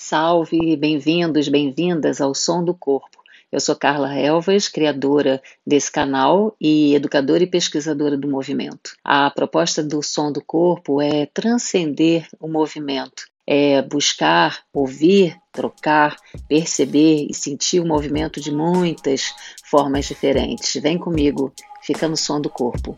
Salve, 0.00 0.76
bem-vindos, 0.76 1.48
bem-vindas 1.48 2.20
ao 2.20 2.32
Som 2.32 2.62
do 2.62 2.72
Corpo. 2.72 3.18
Eu 3.50 3.58
sou 3.58 3.74
Carla 3.74 4.14
Elvas, 4.14 4.68
criadora 4.68 5.42
desse 5.66 5.90
canal 5.90 6.54
e 6.60 6.94
educadora 6.94 7.42
e 7.42 7.48
pesquisadora 7.48 8.16
do 8.16 8.28
movimento. 8.28 8.92
A 9.02 9.28
proposta 9.28 9.82
do 9.82 10.00
Som 10.00 10.30
do 10.30 10.40
Corpo 10.40 11.02
é 11.02 11.26
transcender 11.26 12.28
o 12.38 12.46
movimento, 12.46 13.24
é 13.44 13.82
buscar, 13.82 14.60
ouvir, 14.72 15.36
trocar, 15.52 16.16
perceber 16.48 17.26
e 17.28 17.34
sentir 17.34 17.80
o 17.80 17.86
movimento 17.86 18.40
de 18.40 18.52
muitas 18.52 19.34
formas 19.64 20.04
diferentes. 20.04 20.80
Vem 20.80 20.96
comigo, 20.96 21.52
fica 21.82 22.06
no 22.06 22.16
som 22.16 22.40
do 22.40 22.48
corpo. 22.48 22.94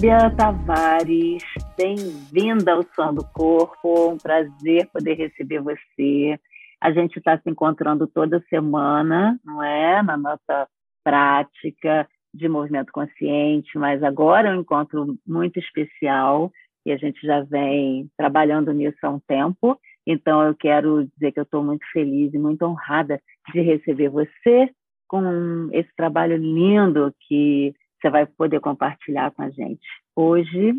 Líbia 0.00 0.34
Tavares, 0.34 1.44
bem-vinda 1.76 2.72
ao 2.72 2.82
Som 2.94 3.12
do 3.12 3.22
Corpo, 3.34 4.12
um 4.12 4.16
prazer 4.16 4.88
poder 4.90 5.12
receber 5.12 5.60
você. 5.60 6.40
A 6.80 6.90
gente 6.90 7.18
está 7.18 7.36
se 7.36 7.50
encontrando 7.50 8.06
toda 8.06 8.42
semana, 8.48 9.38
não 9.44 9.62
é? 9.62 10.02
Na 10.02 10.16
nossa 10.16 10.66
prática 11.04 12.08
de 12.32 12.48
movimento 12.48 12.90
consciente, 12.90 13.76
mas 13.76 14.02
agora 14.02 14.48
é 14.48 14.56
um 14.56 14.62
encontro 14.62 15.18
muito 15.28 15.58
especial 15.58 16.50
e 16.86 16.92
a 16.92 16.96
gente 16.96 17.20
já 17.20 17.42
vem 17.42 18.08
trabalhando 18.16 18.72
nisso 18.72 18.96
há 19.02 19.10
um 19.10 19.20
tempo. 19.20 19.78
Então, 20.06 20.42
eu 20.42 20.54
quero 20.54 21.06
dizer 21.08 21.32
que 21.32 21.40
eu 21.40 21.44
estou 21.44 21.62
muito 21.62 21.84
feliz 21.92 22.32
e 22.32 22.38
muito 22.38 22.62
honrada 22.62 23.20
de 23.52 23.60
receber 23.60 24.08
você 24.08 24.70
com 25.06 25.68
esse 25.74 25.94
trabalho 25.94 26.38
lindo 26.38 27.14
que 27.28 27.74
você 28.00 28.10
vai 28.10 28.26
poder 28.26 28.60
compartilhar 28.60 29.30
com 29.32 29.42
a 29.42 29.50
gente. 29.50 29.86
Hoje 30.16 30.74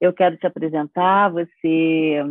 eu 0.00 0.12
quero 0.12 0.36
te 0.36 0.46
apresentar, 0.46 1.30
você 1.30 2.22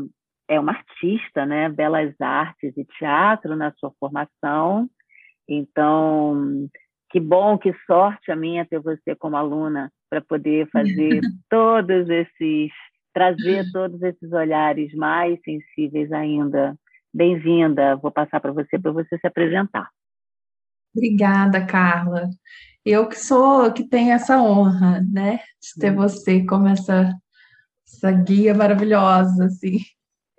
é 0.48 0.60
uma 0.60 0.72
artista, 0.72 1.46
né? 1.46 1.70
Belas 1.70 2.14
artes 2.20 2.76
e 2.78 2.86
teatro 2.98 3.56
na 3.56 3.72
sua 3.74 3.92
formação. 4.00 4.90
Então, 5.48 6.68
que 7.10 7.20
bom, 7.20 7.58
que 7.58 7.74
sorte 7.86 8.32
a 8.32 8.36
minha 8.36 8.66
ter 8.66 8.80
você 8.80 9.16
como 9.16 9.36
aluna 9.36 9.92
para 10.10 10.22
poder 10.22 10.70
fazer 10.72 11.20
todos 11.50 12.10
esses, 12.10 12.72
trazer 13.14 13.70
todos 13.72 14.02
esses 14.02 14.32
olhares 14.32 14.94
mais 14.94 15.40
sensíveis 15.44 16.12
ainda. 16.12 16.76
Bem-vinda, 17.14 17.96
vou 17.96 18.12
passar 18.12 18.40
para 18.40 18.52
você 18.52 18.80
para 18.80 18.92
você 18.92 19.18
se 19.18 19.28
apresentar. 19.28 19.90
Obrigada, 20.96 21.66
Carla. 21.66 22.30
Eu 22.88 23.06
que 23.06 23.20
sou, 23.20 23.70
que 23.74 23.84
tenho 23.84 24.14
essa 24.14 24.42
honra, 24.42 25.02
né, 25.12 25.42
de 25.62 25.78
ter 25.78 25.94
você 25.94 26.46
como 26.46 26.70
essa, 26.70 27.14
essa 27.86 28.12
guia 28.14 28.54
maravilhosa, 28.54 29.44
assim. 29.44 29.80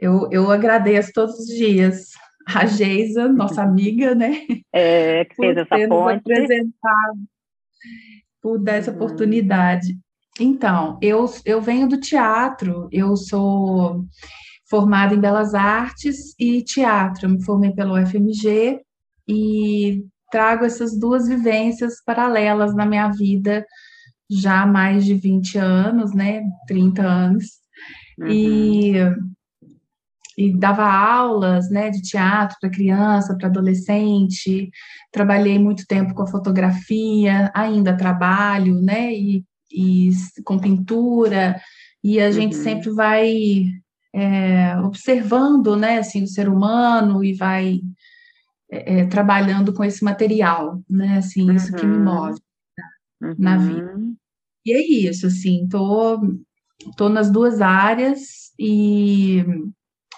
Eu, 0.01 0.31
eu 0.33 0.51
agradeço 0.51 1.13
todos 1.13 1.39
os 1.39 1.47
dias 1.47 2.13
a 2.47 2.65
Geisa, 2.65 3.29
nossa 3.29 3.61
amiga, 3.63 4.15
né? 4.15 4.47
É, 4.73 5.27
que 5.27 5.35
fez 5.35 5.59
essa 5.59 5.89
ponte. 5.89 6.21
apresentado, 6.21 7.19
por 8.41 8.59
dar 8.59 8.77
essa 8.77 8.93
uhum. 8.93 8.97
oportunidade. 8.97 9.99
Então, 10.41 10.99
eu, 11.03 11.27
eu 11.45 11.61
venho 11.61 11.87
do 11.87 12.01
teatro, 12.01 12.89
eu 12.91 13.15
sou 13.15 14.07
formada 14.71 15.15
em 15.15 15.21
Belas 15.21 15.55
Artes 15.55 16.35
e 16.39 16.63
Teatro, 16.63 17.27
eu 17.27 17.31
me 17.31 17.45
formei 17.45 17.73
pelo 17.73 18.01
UFMG 18.01 18.81
e 19.29 20.07
trago 20.31 20.65
essas 20.65 20.99
duas 20.99 21.29
vivências 21.29 22.03
paralelas 22.05 22.75
na 22.75 22.87
minha 22.87 23.09
vida 23.09 23.65
já 24.31 24.63
há 24.63 24.67
mais 24.67 25.05
de 25.05 25.15
20 25.15 25.59
anos, 25.59 26.15
né? 26.15 26.43
30 26.67 27.03
anos. 27.03 27.47
Uhum. 28.19 28.29
E, 28.29 28.93
e 30.37 30.59
dava 30.59 30.85
aulas 30.85 31.71
né, 31.71 31.91
de 31.91 32.03
teatro 32.03 32.57
para 32.61 32.71
criança, 32.71 33.37
para 33.37 33.49
adolescente. 33.49 34.71
Trabalhei 35.11 35.59
muito 35.59 35.87
tempo 35.87 36.15
com 36.15 36.23
a 36.23 36.27
fotografia, 36.27 37.51
ainda 37.55 37.97
trabalho, 37.97 38.81
né? 38.83 39.13
E, 39.15 39.45
e 39.73 40.11
com 40.45 40.59
pintura. 40.59 41.59
E 42.05 42.21
a 42.21 42.31
gente 42.31 42.57
uhum. 42.57 42.63
sempre 42.63 42.91
vai 42.91 43.65
é, 44.15 44.77
observando, 44.81 45.77
né, 45.77 45.99
assim, 45.99 46.23
o 46.23 46.29
ser 46.29 46.49
humano 46.49 47.25
e 47.25 47.35
vai 47.35 47.81
é, 48.71 49.01
é, 49.01 49.07
trabalhando 49.07 49.73
com 49.73 49.83
esse 49.83 50.05
material, 50.05 50.81
né? 50.89 51.19
Assim, 51.19 51.51
isso 51.55 51.75
que 51.75 51.87
me 51.87 51.97
uhum. 51.97 52.05
move 52.05 52.41
uhum. 53.23 53.35
na 53.39 53.57
vida. 53.57 53.99
E 54.65 54.73
é 54.73 55.09
isso, 55.09 55.27
assim, 55.27 55.67
tô, 55.69 56.21
tô 56.97 57.09
nas 57.09 57.31
duas 57.31 57.61
áreas 57.61 58.53
e, 58.59 59.43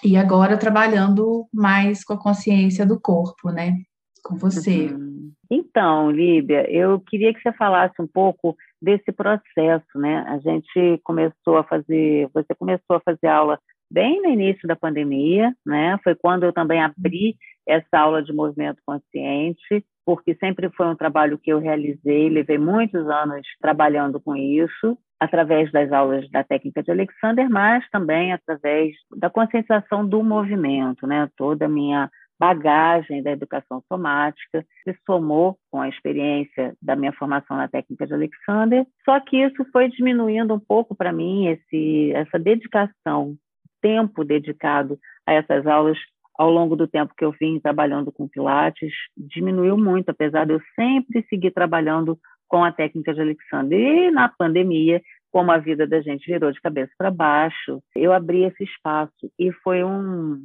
e 0.02 0.16
agora 0.16 0.58
trabalhando 0.58 1.46
mais 1.52 2.02
com 2.02 2.14
a 2.14 2.20
consciência 2.20 2.84
do 2.84 3.00
corpo, 3.00 3.50
né? 3.50 3.76
Com 4.24 4.36
você. 4.36 4.86
Uhum. 4.86 5.32
Então, 5.50 6.10
Líbia, 6.10 6.70
eu 6.70 7.00
queria 7.00 7.32
que 7.32 7.40
você 7.40 7.52
falasse 7.52 8.00
um 8.00 8.06
pouco 8.06 8.56
desse 8.80 9.12
processo, 9.12 9.86
né? 9.96 10.24
A 10.28 10.38
gente 10.38 11.00
começou 11.04 11.58
a 11.58 11.64
fazer, 11.64 12.28
você 12.32 12.54
começou 12.56 12.96
a 12.96 13.00
fazer 13.00 13.26
aula 13.26 13.58
bem 13.90 14.22
no 14.22 14.28
início 14.28 14.66
da 14.68 14.76
pandemia, 14.76 15.54
né? 15.66 15.98
Foi 16.04 16.14
quando 16.14 16.44
eu 16.44 16.52
também 16.52 16.80
abri 16.80 17.36
essa 17.66 17.98
aula 17.98 18.22
de 18.22 18.32
movimento 18.32 18.80
consciente, 18.86 19.84
porque 20.04 20.34
sempre 20.36 20.70
foi 20.70 20.86
um 20.86 20.96
trabalho 20.96 21.38
que 21.38 21.52
eu 21.52 21.58
realizei, 21.58 22.28
levei 22.28 22.58
muitos 22.58 23.06
anos 23.08 23.46
trabalhando 23.60 24.20
com 24.20 24.34
isso, 24.36 24.98
através 25.20 25.70
das 25.70 25.92
aulas 25.92 26.28
da 26.30 26.42
técnica 26.42 26.82
de 26.82 26.90
Alexander, 26.90 27.48
mas 27.50 27.84
também 27.90 28.32
através 28.32 28.94
da 29.16 29.28
conscientização 29.28 30.06
do 30.06 30.22
movimento, 30.22 31.06
né? 31.06 31.28
Toda 31.36 31.66
a 31.66 31.68
minha 31.68 32.10
bagagem 32.40 33.22
da 33.22 33.32
educação 33.32 33.84
somática 33.86 34.64
se 34.82 34.96
somou 35.04 35.58
com 35.70 35.78
a 35.78 35.90
experiência 35.90 36.74
da 36.80 36.96
minha 36.96 37.12
formação 37.12 37.54
na 37.54 37.68
técnica 37.68 38.06
de 38.06 38.14
Alexander, 38.14 38.86
só 39.04 39.20
que 39.20 39.36
isso 39.36 39.62
foi 39.70 39.90
diminuindo 39.90 40.54
um 40.54 40.58
pouco 40.58 40.94
para 40.94 41.12
mim 41.12 41.48
esse 41.48 42.12
essa 42.14 42.38
dedicação 42.38 43.36
tempo 43.80 44.24
dedicado 44.24 44.98
a 45.26 45.34
essas 45.34 45.66
aulas 45.66 45.98
ao 46.40 46.50
longo 46.50 46.74
do 46.74 46.88
tempo 46.88 47.14
que 47.16 47.24
eu 47.24 47.32
vim 47.32 47.60
trabalhando 47.60 48.10
com 48.10 48.26
Pilates 48.26 48.92
diminuiu 49.16 49.76
muito, 49.76 50.08
apesar 50.08 50.46
de 50.46 50.54
eu 50.54 50.60
sempre 50.74 51.22
seguir 51.28 51.50
trabalhando 51.50 52.18
com 52.48 52.64
a 52.64 52.72
técnica 52.72 53.12
de 53.12 53.20
Alexander. 53.20 53.78
E 53.78 54.10
na 54.10 54.28
pandemia, 54.28 55.02
como 55.30 55.52
a 55.52 55.58
vida 55.58 55.86
da 55.86 56.00
gente 56.00 56.26
virou 56.26 56.50
de 56.50 56.60
cabeça 56.60 56.92
para 56.96 57.10
baixo, 57.10 57.82
eu 57.94 58.12
abri 58.12 58.44
esse 58.44 58.64
espaço 58.64 59.30
e 59.38 59.52
foi 59.52 59.84
um, 59.84 60.44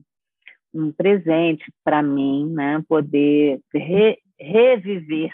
um 0.73 0.91
presente 0.91 1.63
para 1.83 2.03
mim, 2.03 2.51
né, 2.53 2.83
poder 2.87 3.59
re, 3.73 4.17
reviver 4.39 5.31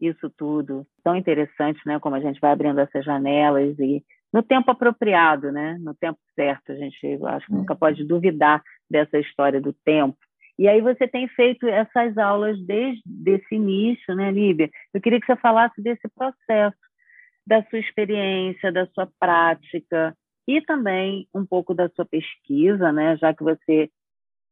isso 0.00 0.30
tudo 0.36 0.86
tão 1.04 1.16
interessante, 1.16 1.80
né, 1.84 1.98
como 2.00 2.16
a 2.16 2.20
gente 2.20 2.40
vai 2.40 2.50
abrindo 2.50 2.80
essas 2.80 3.04
janelas 3.04 3.78
e 3.78 4.02
no 4.32 4.42
tempo 4.42 4.70
apropriado, 4.70 5.50
né? 5.50 5.76
No 5.80 5.94
tempo 5.94 6.18
certo, 6.34 6.72
a 6.72 6.74
gente 6.74 7.18
acho 7.26 7.46
que 7.46 7.52
nunca 7.52 7.74
pode 7.74 8.04
duvidar 8.04 8.62
dessa 8.90 9.18
história 9.18 9.60
do 9.60 9.72
tempo. 9.72 10.16
E 10.58 10.66
aí 10.66 10.80
você 10.80 11.06
tem 11.06 11.28
feito 11.28 11.66
essas 11.68 12.18
aulas 12.18 12.58
desde 12.66 13.02
esse 13.26 13.54
início, 13.54 14.14
né, 14.14 14.30
Líbia? 14.30 14.68
Eu 14.92 15.00
queria 15.00 15.20
que 15.20 15.26
você 15.26 15.36
falasse 15.36 15.80
desse 15.80 16.08
processo, 16.08 16.76
da 17.46 17.62
sua 17.64 17.78
experiência, 17.78 18.72
da 18.72 18.86
sua 18.88 19.08
prática 19.20 20.14
e 20.46 20.60
também 20.60 21.28
um 21.34 21.46
pouco 21.46 21.72
da 21.72 21.88
sua 21.90 22.04
pesquisa, 22.04 22.90
né? 22.92 23.16
Já 23.18 23.32
que 23.32 23.44
você 23.44 23.88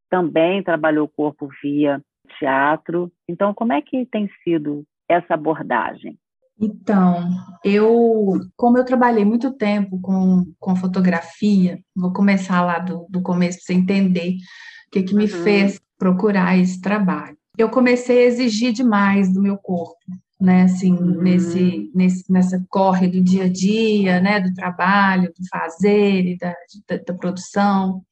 também 0.09 0.63
trabalhou 0.63 1.07
o 1.07 1.11
corpo 1.11 1.49
via 1.63 2.01
teatro. 2.39 3.11
Então, 3.29 3.53
como 3.53 3.73
é 3.73 3.83
que 3.83 4.07
tem 4.07 4.31
sido 4.45 4.85
essa 5.09 5.35
abordagem? 5.35 6.17
Então, 6.59 7.29
eu, 7.63 8.41
como 8.57 8.79
eu 8.79 8.85
trabalhei 8.85 9.25
muito 9.25 9.53
tempo 9.53 10.01
com, 10.01 10.47
com 10.59 10.77
fotografia, 10.77 11.79
vou 11.95 12.13
começar 12.13 12.63
lá 12.63 12.79
do, 12.79 13.07
do 13.11 13.21
começo 13.21 13.59
para 13.59 13.67
você 13.67 13.75
entender 13.75 14.37
o 14.87 14.91
que, 14.91 15.03
que 15.03 15.15
me 15.15 15.25
uhum. 15.25 15.43
fez 15.43 15.81
procurar 15.99 16.57
esse 16.57 16.81
trabalho. 16.81 17.37
Eu 17.59 17.69
comecei 17.69 18.21
a 18.21 18.27
exigir 18.27 18.73
demais 18.73 19.33
do 19.33 19.43
meu 19.43 19.59
corpo, 19.59 19.97
né, 20.41 20.63
assim, 20.63 20.93
uhum. 20.93 21.23
nesse, 21.23 21.91
nesse, 21.95 22.33
nessa 22.33 22.65
corre 22.69 23.09
do 23.09 23.23
dia 23.23 23.45
a 23.45 23.49
dia, 23.49 24.21
né, 24.21 24.41
do 24.41 24.53
trabalho, 24.55 25.33
do 25.39 25.49
fazer 25.51 26.27
e 26.27 26.39
da, 26.39 26.55
da, 26.89 26.97
da 26.97 27.15
produção. 27.15 28.03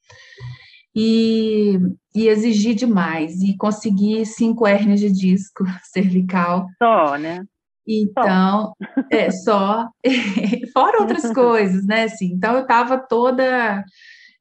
E, 0.95 1.77
e 2.15 2.27
exigir 2.27 2.73
demais, 2.73 3.41
e 3.41 3.57
conseguir 3.57 4.25
cinco 4.25 4.65
hérnias 4.65 4.99
de 4.99 5.11
disco 5.11 5.65
cervical. 5.91 6.67
Só, 6.81 7.17
né? 7.17 7.43
Então, 7.87 8.73
é 9.11 9.29
só, 9.29 9.87
fora 10.73 11.01
outras 11.01 11.31
coisas, 11.31 11.85
né? 11.85 12.03
Assim, 12.03 12.33
então 12.33 12.55
eu 12.55 12.61
estava 12.61 12.97
toda 12.97 13.83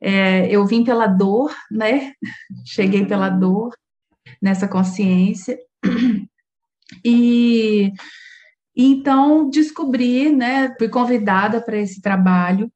É, 0.01 0.47
eu 0.51 0.67
vim 0.67 0.85
pela 0.85 1.07
dor, 1.07 1.55
né? 1.71 2.13
Cheguei 2.67 3.03
uhum. 3.03 3.09
pela 3.09 3.29
dor 3.29 3.75
nessa 4.43 4.69
consciência. 4.69 5.59
E 7.05 7.93
então 8.77 9.49
descobri, 9.49 10.31
né? 10.31 10.75
Fui 10.79 10.89
convidada 10.89 11.61
para 11.61 11.77
esse 11.79 12.01
trabalho 12.01 12.71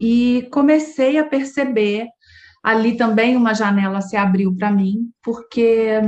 e 0.00 0.48
comecei 0.50 1.18
a 1.18 1.24
perceber 1.24 2.08
ali 2.62 2.96
também 2.96 3.36
uma 3.36 3.54
janela 3.54 4.00
se 4.00 4.16
abriu 4.16 4.54
para 4.54 4.70
mim, 4.70 5.10
porque 5.22 6.00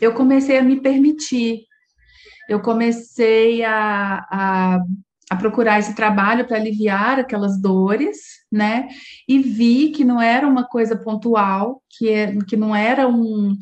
eu 0.00 0.14
comecei 0.14 0.58
a 0.58 0.62
me 0.62 0.80
permitir, 0.80 1.60
eu 2.48 2.60
comecei 2.60 3.64
a, 3.64 4.24
a, 4.30 4.80
a 5.30 5.36
procurar 5.36 5.78
esse 5.78 5.94
trabalho 5.94 6.46
para 6.46 6.56
aliviar 6.56 7.18
aquelas 7.18 7.60
dores, 7.60 8.18
né? 8.50 8.88
E 9.28 9.38
vi 9.38 9.90
que 9.90 10.04
não 10.04 10.20
era 10.20 10.46
uma 10.46 10.64
coisa 10.64 10.96
pontual, 10.96 11.82
que, 11.90 12.08
é, 12.08 12.36
que 12.44 12.56
não 12.56 12.74
era 12.74 13.08
um, 13.08 13.56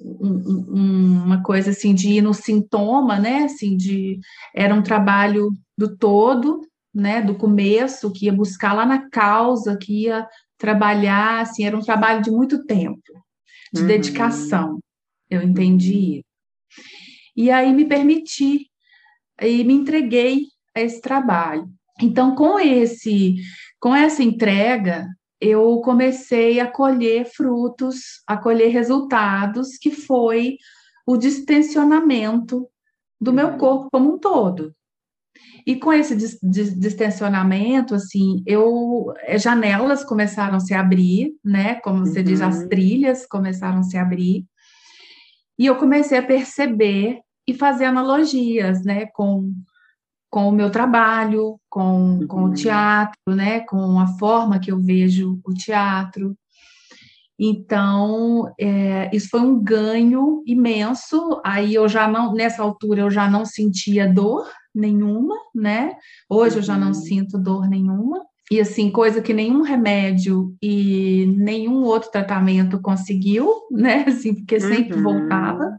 um, 0.00 1.22
uma 1.24 1.42
coisa 1.42 1.70
assim 1.70 1.94
de 1.94 2.10
ir 2.10 2.22
no 2.22 2.32
sintoma, 2.32 3.18
né? 3.18 3.44
Assim, 3.44 3.76
de 3.76 4.18
era 4.54 4.74
um 4.74 4.82
trabalho 4.82 5.50
do 5.76 5.96
todo, 5.96 6.60
né? 6.94 7.20
Do 7.20 7.34
começo, 7.34 8.12
que 8.12 8.26
ia 8.26 8.32
buscar 8.32 8.72
lá 8.72 8.86
na 8.86 9.08
causa, 9.10 9.76
que 9.76 10.04
ia 10.04 10.26
trabalhar, 10.56 11.40
assim, 11.40 11.64
era 11.64 11.76
um 11.76 11.82
trabalho 11.82 12.22
de 12.22 12.30
muito 12.30 12.64
tempo, 12.66 13.00
de 13.72 13.80
uhum. 13.80 13.86
dedicação. 13.86 14.78
Eu 15.28 15.42
entendi. 15.42 16.22
E 17.40 17.50
aí 17.50 17.72
me 17.72 17.86
permiti 17.86 18.66
e 19.40 19.64
me 19.64 19.72
entreguei 19.72 20.42
a 20.76 20.82
esse 20.82 21.00
trabalho. 21.00 21.70
Então, 21.98 22.34
com 22.34 22.60
esse, 22.60 23.36
com 23.80 23.96
essa 23.96 24.22
entrega, 24.22 25.08
eu 25.40 25.80
comecei 25.80 26.60
a 26.60 26.70
colher 26.70 27.24
frutos, 27.24 28.22
a 28.26 28.36
colher 28.36 28.70
resultados, 28.70 29.78
que 29.78 29.90
foi 29.90 30.58
o 31.06 31.16
distensionamento 31.16 32.68
do 33.18 33.32
meu 33.32 33.52
uhum. 33.52 33.56
corpo 33.56 33.88
como 33.90 34.16
um 34.16 34.18
todo. 34.18 34.74
E 35.66 35.76
com 35.76 35.94
esse 35.94 36.14
distensionamento, 36.14 37.94
assim, 37.94 38.42
eu 38.44 39.14
eh, 39.20 39.38
janelas 39.38 40.04
começaram 40.04 40.56
a 40.56 40.60
se 40.60 40.74
abrir, 40.74 41.32
né? 41.42 41.76
Como 41.76 42.04
você 42.04 42.18
uhum. 42.18 42.24
diz, 42.26 42.42
as 42.42 42.58
uhum. 42.58 42.68
trilhas 42.68 43.24
começaram 43.24 43.78
a 43.78 43.82
se 43.82 43.96
abrir. 43.96 44.44
E 45.58 45.64
eu 45.64 45.76
comecei 45.76 46.18
a 46.18 46.22
perceber 46.22 47.22
e 47.46 47.54
fazer 47.54 47.86
analogias, 47.86 48.84
né, 48.84 49.06
com 49.06 49.52
com 50.32 50.48
o 50.48 50.52
meu 50.52 50.70
trabalho, 50.70 51.58
com, 51.68 52.24
com 52.28 52.42
o 52.42 52.44
uhum. 52.44 52.52
teatro, 52.52 53.34
né, 53.34 53.60
com 53.60 53.98
a 53.98 54.06
forma 54.16 54.60
que 54.60 54.70
eu 54.70 54.78
vejo 54.78 55.40
o 55.44 55.52
teatro. 55.52 56.36
Então, 57.36 58.48
é, 58.56 59.10
isso 59.12 59.28
foi 59.28 59.40
um 59.40 59.60
ganho 59.60 60.40
imenso. 60.46 61.40
Aí 61.44 61.74
eu 61.74 61.88
já 61.88 62.06
não, 62.06 62.32
nessa 62.32 62.62
altura, 62.62 63.00
eu 63.00 63.10
já 63.10 63.28
não 63.28 63.44
sentia 63.44 64.06
dor, 64.06 64.46
nenhuma, 64.74 65.34
né? 65.54 65.94
Hoje 66.28 66.58
eu 66.58 66.62
já 66.62 66.76
não 66.76 66.88
uhum. 66.88 66.94
sinto 66.94 67.38
dor 67.38 67.68
nenhuma. 67.68 68.24
E 68.50 68.60
assim, 68.60 68.90
coisa 68.90 69.22
que 69.22 69.32
nenhum 69.32 69.62
remédio 69.62 70.54
e 70.60 71.26
nenhum 71.36 71.84
outro 71.84 72.10
tratamento 72.10 72.80
conseguiu, 72.80 73.48
né? 73.70 74.04
Assim, 74.08 74.34
porque 74.34 74.58
sempre 74.58 74.96
uhum. 74.96 75.02
voltava. 75.02 75.78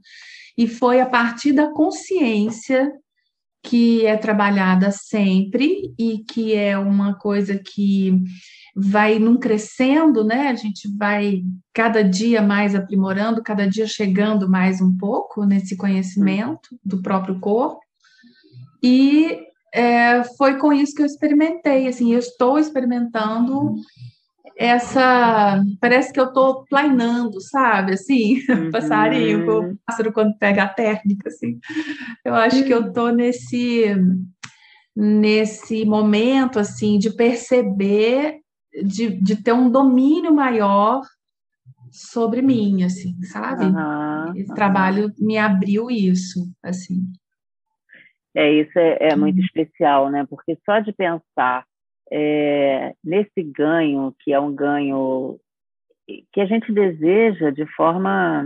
E 0.58 0.68
foi 0.68 1.00
a 1.00 1.06
partir 1.06 1.54
da 1.54 1.72
consciência 1.72 2.92
que 3.64 4.06
é 4.06 4.18
trabalhada 4.18 4.92
sempre 4.92 5.94
e 5.98 6.20
que 6.20 6.56
é 6.56 6.78
uma 6.78 7.14
coisa 7.14 7.58
que 7.58 8.24
vai 8.76 9.20
num 9.20 9.38
crescendo, 9.38 10.24
né? 10.24 10.48
A 10.48 10.56
gente 10.56 10.90
vai 10.98 11.44
cada 11.74 12.04
dia 12.04 12.42
mais 12.42 12.74
aprimorando, 12.74 13.44
cada 13.44 13.68
dia 13.68 13.86
chegando 13.86 14.50
mais 14.50 14.82
um 14.82 14.96
pouco 14.98 15.46
nesse 15.46 15.78
conhecimento 15.78 16.70
do 16.84 17.02
próprio 17.02 17.40
corpo. 17.40 17.82
E 18.82 19.40
é, 19.74 20.24
foi 20.38 20.58
com 20.58 20.74
isso 20.74 20.96
que 20.96 21.02
eu 21.02 21.06
experimentei, 21.06 21.88
assim, 21.88 22.14
eu 22.14 22.20
estou 22.20 22.58
experimentando 22.58 23.76
essa, 24.58 25.62
parece 25.80 26.12
que 26.14 26.20
eu 26.20 26.26
estou 26.26 26.66
planeando, 26.66 27.40
sabe, 27.42 27.94
assim, 27.94 28.42
uhum. 28.50 28.72
passarinho, 28.72 29.50
o 29.50 29.78
pássaro 29.86 30.14
quando 30.14 30.38
pega 30.38 30.64
a 30.64 30.70
técnica, 30.70 31.30
assim, 31.30 31.60
eu 32.24 32.34
acho 32.36 32.64
que 32.64 32.74
eu 32.74 32.88
estou 32.88 33.12
nesse, 33.12 33.96
nesse 34.96 35.86
momento, 35.86 36.60
assim, 36.60 36.98
de 36.98 37.16
perceber, 37.16 38.40
de, 38.84 39.10
de 39.22 39.36
ter 39.36 39.54
um 39.54 39.70
domínio 39.70 40.34
maior 40.34 41.02
sobre 41.92 42.42
mim, 42.42 42.84
assim, 42.84 43.22
sabe? 43.24 43.66
Uhum. 43.66 44.36
Esse 44.36 44.54
trabalho 44.54 45.12
me 45.20 45.38
abriu 45.38 45.92
isso, 45.92 46.40
assim. 46.64 47.02
É, 48.34 48.50
isso 48.50 48.78
é, 48.80 49.10
é 49.12 49.16
muito 49.16 49.38
uhum. 49.38 49.44
especial, 49.44 50.10
né? 50.10 50.26
Porque 50.30 50.58
só 50.66 50.80
de 50.80 50.94
pensar 50.94 51.66
é, 52.12 52.94
nesse 53.04 53.42
ganho, 53.42 54.14
que 54.20 54.34
é 54.34 54.40
um 54.40 54.54
ganho 54.54 55.40
que 56.34 56.42
a 56.42 56.46
gente 56.46 56.72
deseja 56.72 57.52
de 57.52 57.66
forma 57.68 58.44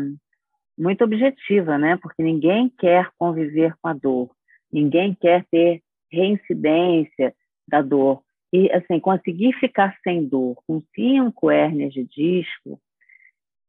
muito 0.77 1.03
objetiva, 1.03 1.77
né? 1.77 1.97
Porque 1.97 2.21
ninguém 2.21 2.69
quer 2.69 3.09
conviver 3.17 3.73
com 3.81 3.87
a 3.87 3.93
dor, 3.93 4.29
ninguém 4.71 5.15
quer 5.15 5.45
ter 5.49 5.81
reincidência 6.11 7.33
da 7.67 7.81
dor. 7.81 8.21
E, 8.53 8.71
assim, 8.71 8.99
conseguir 8.99 9.53
ficar 9.53 9.97
sem 10.03 10.25
dor 10.25 10.55
com 10.67 10.81
cinco 10.93 11.49
hérnias 11.49 11.91
de 11.91 12.05
disco, 12.05 12.79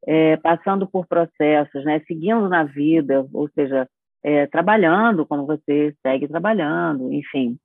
é, 0.05 0.37
passando 0.37 0.87
por 0.87 1.07
processos, 1.07 1.83
né? 1.83 2.01
Seguindo 2.07 2.47
na 2.47 2.63
vida, 2.63 3.27
ou 3.33 3.49
seja, 3.49 3.89
é, 4.23 4.45
trabalhando 4.47 5.25
como 5.25 5.45
você 5.45 5.95
segue 6.05 6.27
trabalhando, 6.27 7.11
enfim. 7.11 7.57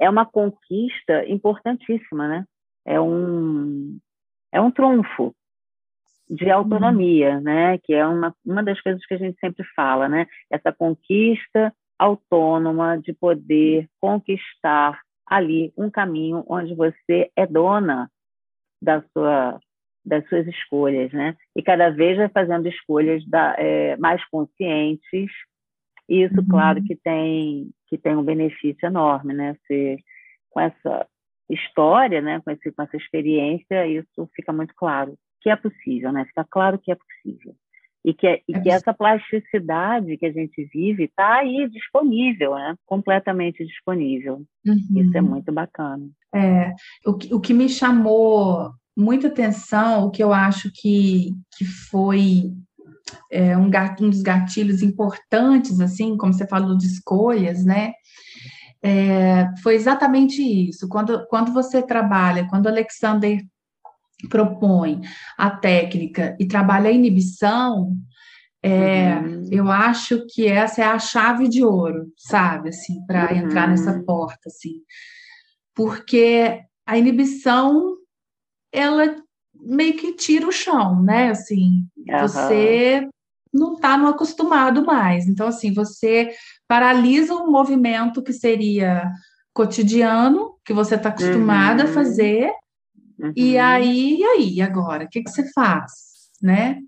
É 0.00 0.08
uma 0.08 0.24
conquista 0.24 1.26
importantíssima, 1.26 2.28
né? 2.28 2.44
É 2.86 3.00
um, 3.00 3.98
é 4.52 4.60
um 4.60 4.70
trunfo 4.70 5.34
de 6.28 6.50
autonomia, 6.50 7.36
uhum. 7.36 7.40
né? 7.40 7.78
Que 7.78 7.94
é 7.94 8.06
uma, 8.06 8.34
uma 8.44 8.62
das 8.62 8.80
coisas 8.80 9.04
que 9.06 9.14
a 9.14 9.18
gente 9.18 9.38
sempre 9.40 9.64
fala, 9.74 10.08
né? 10.08 10.26
Essa 10.50 10.72
conquista 10.72 11.72
autônoma 11.98 12.98
de 12.98 13.12
poder 13.12 13.88
conquistar 14.00 15.00
ali 15.26 15.72
um 15.76 15.90
caminho 15.90 16.44
onde 16.48 16.74
você 16.74 17.30
é 17.36 17.46
dona 17.46 18.08
da 18.80 19.02
sua 19.12 19.58
das 20.04 20.26
suas 20.28 20.46
escolhas, 20.46 21.12
né? 21.12 21.36
E 21.54 21.62
cada 21.62 21.90
vez 21.90 22.16
vai 22.16 22.30
fazendo 22.30 22.66
escolhas 22.66 23.22
da, 23.28 23.54
é, 23.58 23.94
mais 23.98 24.24
conscientes. 24.30 25.30
E 26.08 26.22
isso, 26.24 26.40
uhum. 26.40 26.48
claro, 26.48 26.82
que 26.82 26.96
tem 26.96 27.70
que 27.86 27.96
tem 27.96 28.16
um 28.16 28.22
benefício 28.22 28.86
enorme, 28.86 29.34
né? 29.34 29.56
Você, 29.66 29.96
com 30.50 30.60
essa 30.60 31.06
história, 31.50 32.20
né? 32.20 32.40
Com, 32.40 32.50
esse, 32.50 32.70
com 32.70 32.82
essa 32.82 32.96
experiência, 32.96 33.86
isso 33.86 34.28
fica 34.34 34.52
muito 34.52 34.74
claro 34.76 35.16
que 35.40 35.50
é 35.50 35.56
possível, 35.56 36.12
né? 36.12 36.24
Fica 36.26 36.44
claro 36.50 36.78
que 36.78 36.92
é 36.92 36.96
possível. 36.96 37.54
E 38.04 38.14
que, 38.14 38.26
é, 38.26 38.40
e 38.48 38.54
é 38.54 38.60
que 38.60 38.70
essa 38.70 38.94
plasticidade 38.94 40.16
que 40.16 40.26
a 40.26 40.32
gente 40.32 40.64
vive 40.72 41.04
está 41.04 41.38
aí 41.38 41.68
disponível, 41.68 42.54
né? 42.54 42.74
completamente 42.86 43.64
disponível. 43.64 44.42
Uhum. 44.66 45.00
Isso 45.00 45.16
é 45.16 45.20
muito 45.20 45.52
bacana. 45.52 46.08
É, 46.34 46.72
o, 47.04 47.14
que, 47.14 47.34
o 47.34 47.40
que 47.40 47.52
me 47.52 47.68
chamou 47.68 48.70
muita 48.96 49.28
atenção, 49.28 50.04
o 50.04 50.10
que 50.10 50.22
eu 50.22 50.32
acho 50.32 50.70
que, 50.72 51.32
que 51.56 51.64
foi 51.64 52.52
é, 53.30 53.56
um, 53.56 53.70
um 54.00 54.10
dos 54.10 54.22
gatilhos 54.22 54.82
importantes, 54.82 55.80
assim, 55.80 56.16
como 56.16 56.32
você 56.32 56.46
falou 56.46 56.76
de 56.76 56.86
escolhas, 56.86 57.64
né? 57.64 57.92
É, 58.82 59.48
foi 59.62 59.74
exatamente 59.74 60.42
isso. 60.42 60.88
Quando, 60.88 61.26
quando 61.26 61.52
você 61.52 61.82
trabalha, 61.82 62.46
quando 62.48 62.66
o 62.66 62.68
Alexander 62.68 63.40
propõe 64.28 65.00
a 65.36 65.50
técnica 65.50 66.36
e 66.38 66.46
trabalha 66.46 66.88
a 66.88 66.92
inibição, 66.92 67.96
é, 68.62 69.14
uhum. 69.14 69.44
eu 69.50 69.70
acho 69.70 70.26
que 70.28 70.46
essa 70.46 70.82
é 70.82 70.84
a 70.84 70.98
chave 70.98 71.48
de 71.48 71.64
ouro, 71.64 72.12
sabe, 72.16 72.70
assim, 72.70 73.04
para 73.06 73.32
uhum. 73.32 73.38
entrar 73.38 73.68
nessa 73.68 74.02
porta, 74.02 74.48
assim, 74.48 74.82
porque 75.74 76.60
a 76.84 76.98
inibição 76.98 77.94
ela 78.72 79.16
meio 79.60 79.96
que 79.96 80.12
tira 80.12 80.46
o 80.46 80.52
chão, 80.52 81.02
né? 81.02 81.30
Assim, 81.30 81.86
uhum. 81.96 82.18
você 82.20 83.08
não 83.52 83.74
está 83.74 83.96
no 83.96 84.08
acostumado 84.08 84.84
mais. 84.84 85.26
Então, 85.26 85.46
assim, 85.46 85.72
você 85.72 86.30
paralisa 86.66 87.34
um 87.34 87.50
movimento 87.50 88.22
que 88.22 88.32
seria 88.32 89.10
cotidiano, 89.52 90.54
que 90.64 90.72
você 90.72 90.94
está 90.94 91.08
acostumado 91.08 91.82
uhum. 91.82 91.90
a 91.90 91.92
fazer, 91.92 92.52
uhum. 93.18 93.32
e 93.34 93.58
aí, 93.58 94.18
e 94.18 94.24
aí, 94.24 94.60
agora? 94.60 95.04
O 95.04 95.08
que, 95.08 95.22
que 95.22 95.30
você 95.30 95.50
faz, 95.52 95.92
né? 96.40 96.78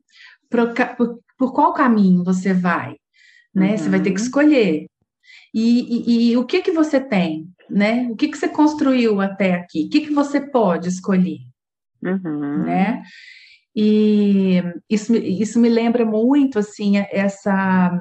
Por, 0.49 0.73
por, 0.97 1.19
por 1.37 1.53
qual 1.53 1.73
caminho 1.73 2.23
você 2.23 2.53
vai? 2.53 2.97
Né? 3.53 3.77
Você 3.77 3.89
vai 3.89 4.01
ter 4.01 4.11
que 4.11 4.21
uhum. 4.21 4.27
escolher. 4.27 4.87
E, 5.53 5.81
e, 5.81 6.31
e, 6.31 6.37
o 6.37 6.45
que 6.45 6.63
que 6.63 6.71
você 6.71 7.01
tem, 7.01 7.49
né? 7.69 8.07
O 8.09 8.15
que 8.15 8.29
que 8.29 8.39
você 8.39 8.49
construiu 8.49 9.21
até 9.21 9.55
aqui? 9.55 9.87
O 9.87 9.91
que 9.91 10.03
que 10.03 10.15
você 10.15 10.41
pode 10.41 10.89
escolher? 10.89 11.41
Uhum. 12.03 12.65
né? 12.65 13.03
E 13.75 14.63
isso, 14.89 15.15
isso 15.15 15.59
me 15.61 15.69
lembra 15.69 16.05
muito, 16.05 16.59
assim, 16.59 16.99
essa... 17.11 18.01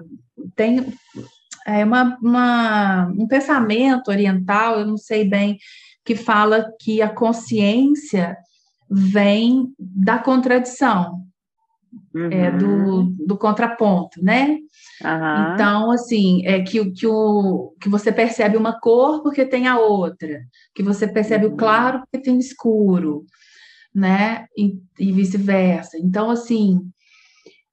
Tem 0.56 0.86
é 1.68 1.84
uma, 1.86 2.18
uma, 2.22 3.08
um 3.18 3.28
pensamento 3.28 4.10
oriental, 4.10 4.80
eu 4.80 4.88
não 4.88 4.98
sei 4.98 5.24
bem, 5.24 5.58
que 6.04 6.16
fala 6.16 6.72
que 6.80 7.02
a 7.02 7.10
consciência 7.10 8.36
vem 8.90 9.72
da 9.78 10.18
contradição, 10.18 11.22
uhum. 12.14 12.32
é, 12.32 12.52
do, 12.52 13.04
do 13.26 13.38
contraponto, 13.38 14.24
né? 14.24 14.58
Uhum. 15.04 15.54
Então, 15.54 15.92
assim, 15.92 16.46
é 16.46 16.62
que, 16.62 16.92
que, 16.92 17.06
o, 17.06 17.74
que 17.80 17.88
você 17.88 18.12
percebe 18.12 18.58
uma 18.58 18.80
cor 18.80 19.22
porque 19.22 19.46
tem 19.46 19.68
a 19.68 19.78
outra, 19.78 20.42
que 20.74 20.82
você 20.82 21.08
percebe 21.08 21.46
uhum. 21.46 21.54
o 21.54 21.58
claro 21.58 22.00
porque 22.00 22.24
tem 22.24 22.36
o 22.36 22.40
escuro, 22.40 23.26
né? 23.94 24.46
E, 24.58 24.80
e 25.00 25.12
vice-versa. 25.12 25.98
Então, 25.98 26.30
assim, 26.30 26.90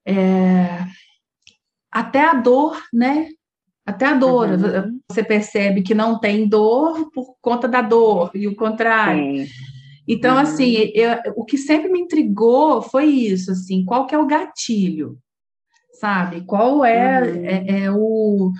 é, 0.06 0.84
até 1.90 2.20
a 2.20 2.34
dor, 2.34 2.80
né? 2.92 3.28
Até 3.84 4.06
a 4.06 4.14
dor, 4.14 4.48
uhum. 4.48 5.00
você 5.08 5.22
percebe 5.22 5.82
que 5.82 5.94
não 5.94 6.18
tem 6.18 6.48
dor 6.48 7.10
por 7.12 7.36
conta 7.40 7.68
da 7.68 7.80
dor, 7.80 8.32
e 8.34 8.48
o 8.48 8.56
contrário. 8.56 9.46
Sim. 9.46 9.52
Então, 10.08 10.34
uhum. 10.34 10.40
assim, 10.40 10.74
eu, 10.94 11.10
o 11.36 11.44
que 11.44 11.56
sempre 11.56 11.90
me 11.90 12.00
intrigou 12.00 12.82
foi 12.82 13.06
isso, 13.06 13.52
assim, 13.52 13.84
qual 13.84 14.06
que 14.06 14.14
é 14.14 14.18
o 14.18 14.26
gatilho, 14.26 15.18
sabe? 16.00 16.42
Qual 16.42 16.84
é, 16.84 17.22
uhum. 17.22 17.44
é, 17.44 17.80
é, 17.84 17.90
o, 17.90 18.52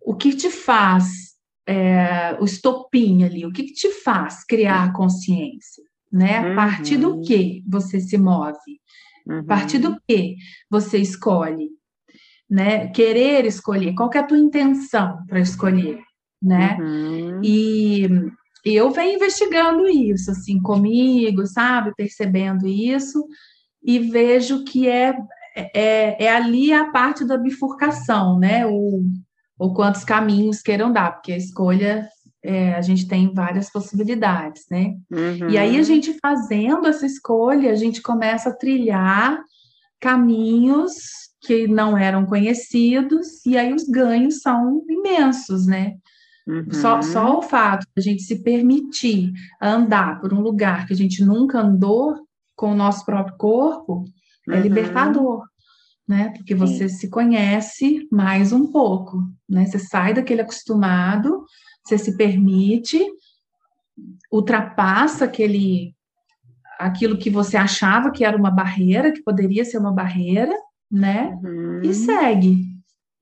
o 0.00 0.14
que 0.14 0.32
te 0.34 0.50
faz, 0.50 1.34
é, 1.66 2.36
o 2.40 2.44
estopim 2.44 3.24
ali, 3.24 3.44
o 3.46 3.52
que, 3.52 3.64
que 3.64 3.74
te 3.74 3.90
faz 3.90 4.44
criar 4.44 4.92
consciência, 4.92 5.84
né? 6.12 6.38
A 6.38 6.54
partir 6.54 6.96
do 6.96 7.16
uhum. 7.16 7.22
que 7.22 7.62
você 7.66 8.00
se 8.00 8.16
move? 8.16 8.80
A 9.28 9.42
partir 9.42 9.78
do 9.78 9.90
uhum. 9.90 9.98
que 10.08 10.36
você 10.70 10.98
escolhe? 10.98 11.70
Né? 12.48 12.88
Querer 12.88 13.44
escolher, 13.44 13.94
qual 13.94 14.08
que 14.08 14.16
é 14.16 14.22
a 14.22 14.26
tua 14.26 14.38
intenção 14.38 15.18
para 15.26 15.38
escolher, 15.38 16.00
né? 16.42 16.78
Uhum. 16.80 17.40
E 17.44 18.08
eu 18.64 18.90
venho 18.90 19.16
investigando 19.16 19.86
isso, 19.86 20.30
assim, 20.30 20.60
comigo, 20.60 21.46
sabe? 21.46 21.92
Percebendo 21.94 22.66
isso, 22.66 23.22
e 23.82 23.98
vejo 23.98 24.64
que 24.64 24.88
é, 24.88 25.14
é, 25.74 26.24
é 26.24 26.34
ali 26.34 26.72
a 26.72 26.90
parte 26.90 27.24
da 27.24 27.36
bifurcação, 27.36 28.38
né? 28.38 28.66
O, 28.66 29.02
ou 29.58 29.74
quantos 29.74 30.04
caminhos 30.04 30.62
queiram 30.62 30.92
dar, 30.92 31.12
porque 31.12 31.32
a 31.32 31.36
escolha 31.36 32.08
é, 32.42 32.74
a 32.74 32.80
gente 32.80 33.08
tem 33.08 33.32
várias 33.32 33.70
possibilidades, 33.70 34.64
né? 34.70 34.94
Uhum. 35.10 35.50
E 35.50 35.58
aí 35.58 35.74
a 35.74 35.78
uhum. 35.78 35.84
gente 35.84 36.18
fazendo 36.20 36.86
essa 36.86 37.06
escolha, 37.06 37.70
a 37.70 37.74
gente 37.74 38.00
começa 38.00 38.50
a 38.50 38.54
trilhar 38.54 39.38
caminhos 40.00 40.94
que 41.40 41.66
não 41.66 41.96
eram 41.96 42.26
conhecidos, 42.26 43.44
e 43.46 43.56
aí 43.56 43.72
os 43.72 43.84
ganhos 43.84 44.40
são 44.40 44.82
imensos, 44.88 45.66
né? 45.66 45.94
Uhum. 46.46 46.72
Só, 46.72 47.02
só 47.02 47.38
o 47.38 47.42
fato 47.42 47.86
de 47.94 48.00
a 48.00 48.00
gente 48.00 48.22
se 48.22 48.42
permitir 48.42 49.32
andar 49.60 50.20
por 50.20 50.32
um 50.32 50.40
lugar 50.40 50.86
que 50.86 50.92
a 50.92 50.96
gente 50.96 51.22
nunca 51.24 51.60
andou 51.60 52.16
com 52.56 52.72
o 52.72 52.76
nosso 52.76 53.04
próprio 53.04 53.36
corpo 53.36 54.04
é 54.48 54.56
uhum. 54.56 54.62
libertador, 54.62 55.44
né? 56.08 56.32
Porque 56.36 56.54
você 56.54 56.88
Sim. 56.88 56.96
se 56.96 57.10
conhece 57.10 58.08
mais 58.10 58.50
um 58.50 58.66
pouco, 58.66 59.22
né? 59.48 59.66
Você 59.66 59.78
sai 59.78 60.14
daquele 60.14 60.40
acostumado, 60.40 61.44
você 61.88 61.98
se 61.98 62.16
permite, 62.16 62.98
ultrapassa 64.30 65.24
aquele 65.24 65.94
aquilo 66.78 67.18
que 67.18 67.28
você 67.28 67.56
achava 67.56 68.12
que 68.12 68.24
era 68.24 68.36
uma 68.36 68.52
barreira, 68.52 69.10
que 69.10 69.22
poderia 69.22 69.64
ser 69.64 69.78
uma 69.78 69.92
barreira, 69.92 70.54
né? 70.90 71.36
Uhum. 71.42 71.80
E 71.82 71.92
segue. 71.92 72.66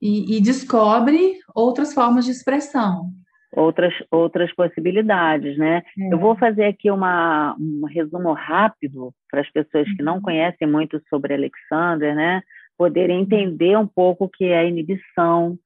E, 0.02 0.36
e, 0.36 0.42
descobre 0.42 1.38
outras 1.54 1.94
formas 1.94 2.26
de 2.26 2.32
expressão 2.32 3.10
outras, 3.56 3.94
outras 4.10 4.54
possibilidades, 4.54 5.56
né? 5.56 5.82
É. 5.98 6.12
Eu 6.12 6.18
vou 6.18 6.36
fazer 6.36 6.66
aqui 6.66 6.90
uma, 6.90 7.56
um 7.58 7.86
resumo 7.86 8.32
rápido 8.32 9.12
para 9.30 9.40
as 9.40 9.50
pessoas 9.50 9.90
que 9.96 10.02
não 10.02 10.16
uhum. 10.16 10.22
conhecem 10.22 10.68
muito 10.68 11.00
sobre 11.08 11.34
Alexander, 11.34 12.14
né? 12.14 12.42
Poderem 12.76 13.22
entender 13.22 13.76
um 13.76 13.86
pouco 13.86 14.26
o 14.26 14.28
que 14.28 14.44
é 14.44 14.58
a 14.58 14.64
inibição. 14.64 15.58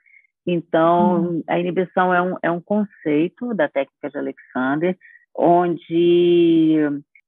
Então, 0.46 1.22
uhum. 1.22 1.42
a 1.48 1.58
inibição 1.58 2.12
é 2.12 2.22
um, 2.22 2.36
é 2.42 2.50
um 2.50 2.60
conceito 2.60 3.54
da 3.54 3.68
técnica 3.68 4.10
de 4.10 4.18
Alexander, 4.18 4.96
onde 5.36 6.80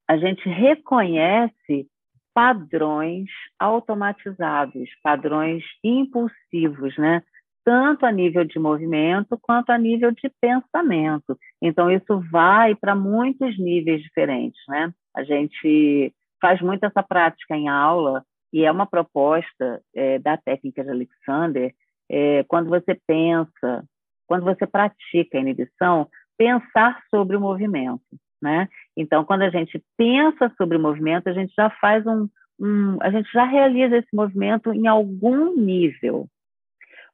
a 0.08 0.16
gente 0.16 0.48
reconhece 0.48 1.86
padrões 2.34 3.28
automatizados, 3.58 4.88
padrões 5.02 5.62
impulsivos, 5.84 6.96
né? 6.96 7.22
tanto 7.64 8.04
a 8.04 8.12
nível 8.12 8.44
de 8.44 8.58
movimento 8.58 9.38
quanto 9.40 9.70
a 9.70 9.78
nível 9.78 10.10
de 10.10 10.30
pensamento. 10.40 11.38
Então, 11.60 11.90
isso 11.90 12.20
vai 12.30 12.74
para 12.74 12.94
muitos 12.94 13.58
níveis 13.58 14.02
diferentes, 14.02 14.60
né? 14.68 14.92
A 15.14 15.22
gente 15.22 16.12
faz 16.40 16.60
muito 16.60 16.84
essa 16.84 17.02
prática 17.02 17.56
em 17.56 17.68
aula 17.68 18.24
e 18.52 18.64
é 18.64 18.70
uma 18.70 18.86
proposta 18.86 19.80
é, 19.94 20.18
da 20.18 20.36
técnica 20.36 20.82
de 20.82 20.90
Alexander. 20.90 21.72
É, 22.12 22.44
quando 22.44 22.68
você 22.68 22.94
pensa, 23.06 23.84
quando 24.26 24.44
você 24.44 24.66
pratica 24.66 25.38
a 25.38 25.40
inibição, 25.40 26.08
pensar 26.36 27.02
sobre 27.10 27.36
o 27.36 27.40
movimento, 27.40 28.02
né? 28.40 28.68
Então, 28.96 29.24
quando 29.24 29.42
a 29.42 29.50
gente 29.50 29.82
pensa 29.96 30.52
sobre 30.58 30.76
o 30.76 30.80
movimento, 30.80 31.28
a 31.28 31.32
gente 31.32 31.54
já 31.56 31.70
faz 31.80 32.06
um, 32.06 32.28
um 32.60 32.98
a 33.00 33.10
gente 33.10 33.30
já 33.32 33.44
realiza 33.44 33.96
esse 33.96 34.14
movimento 34.14 34.72
em 34.72 34.86
algum 34.86 35.56
nível, 35.56 36.28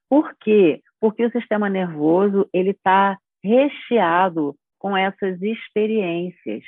por 0.08 0.34
quê? 0.40 0.80
Porque 1.00 1.24
o 1.24 1.30
sistema 1.30 1.68
nervoso 1.68 2.48
ele 2.52 2.70
está 2.70 3.18
recheado 3.44 4.56
com 4.78 4.96
essas 4.96 5.40
experiências. 5.42 6.64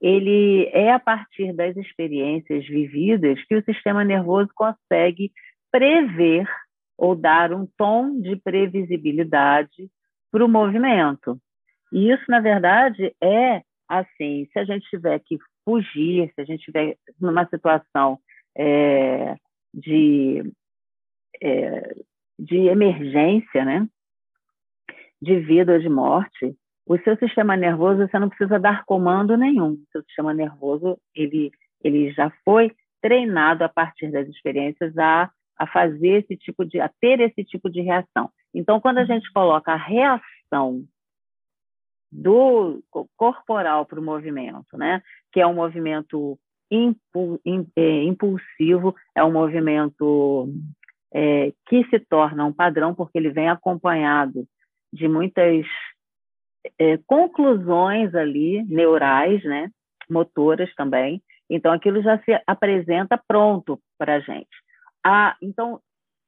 Ele 0.00 0.70
é 0.72 0.92
a 0.92 0.98
partir 0.98 1.52
das 1.52 1.76
experiências 1.76 2.66
vividas 2.66 3.44
que 3.46 3.56
o 3.56 3.64
sistema 3.64 4.04
nervoso 4.04 4.48
consegue 4.54 5.32
prever 5.70 6.48
ou 6.98 7.14
dar 7.14 7.52
um 7.52 7.66
tom 7.78 8.20
de 8.20 8.34
previsibilidade 8.36 9.88
para 10.30 10.44
o 10.44 10.48
movimento. 10.48 11.38
E 11.92 12.10
isso, 12.12 12.24
na 12.28 12.40
verdade, 12.40 13.14
é 13.22 13.62
assim: 13.88 14.46
se 14.52 14.58
a 14.58 14.64
gente 14.64 14.88
tiver 14.90 15.18
que 15.20 15.38
fugir, 15.64 16.32
se 16.34 16.40
a 16.40 16.44
gente 16.44 16.58
estiver 16.58 16.96
numa 17.20 17.46
situação 17.46 18.18
é, 18.56 19.36
de 19.72 20.42
é, 21.40 21.94
de 22.38 22.56
emergência, 22.68 23.64
né? 23.64 23.88
de 25.20 25.40
vida 25.40 25.72
ou 25.72 25.78
de 25.80 25.88
morte, 25.88 26.56
o 26.86 26.96
seu 26.98 27.16
sistema 27.16 27.56
nervoso 27.56 28.06
você 28.06 28.18
não 28.18 28.28
precisa 28.28 28.58
dar 28.58 28.84
comando 28.84 29.36
nenhum. 29.36 29.72
O 29.72 29.86
seu 29.92 30.02
sistema 30.02 30.32
nervoso 30.32 30.98
ele 31.14 31.50
ele 31.82 32.12
já 32.12 32.30
foi 32.44 32.72
treinado 33.00 33.62
a 33.62 33.68
partir 33.68 34.10
das 34.10 34.28
experiências 34.28 34.96
a, 34.98 35.30
a 35.58 35.66
fazer 35.66 36.24
esse 36.24 36.36
tipo 36.36 36.64
de 36.64 36.80
a 36.80 36.90
ter 37.00 37.20
esse 37.20 37.44
tipo 37.44 37.68
de 37.68 37.80
reação. 37.80 38.30
Então, 38.54 38.80
quando 38.80 38.98
a 38.98 39.04
gente 39.04 39.30
coloca 39.32 39.72
a 39.72 39.76
reação 39.76 40.84
do 42.10 42.82
corporal 43.16 43.84
para 43.84 44.00
o 44.00 44.02
movimento, 44.02 44.76
né, 44.78 45.02
que 45.32 45.40
é 45.40 45.46
um 45.46 45.54
movimento 45.54 46.38
é, 47.76 48.02
impulsivo, 48.04 48.94
é 49.14 49.22
um 49.22 49.32
movimento 49.32 50.48
é, 51.12 51.52
que 51.66 51.84
se 51.88 51.98
torna 51.98 52.44
um 52.44 52.52
padrão 52.52 52.94
porque 52.94 53.18
ele 53.18 53.30
vem 53.30 53.48
acompanhado 53.48 54.46
de 54.92 55.06
muitas 55.06 55.66
é, 56.78 56.98
conclusões 57.06 58.14
ali 58.14 58.62
neurais, 58.64 59.42
né, 59.44 59.70
motoras 60.08 60.72
também. 60.74 61.22
Então 61.50 61.72
aquilo 61.72 62.02
já 62.02 62.18
se 62.22 62.38
apresenta 62.46 63.20
pronto 63.26 63.80
para 63.98 64.16
a 64.16 64.20
gente. 64.20 64.48
Ah, 65.10 65.34
então, 65.40 65.80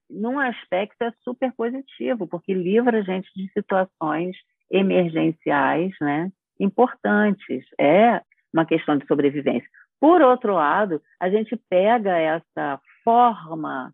num 0.08 0.38
aspecto 0.38 1.02
é 1.02 1.12
super 1.22 1.52
positivo 1.52 2.26
porque 2.26 2.54
livra 2.54 3.00
a 3.00 3.02
gente 3.02 3.28
de 3.36 3.46
situações 3.52 4.34
emergenciais, 4.70 5.92
né, 6.00 6.32
importantes. 6.58 7.66
É 7.78 8.22
uma 8.50 8.64
questão 8.64 8.96
de 8.96 9.06
sobrevivência. 9.06 9.68
Por 10.00 10.22
outro 10.22 10.54
lado, 10.54 11.02
a 11.20 11.28
gente 11.28 11.60
pega 11.68 12.16
essa 12.16 12.80
forma 13.04 13.92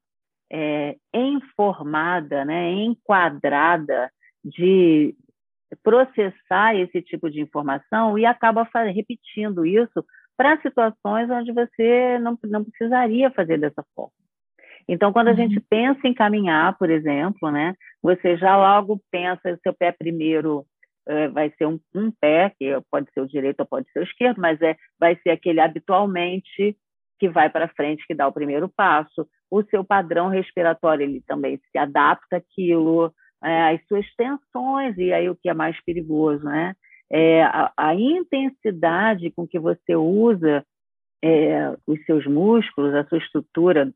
é, 0.53 0.95
informada, 1.13 2.45
né, 2.45 2.71
enquadrada 2.71 4.09
de 4.45 5.17
processar 5.83 6.77
esse 6.77 7.03
tipo 7.03 7.29
de 7.29 7.41
informação 7.41 8.17
e 8.17 8.25
acaba 8.25 8.63
repetindo 8.95 9.67
isso 9.67 10.05
para 10.37 10.61
situações 10.63 11.29
onde 11.29 11.53
você 11.53 12.21
não, 12.21 12.39
não 12.45 12.63
precisaria 12.63 13.33
fazer 13.33 13.59
dessa 13.59 13.85
forma. 13.93 14.26
Então, 14.89 15.13
quando 15.13 15.29
a 15.29 15.31
uhum. 15.33 15.37
gente 15.37 15.61
pensa 15.69 16.07
em 16.07 16.15
caminhar, 16.15 16.77
por 16.79 16.91
exemplo, 16.91 17.51
né, 17.51 17.75
você 18.03 18.37
já 18.37 18.57
logo 18.57 19.01
pensa 19.11 19.53
o 19.53 19.59
seu 19.63 19.75
pé 19.75 19.93
primeiro 19.93 20.65
é, 21.09 21.29
vai 21.29 21.53
ser 21.57 21.67
um, 21.67 21.79
um, 21.95 22.11
pé, 22.11 22.53
que 22.59 22.67
pode 22.91 23.11
ser 23.13 23.21
o 23.21 23.29
direito 23.29 23.61
ou 23.61 23.67
pode 23.67 23.91
ser 23.93 24.01
o 24.01 24.03
esquerdo, 24.03 24.41
mas 24.41 24.61
é, 24.61 24.77
vai 24.99 25.17
ser 25.23 25.31
aquele 25.31 25.61
habitualmente 25.61 26.77
que 27.19 27.29
vai 27.29 27.49
para 27.49 27.69
frente, 27.69 28.07
que 28.07 28.15
dá 28.15 28.27
o 28.27 28.33
primeiro 28.33 28.69
passo. 28.69 29.27
O 29.51 29.63
seu 29.65 29.85
padrão 29.85 30.29
respiratório, 30.29 31.05
ele 31.05 31.23
também 31.27 31.59
se 31.71 31.79
adapta 31.79 32.37
àquilo, 32.37 33.13
é, 33.43 33.75
as 33.75 33.87
suas 33.87 34.05
tensões, 34.17 34.99
e 34.99 35.13
aí 35.13 35.31
o 35.31 35.37
que 35.37 35.49
é 35.49 35.55
mais 35.55 35.81
perigoso, 35.85 36.45
né? 36.45 36.75
É, 37.09 37.45
a, 37.45 37.73
a 37.77 37.95
intensidade 37.95 39.31
com 39.31 39.47
que 39.47 39.61
você 39.61 39.95
usa 39.95 40.65
é, 41.23 41.73
os 41.87 42.05
seus 42.05 42.27
músculos, 42.27 42.95
a 42.95 43.05
sua 43.05 43.19
estrutura 43.19 43.93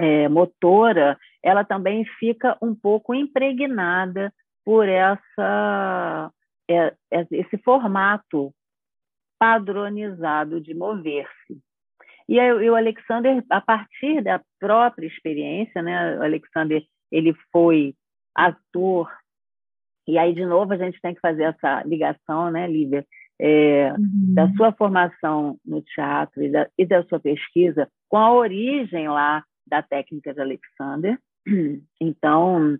é, 0.00 0.28
motora, 0.28 1.18
ela 1.42 1.62
também 1.62 2.04
fica 2.18 2.56
um 2.62 2.74
pouco 2.74 3.14
impregnada 3.14 4.32
por 4.64 4.88
essa, 4.88 6.30
é, 6.68 6.94
é, 7.10 7.26
esse 7.30 7.58
formato 7.58 8.52
padronizado 9.38 10.60
de 10.60 10.74
mover-se. 10.74 11.58
E, 12.28 12.38
o 12.52 12.76
Alexander, 12.76 13.44
a 13.50 13.60
partir 13.60 14.22
da 14.22 14.40
própria 14.58 15.06
experiência, 15.06 15.82
né, 15.82 16.18
o 16.18 16.22
Alexander 16.22 16.82
ele 17.10 17.34
foi 17.52 17.94
ator, 18.34 19.10
e 20.06 20.16
aí 20.16 20.32
de 20.32 20.46
novo 20.46 20.72
a 20.72 20.76
gente 20.76 21.00
tem 21.00 21.14
que 21.14 21.20
fazer 21.20 21.42
essa 21.42 21.82
ligação, 21.82 22.50
né, 22.50 22.66
Lívia, 22.68 23.04
é, 23.40 23.92
uhum. 23.92 24.34
da 24.34 24.48
sua 24.52 24.72
formação 24.72 25.58
no 25.64 25.82
teatro 25.82 26.42
e 26.42 26.50
da, 26.50 26.68
e 26.78 26.86
da 26.86 27.02
sua 27.04 27.18
pesquisa 27.18 27.88
com 28.08 28.18
a 28.18 28.32
origem 28.32 29.08
lá 29.08 29.42
da 29.70 29.82
técnica 29.82 30.34
de 30.34 30.40
Alexander. 30.40 31.18
Então, 32.00 32.78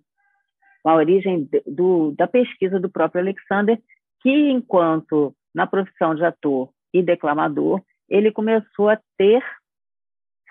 a 0.85 0.95
origem 0.95 1.49
do, 1.67 2.13
da 2.13 2.27
pesquisa 2.27 2.79
do 2.81 2.91
próprio 2.91 3.23
Alexander, 3.23 3.79
que 4.21 4.51
enquanto 4.51 5.35
na 5.55 5.67
profissão 5.67 6.15
de 6.15 6.25
ator 6.25 6.71
e 6.93 7.03
declamador, 7.03 7.83
ele 8.09 8.33
começou 8.33 8.89
a 8.89 8.99
ter 9.17 9.43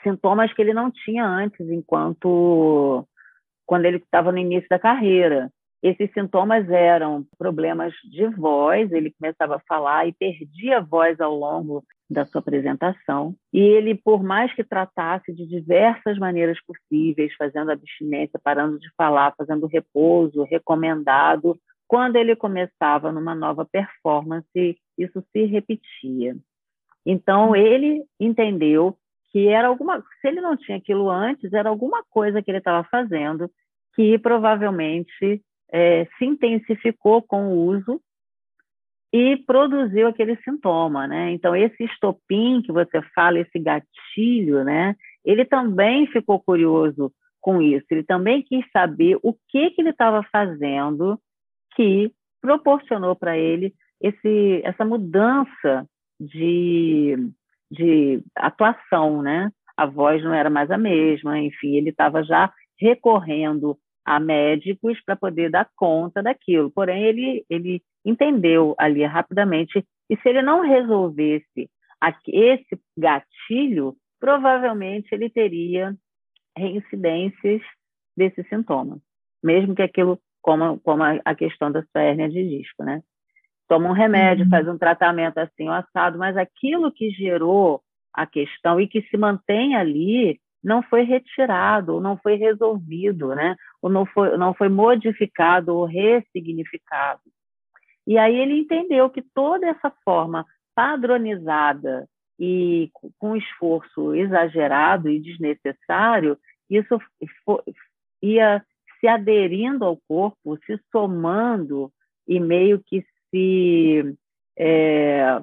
sintomas 0.04 0.54
que 0.54 0.62
ele 0.62 0.74
não 0.74 0.92
tinha 0.92 1.26
antes, 1.26 1.68
enquanto 1.70 3.06
quando 3.66 3.86
ele 3.86 3.98
estava 3.98 4.32
no 4.32 4.38
início 4.38 4.70
da 4.70 4.80
carreira. 4.80 5.52
Esses 5.82 6.12
sintomas 6.14 6.70
eram 6.70 7.26
problemas 7.38 7.94
de 8.12 8.28
voz, 8.28 8.92
ele 8.92 9.14
começava 9.20 9.56
a 9.56 9.62
falar 9.68 10.08
e 10.08 10.14
perdia 10.14 10.78
a 10.78 10.82
voz 10.82 11.20
ao 11.20 11.36
longo 11.36 11.84
da 12.10 12.26
sua 12.26 12.40
apresentação. 12.40 13.36
E 13.54 13.60
ele, 13.60 13.94
por 13.96 14.24
mais 14.24 14.54
que 14.54 14.64
tratasse 14.64 15.34
de 15.34 15.46
diversas 15.46 16.18
maneiras 16.18 16.58
possíveis, 16.66 17.34
fazendo 17.38 17.72
abstinência, 17.72 18.40
parando 18.44 18.80
de 18.80 18.90
falar, 18.98 19.34
fazendo 19.38 19.68
repouso 19.68 20.44
recomendado, 20.44 21.58
quando 21.88 22.16
ele 22.16 22.36
começava 22.36 23.12
numa 23.12 23.36
nova 23.36 23.66
performance, 23.66 24.78
isso 24.98 25.24
se 25.32 25.46
repetia. 25.46 26.36
Então, 27.06 27.56
ele 27.56 28.04
entendeu 28.20 28.98
que 29.32 29.48
era 29.48 29.68
alguma, 29.68 30.04
se 30.22 30.28
ele 30.28 30.42
não 30.42 30.58
tinha 30.58 30.78
aquilo 30.78 31.10
antes, 31.10 31.54
era 31.54 31.70
alguma 31.70 32.04
coisa 32.10 32.42
que 32.42 32.50
ele 32.50 32.58
estava 32.58 32.88
fazendo 32.90 33.50
que 33.96 34.18
provavelmente 34.18 35.42
é, 35.72 36.06
se 36.18 36.26
intensificou 36.26 37.22
com 37.22 37.50
o 37.50 37.66
uso 37.66 38.02
e 39.12 39.38
produziu 39.38 40.08
aquele 40.08 40.36
sintoma, 40.44 41.08
né? 41.08 41.32
Então 41.32 41.56
esse 41.56 41.84
estopim 41.84 42.62
que 42.62 42.72
você 42.72 43.02
fala, 43.14 43.40
esse 43.40 43.60
gatilho, 43.60 44.64
né? 44.64 44.96
Ele 45.26 45.46
também 45.46 46.08
ficou 46.08 46.40
curioso 46.40 47.12
com 47.42 47.62
isso. 47.62 47.86
Ele 47.90 48.04
também 48.04 48.44
quis 48.44 48.64
saber 48.72 49.18
o 49.24 49.34
que 49.50 49.72
que 49.72 49.82
ele 49.82 49.90
estava 49.90 50.24
fazendo 50.32 51.20
que 51.76 52.12
proporcionou 52.42 53.16
para 53.16 53.38
ele 53.38 53.74
esse 54.02 54.62
essa 54.64 54.86
mudança 54.86 55.86
de, 56.20 57.16
de 57.72 58.22
atuação, 58.36 59.22
né? 59.22 59.50
A 59.76 59.86
voz 59.86 60.24
não 60.24 60.34
era 60.34 60.50
mais 60.50 60.70
a 60.70 60.78
mesma, 60.78 61.40
enfim, 61.40 61.76
ele 61.76 61.90
estava 61.90 62.24
já 62.24 62.52
recorrendo 62.80 63.78
a 64.10 64.20
médicos 64.20 65.00
para 65.06 65.16
poder 65.16 65.52
dar 65.52 65.70
conta 65.76 66.24
daquilo. 66.24 66.72
Porém, 66.72 67.04
ele, 67.04 67.46
ele 67.48 67.80
entendeu 68.04 68.74
ali 68.76 69.06
rapidamente, 69.06 69.86
e 70.10 70.18
se 70.18 70.28
ele 70.28 70.42
não 70.42 70.62
resolvesse 70.62 71.70
esse 72.28 72.82
gatilho, 72.98 73.96
provavelmente 74.20 75.14
ele 75.14 75.30
teria 75.30 75.96
reincidências 76.58 77.62
desses 78.18 78.50
sintomas, 78.50 79.00
mesmo 79.44 79.76
que 79.76 79.84
aquilo, 79.84 80.20
como, 80.42 80.80
como 80.80 81.04
a 81.04 81.36
questão 81.36 81.72
da 81.72 81.84
sua 81.84 82.02
hérnia 82.02 82.30
de 82.30 82.58
disco, 82.58 82.84
né? 82.84 83.04
Toma 83.68 83.90
um 83.90 83.94
remédio, 83.94 84.46
uhum. 84.46 84.50
faz 84.50 84.68
um 84.68 84.78
tratamento 84.80 85.38
assim, 85.38 85.70
o 85.70 85.72
assado, 85.72 86.18
mas 86.18 86.36
aquilo 86.36 86.92
que 86.92 87.12
gerou 87.12 87.80
a 88.12 88.26
questão 88.26 88.82
e 88.82 88.88
que 88.88 89.04
se 89.04 89.18
mantém 89.18 89.76
ali 89.76 90.40
não 90.64 90.84
foi 90.84 91.04
retirado, 91.04 91.96
ou 91.96 92.02
não 92.02 92.18
foi 92.18 92.36
resolvido, 92.36 93.34
né? 93.36 93.56
ou 93.82 93.90
não 93.90 94.06
foi, 94.06 94.38
não 94.38 94.54
foi 94.54 94.70
modificado 94.70 95.76
ou 95.76 95.86
ressignificado. 95.86 97.22
E 98.06 98.18
aí 98.18 98.36
ele 98.36 98.60
entendeu 98.60 99.10
que 99.10 99.22
toda 99.22 99.68
essa 99.68 99.92
forma 100.04 100.46
padronizada 100.76 102.08
e 102.40 102.90
com 103.18 103.36
esforço 103.36 104.16
exagerado 104.16 105.10
e 105.10 105.20
desnecessário, 105.20 106.38
isso 106.70 107.00
ia 108.22 108.64
se 109.00 109.08
aderindo 109.08 109.86
ao 109.86 109.98
corpo, 110.08 110.58
se 110.66 110.80
somando 110.92 111.92
e 112.28 112.40
meio 112.40 112.82
que 112.86 113.06
se 113.30 114.16
é, 114.58 115.40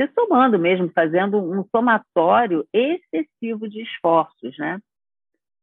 se 0.00 0.10
somando 0.14 0.58
mesmo, 0.58 0.90
fazendo 0.94 1.36
um 1.36 1.62
somatório 1.64 2.66
excessivo 2.72 3.68
de 3.68 3.82
esforços, 3.82 4.56
né? 4.58 4.80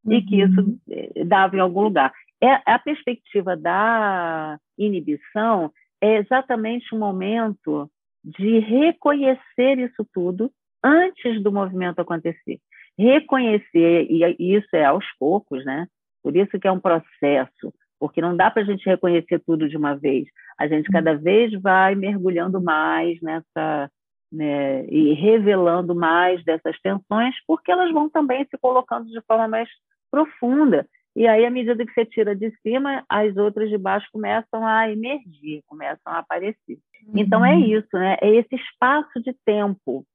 Uhum. 0.06 0.14
E 0.14 0.22
que 0.22 0.42
isso 0.42 0.62
uhum. 0.62 0.80
eh, 0.92 1.24
dava 1.26 1.56
em 1.56 1.60
algum 1.60 1.82
lugar. 1.82 2.14
É, 2.42 2.62
a 2.72 2.78
perspectiva 2.78 3.58
da 3.58 4.60
inibição 4.78 5.72
é 6.00 6.18
exatamente 6.18 6.94
o 6.94 7.00
momento 7.00 7.90
de 8.24 8.60
reconhecer 8.60 9.80
isso 9.80 10.06
tudo 10.14 10.52
antes 10.84 11.42
do 11.42 11.52
movimento 11.52 12.00
acontecer. 12.00 12.60
Reconhecer, 12.98 14.08
e 14.10 14.56
isso 14.56 14.76
é 14.76 14.86
aos 14.86 15.06
poucos, 15.20 15.66
né? 15.66 15.88
Por 16.22 16.36
isso 16.36 16.60
que 16.60 16.68
é 16.68 16.72
um 16.72 16.80
processo, 16.80 17.74
porque 18.00 18.22
não 18.22 18.36
dá 18.36 18.52
para 18.52 18.62
a 18.62 18.66
gente 18.66 18.86
reconhecer 18.86 19.40
tudo 19.40 19.68
de 19.68 19.78
uma 19.78 19.96
vez. 19.96 20.28
A 20.60 20.68
gente 20.68 20.90
cada 20.92 21.16
vez 21.16 21.52
vai 21.60 21.96
mergulhando 21.96 22.62
mais 22.62 23.20
nessa 23.22 23.90
né, 24.32 24.86
e 24.86 25.14
revelando 25.14 25.96
mais 25.96 26.44
dessas 26.44 26.78
tensões, 26.82 27.36
porque 27.46 27.72
elas 27.72 27.92
vão 27.92 28.10
também 28.10 28.46
se 28.46 28.58
colocando 28.58 29.08
de 29.08 29.22
forma 29.22 29.48
mais 29.48 29.70
profunda. 30.12 30.88
E 31.16 31.26
aí, 31.28 31.46
à 31.46 31.50
medida 31.50 31.84
que 31.86 31.94
você 31.94 32.06
tira 32.06 32.36
de 32.36 32.52
cima, 32.62 33.04
as 33.10 33.36
outras 33.38 33.70
de 33.70 33.78
baixo 33.78 34.08
começam 34.12 34.66
a 34.66 34.92
emergir, 34.92 35.64
começam 35.66 36.14
a 36.14 36.20
aparecer. 36.20 36.78
Uhum. 37.08 37.14
Então, 37.16 37.44
é 37.44 37.58
isso, 37.60 37.90
né? 37.94 38.18
É 38.22 38.30
esse 38.36 38.56
espaço 38.56 39.20
de 39.24 39.34
tempo 39.44 40.06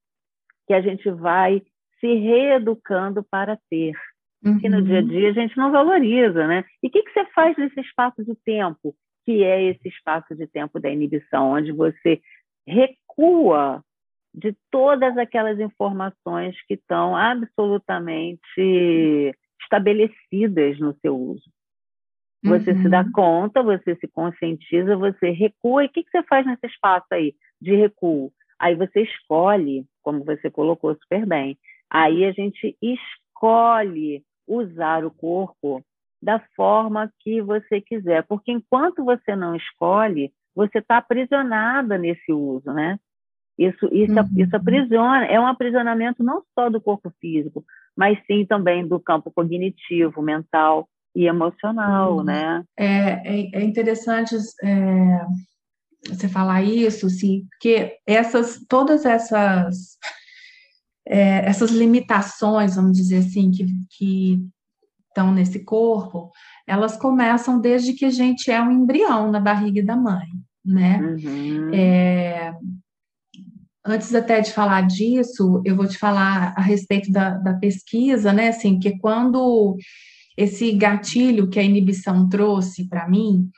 que 0.66 0.72
a 0.72 0.80
gente 0.80 1.10
vai 1.10 1.60
se 1.98 2.06
reeducando 2.06 3.24
para 3.24 3.58
ter. 3.68 3.94
Uhum. 4.44 4.60
Que 4.60 4.68
no 4.68 4.82
dia 4.82 4.98
a 4.98 5.02
uhum. 5.02 5.08
dia 5.08 5.30
a 5.30 5.32
gente 5.32 5.56
não 5.56 5.72
valoriza, 5.72 6.46
né? 6.46 6.64
E 6.82 6.86
o 6.86 6.90
que, 6.90 7.02
que 7.02 7.12
você 7.12 7.24
faz 7.32 7.56
nesse 7.56 7.80
espaço 7.80 8.24
de 8.24 8.36
tempo? 8.44 8.94
Que 9.24 9.42
é 9.42 9.70
esse 9.70 9.88
espaço 9.88 10.34
de 10.36 10.46
tempo 10.46 10.78
da 10.78 10.88
inibição, 10.88 11.50
onde 11.50 11.72
você 11.72 12.20
recua 12.66 13.82
de 14.34 14.56
todas 14.70 15.16
aquelas 15.18 15.60
informações 15.60 16.56
que 16.66 16.74
estão 16.74 17.16
absolutamente 17.16 19.34
estabelecidas 19.62 20.78
no 20.78 20.94
seu 21.00 21.16
uso. 21.16 21.50
Você 22.44 22.72
uhum. 22.72 22.82
se 22.82 22.88
dá 22.88 23.02
uhum. 23.02 23.12
conta, 23.12 23.62
você 23.62 23.94
se 23.96 24.08
conscientiza, 24.08 24.96
você 24.96 25.30
recua. 25.30 25.84
E 25.84 25.86
o 25.86 25.90
que, 25.90 26.02
que 26.02 26.10
você 26.10 26.22
faz 26.24 26.44
nesse 26.44 26.66
espaço 26.66 27.06
aí 27.12 27.34
de 27.60 27.74
recuo? 27.76 28.32
Aí 28.58 28.74
você 28.74 29.02
escolhe, 29.02 29.84
como 30.02 30.24
você 30.24 30.50
colocou 30.50 30.94
super 30.94 31.26
bem, 31.26 31.56
aí 31.90 32.24
a 32.24 32.32
gente 32.32 32.76
escolhe 32.82 34.24
usar 34.46 35.04
o 35.04 35.10
corpo 35.10 35.84
da 36.20 36.40
forma 36.54 37.12
que 37.20 37.40
você 37.40 37.80
quiser, 37.80 38.24
porque 38.24 38.52
enquanto 38.52 39.04
você 39.04 39.34
não 39.34 39.56
escolhe, 39.56 40.32
você 40.54 40.78
está 40.78 40.98
aprisionada 40.98 41.98
nesse 41.98 42.32
uso, 42.32 42.72
né? 42.72 42.98
Isso, 43.68 43.86
isso, 43.92 44.12
uhum. 44.12 44.28
isso 44.36 44.56
aprisiona, 44.56 45.24
é 45.26 45.38
um 45.38 45.46
aprisionamento 45.46 46.22
não 46.22 46.42
só 46.54 46.68
do 46.68 46.80
corpo 46.80 47.12
físico, 47.20 47.64
mas 47.96 48.18
sim 48.26 48.44
também 48.46 48.86
do 48.86 48.98
campo 48.98 49.30
cognitivo, 49.30 50.22
mental 50.22 50.88
e 51.14 51.26
emocional, 51.26 52.18
uhum. 52.18 52.24
né? 52.24 52.64
É, 52.76 52.86
é, 52.86 53.50
é 53.52 53.62
interessante 53.62 54.34
é, 54.62 55.26
você 56.08 56.28
falar 56.28 56.62
isso, 56.62 57.08
sim, 57.08 57.46
porque 57.50 57.98
essas, 58.06 58.64
todas 58.68 59.04
essas, 59.04 59.98
é, 61.06 61.48
essas 61.48 61.70
limitações, 61.70 62.76
vamos 62.76 62.96
dizer 62.96 63.18
assim, 63.18 63.50
que, 63.50 63.66
que 63.90 64.40
estão 65.08 65.32
nesse 65.32 65.64
corpo, 65.64 66.30
elas 66.66 66.96
começam 66.96 67.60
desde 67.60 67.92
que 67.92 68.06
a 68.06 68.10
gente 68.10 68.50
é 68.50 68.60
um 68.60 68.70
embrião 68.70 69.30
na 69.30 69.38
barriga 69.38 69.84
da 69.84 69.96
mãe. 69.96 70.26
né? 70.64 70.98
Uhum. 70.98 71.74
É, 71.74 72.54
antes 73.84 74.14
até 74.14 74.40
de 74.40 74.52
falar 74.52 74.82
disso, 74.82 75.60
eu 75.64 75.76
vou 75.76 75.86
te 75.86 75.98
falar 75.98 76.54
a 76.56 76.60
respeito 76.60 77.10
da, 77.10 77.30
da 77.30 77.54
pesquisa, 77.54 78.32
né? 78.32 78.48
Assim, 78.48 78.78
que 78.78 78.98
quando 78.98 79.76
esse 80.36 80.72
gatilho 80.72 81.48
que 81.48 81.58
a 81.58 81.62
inibição 81.62 82.28
trouxe 82.28 82.88
para 82.88 83.08
mim, 83.08 83.50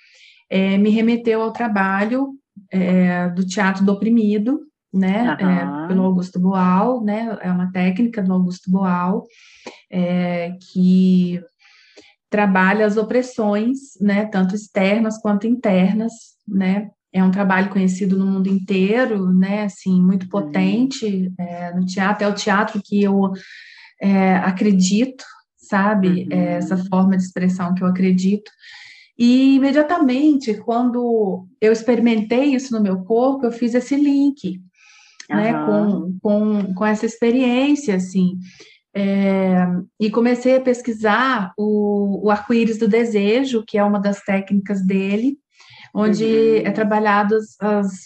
é, 0.50 0.76
me 0.78 0.90
remeteu 0.90 1.42
ao 1.42 1.52
trabalho 1.52 2.34
é, 2.70 3.28
do 3.30 3.46
teatro 3.46 3.84
do 3.84 3.92
oprimido, 3.92 4.60
né, 4.92 5.36
uhum. 5.40 5.84
é, 5.84 5.88
pelo 5.88 6.04
Augusto 6.04 6.38
Boal, 6.38 7.02
né, 7.02 7.36
é 7.40 7.50
uma 7.50 7.72
técnica 7.72 8.22
do 8.22 8.32
Augusto 8.32 8.70
Boal, 8.70 9.24
é, 9.90 10.56
que 10.72 11.42
trabalha 12.30 12.86
as 12.86 12.96
opressões, 12.96 13.78
né, 14.00 14.26
tanto 14.26 14.54
externas 14.54 15.18
quanto 15.18 15.46
internas, 15.46 16.12
né, 16.46 16.90
é 17.14 17.22
um 17.22 17.30
trabalho 17.30 17.70
conhecido 17.70 18.18
no 18.18 18.26
mundo 18.26 18.48
inteiro, 18.48 19.32
né, 19.32 19.62
assim, 19.62 20.02
muito 20.02 20.28
potente 20.28 21.32
é, 21.38 21.72
no 21.72 21.86
teatro, 21.86 22.24
é 22.24 22.28
o 22.28 22.34
teatro 22.34 22.82
que 22.84 23.00
eu 23.00 23.30
é, 24.02 24.34
acredito, 24.38 25.24
sabe, 25.56 26.26
é, 26.28 26.34
uhum. 26.34 26.42
essa 26.42 26.76
forma 26.76 27.16
de 27.16 27.22
expressão 27.22 27.72
que 27.72 27.84
eu 27.84 27.86
acredito, 27.86 28.50
e 29.16 29.54
imediatamente, 29.54 30.54
quando 30.54 31.46
eu 31.60 31.72
experimentei 31.72 32.46
isso 32.46 32.74
no 32.74 32.82
meu 32.82 33.04
corpo, 33.04 33.46
eu 33.46 33.52
fiz 33.52 33.74
esse 33.74 33.94
link, 33.94 34.60
uhum. 35.30 35.36
né, 35.36 35.52
com, 35.64 36.18
com, 36.20 36.74
com 36.74 36.84
essa 36.84 37.06
experiência, 37.06 37.94
assim, 37.94 38.38
é, 38.92 39.66
e 40.00 40.10
comecei 40.10 40.56
a 40.56 40.60
pesquisar 40.60 41.52
o, 41.56 42.26
o 42.26 42.30
arco-íris 42.30 42.78
do 42.78 42.88
desejo, 42.88 43.62
que 43.64 43.78
é 43.78 43.84
uma 43.84 44.00
das 44.00 44.20
técnicas 44.20 44.84
dele, 44.84 45.38
onde 45.94 46.24
uhum. 46.24 46.66
é 46.66 46.70
trabalhado 46.72 47.36
as, 47.60 47.96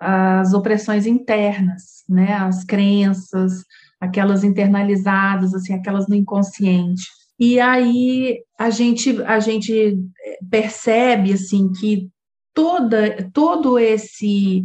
as 0.00 0.52
opressões 0.52 1.06
internas, 1.06 2.02
né, 2.08 2.34
as 2.34 2.64
crenças, 2.64 3.62
aquelas 4.00 4.42
internalizadas, 4.42 5.54
assim, 5.54 5.74
aquelas 5.74 6.08
no 6.08 6.16
inconsciente. 6.16 7.04
E 7.38 7.60
aí 7.60 8.42
a 8.58 8.68
gente, 8.68 9.22
a 9.22 9.38
gente 9.38 9.98
percebe 10.50 11.32
assim 11.32 11.70
que 11.72 12.10
toda, 12.52 13.30
todo 13.32 13.78
esse 13.78 14.64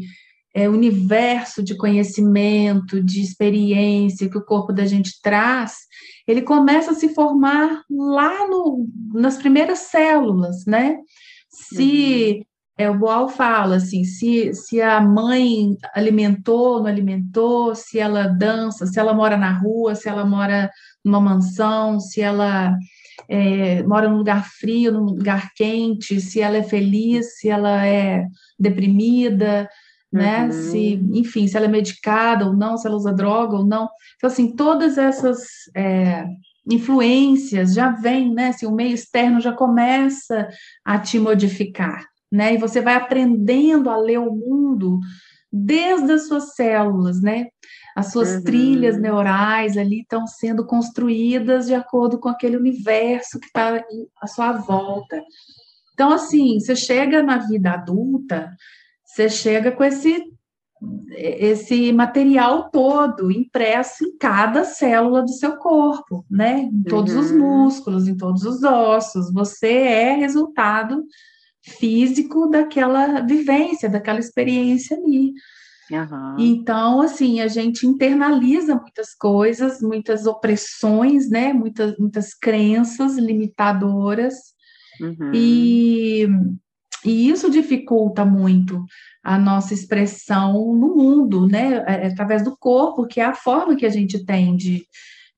é, 0.54 0.67
universo 0.69 1.62
de 1.62 1.78
conhecimento, 1.78 3.01
de 3.04 3.21
experiência 3.21 4.30
que 4.30 4.38
o 4.38 4.43
corpo 4.43 4.73
da 4.73 4.86
gente 4.86 5.21
traz, 5.21 5.75
ele 6.28 6.41
começa 6.41 6.91
a 6.91 6.95
se 6.95 7.13
formar 7.13 7.84
lá 7.89 8.47
no, 8.47 8.88
nas 9.13 9.38
primeiras 9.38 9.80
células, 9.80 10.65
né? 10.65 10.97
Se 11.49 12.38
uhum. 12.38 12.45
É, 12.77 12.89
o 12.89 12.97
Boal 12.97 13.29
fala 13.29 13.77
assim, 13.77 14.03
se, 14.03 14.53
se 14.53 14.81
a 14.81 14.99
mãe 14.99 15.77
alimentou, 15.93 16.79
não 16.79 16.88
alimentou, 16.88 17.73
se 17.73 17.99
ela 17.99 18.27
dança, 18.27 18.85
se 18.85 18.99
ela 18.99 19.13
mora 19.13 19.38
na 19.38 19.51
rua, 19.51 19.95
se 19.95 20.09
ela 20.09 20.25
mora 20.25 20.69
numa 21.03 21.21
mansão, 21.21 21.99
se 21.99 22.21
ela 22.21 22.75
é, 23.29 23.81
mora 23.83 24.09
num 24.09 24.17
lugar 24.17 24.45
frio, 24.45 24.91
num 24.91 25.05
lugar 25.05 25.51
quente, 25.55 26.19
se 26.19 26.41
ela 26.41 26.57
é 26.57 26.63
feliz, 26.63 27.38
se 27.39 27.49
ela 27.49 27.85
é 27.85 28.25
deprimida, 28.59 29.69
né? 30.11 30.45
Uhum. 30.45 30.51
Se, 30.51 30.93
enfim, 31.13 31.47
se 31.47 31.57
ela 31.57 31.65
é 31.65 31.69
medicada 31.69 32.45
ou 32.45 32.53
não, 32.53 32.77
se 32.77 32.88
ela 32.88 32.95
usa 32.95 33.13
droga 33.13 33.55
ou 33.57 33.65
não. 33.65 33.89
Então, 34.17 34.29
assim, 34.29 34.55
todas 34.55 34.97
essas 34.97 35.45
é, 35.75 36.25
influências 36.69 37.73
já 37.73 37.91
vêm, 37.91 38.33
né? 38.33 38.49
Assim, 38.49 38.65
o 38.65 38.75
meio 38.75 38.93
externo 38.93 39.39
já 39.39 39.51
começa 39.51 40.49
a 40.83 40.99
te 40.99 41.19
modificar, 41.19 42.05
né? 42.36 42.54
E 42.54 42.58
você 42.58 42.82
vai 42.82 42.95
aprendendo 42.95 43.89
a 43.89 43.98
ler 43.98 44.19
o 44.19 44.32
mundo 44.32 45.00
desde 45.52 46.12
as 46.12 46.28
suas 46.28 46.54
células, 46.54 47.21
né? 47.21 47.48
As 47.95 48.12
suas 48.12 48.36
uhum. 48.36 48.43
trilhas 48.43 49.00
neurais 49.00 49.78
ali 49.78 50.02
estão 50.02 50.28
sendo 50.28 50.65
construídas 50.65 51.67
de 51.67 51.74
acordo 51.74 52.19
com 52.19 52.28
aquele 52.28 52.58
universo 52.58 53.39
que 53.39 53.45
está 53.45 53.82
à 54.21 54.28
sua 54.28 54.52
volta. 54.52 55.24
Então, 55.93 56.12
assim, 56.12 56.60
você 56.60 56.76
chega 56.76 57.24
na 57.24 57.38
vida 57.38 57.71
adulta, 57.71 58.54
você 59.06 59.30
chega 59.30 59.71
com 59.71 59.84
esse 59.84 60.21
esse 61.15 61.93
material 61.93 62.69
todo 62.69 63.32
impresso 63.32 64.04
em 64.06 64.17
cada 64.17 64.65
célula 64.65 65.21
do 65.21 65.32
seu 65.32 65.56
corpo, 65.56 66.26
né? 66.30 66.69
Em 66.71 66.84
todos 66.84 67.13
uhum. 67.13 67.21
os 67.21 67.32
músculos, 67.32 68.08
em 68.08 68.17
todos 68.17 68.43
os 68.43 68.62
ossos. 68.62 69.32
Você 69.32 69.71
é 69.71 70.13
resultado 70.15 71.02
físico 71.65 72.47
daquela 72.47 73.21
vivência, 73.21 73.89
daquela 73.89 74.19
experiência 74.19 74.97
ali. 74.97 75.34
Uhum. 75.91 76.36
Então, 76.39 77.01
assim, 77.01 77.41
a 77.41 77.47
gente 77.47 77.86
internaliza 77.86 78.75
muitas 78.75 79.13
coisas, 79.13 79.82
muitas 79.82 80.25
opressões, 80.25 81.30
né? 81.30 81.54
Muitas, 81.54 81.97
muitas 81.97 82.34
crenças 82.34 83.17
limitadoras. 83.17 84.36
Uhum. 84.99 85.32
E, 85.34 86.28
e 87.04 87.30
isso 87.30 87.49
dificulta 87.51 88.25
muito 88.25 88.84
a 89.23 89.38
nossa 89.38 89.73
expressão 89.73 90.54
no 90.75 90.95
mundo, 90.95 91.47
né? 91.47 91.84
É, 91.88 92.06
é, 92.06 92.08
através 92.08 92.43
do 92.43 92.56
corpo, 92.58 93.08
que 93.08 93.19
é 93.19 93.25
a 93.25 93.36
forma 93.36 93.75
que 93.75 93.86
a 93.86 93.89
gente 93.89 94.23
tem 94.25 94.56
de, 94.56 94.86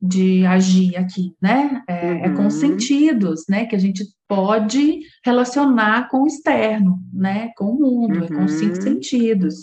de 0.01 0.45
agir 0.45 0.95
aqui, 0.95 1.33
né? 1.41 1.81
É, 1.87 2.11
uhum. 2.11 2.17
é, 2.25 2.29
com 2.29 2.43
uhum. 2.43 2.49
sentidos, 2.49 3.43
né? 3.49 3.65
Que 3.65 3.75
a 3.75 3.79
gente 3.79 4.05
pode 4.27 4.99
relacionar 5.23 6.09
com 6.09 6.23
o 6.23 6.27
externo, 6.27 6.99
né? 7.13 7.51
Com 7.55 7.65
o 7.65 7.79
mundo, 7.79 8.21
uhum. 8.21 8.27
com 8.27 8.47
cinco 8.47 8.75
uhum. 8.75 8.81
sentidos. 8.81 9.55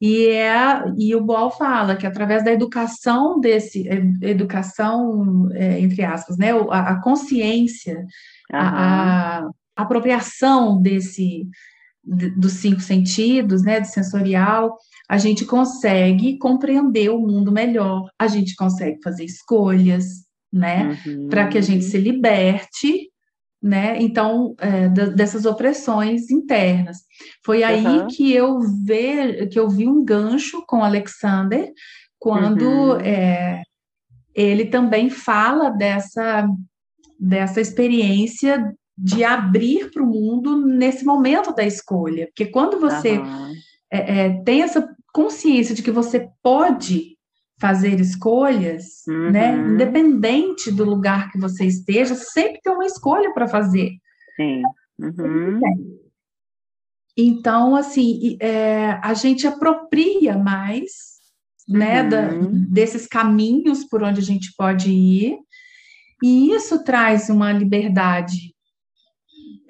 E, 0.00 0.28
é, 0.28 0.84
e 0.98 1.14
o 1.14 1.24
Boal 1.24 1.50
fala 1.50 1.96
que 1.96 2.06
através 2.06 2.44
da 2.44 2.52
educação 2.52 3.40
desse, 3.40 3.88
educação, 4.20 5.48
é, 5.52 5.80
entre 5.80 6.04
aspas, 6.04 6.36
né, 6.36 6.52
a, 6.52 6.90
a 6.90 7.00
consciência, 7.00 7.98
uhum. 7.98 8.58
a, 8.58 9.38
a, 9.38 9.50
apropriação 9.74 10.80
desse, 10.80 11.48
de, 12.04 12.30
dos 12.30 12.54
cinco 12.54 12.80
sentidos, 12.80 13.62
né, 13.62 13.80
do 13.80 13.86
sensorial, 13.86 14.76
a 15.08 15.16
gente 15.16 15.44
consegue 15.44 16.36
compreender 16.38 17.08
o 17.10 17.20
mundo 17.20 17.50
melhor, 17.50 18.06
a 18.18 18.26
gente 18.26 18.54
consegue 18.54 18.98
fazer 19.02 19.24
escolhas, 19.24 20.26
né, 20.52 20.98
uhum. 21.06 21.28
para 21.28 21.48
que 21.48 21.56
a 21.56 21.62
gente 21.62 21.84
se 21.84 21.96
liberte 21.96 23.10
né? 23.66 24.00
Então, 24.00 24.54
é, 24.58 24.88
dessas 24.88 25.44
opressões 25.44 26.30
internas. 26.30 26.98
Foi 27.44 27.64
aí 27.64 27.84
uhum. 27.84 28.06
que 28.06 28.32
eu 28.32 28.60
vi, 28.60 29.48
que 29.48 29.58
eu 29.58 29.68
vi 29.68 29.88
um 29.88 30.04
gancho 30.04 30.62
com 30.66 30.84
Alexander, 30.84 31.72
quando 32.18 32.62
uhum. 32.62 33.00
é, 33.00 33.62
ele 34.34 34.66
também 34.66 35.10
fala 35.10 35.70
dessa, 35.70 36.48
dessa 37.18 37.60
experiência 37.60 38.72
de 38.96 39.24
abrir 39.24 39.90
para 39.90 40.02
o 40.02 40.06
mundo 40.06 40.64
nesse 40.64 41.04
momento 41.04 41.52
da 41.52 41.64
escolha. 41.64 42.26
Porque 42.26 42.46
quando 42.46 42.78
você 42.78 43.18
uhum. 43.18 43.52
é, 43.90 44.42
tem 44.44 44.62
essa 44.62 44.88
consciência 45.12 45.74
de 45.74 45.82
que 45.82 45.90
você 45.90 46.28
pode 46.40 47.15
fazer 47.58 48.00
escolhas, 48.00 49.02
né? 49.06 49.14
uhum. 49.14 49.30
né? 49.30 49.56
Independente 49.74 50.70
do 50.70 50.84
lugar 50.84 51.30
que 51.30 51.38
você 51.38 51.64
esteja, 51.64 52.14
sempre 52.14 52.60
tem 52.62 52.72
uma 52.72 52.84
escolha 52.84 53.32
para 53.32 53.48
fazer. 53.48 53.92
Sim. 54.36 54.62
Uhum. 54.98 55.60
Então, 57.16 57.74
assim, 57.74 58.36
é, 58.40 59.00
a 59.02 59.14
gente 59.14 59.46
apropria 59.46 60.36
mais, 60.36 61.16
né, 61.66 62.02
uhum. 62.02 62.08
da, 62.08 62.28
desses 62.68 63.06
caminhos 63.06 63.84
por 63.84 64.02
onde 64.02 64.20
a 64.20 64.24
gente 64.24 64.52
pode 64.56 64.90
ir, 64.90 65.38
e 66.22 66.50
isso 66.50 66.84
traz 66.84 67.30
uma 67.30 67.52
liberdade, 67.52 68.54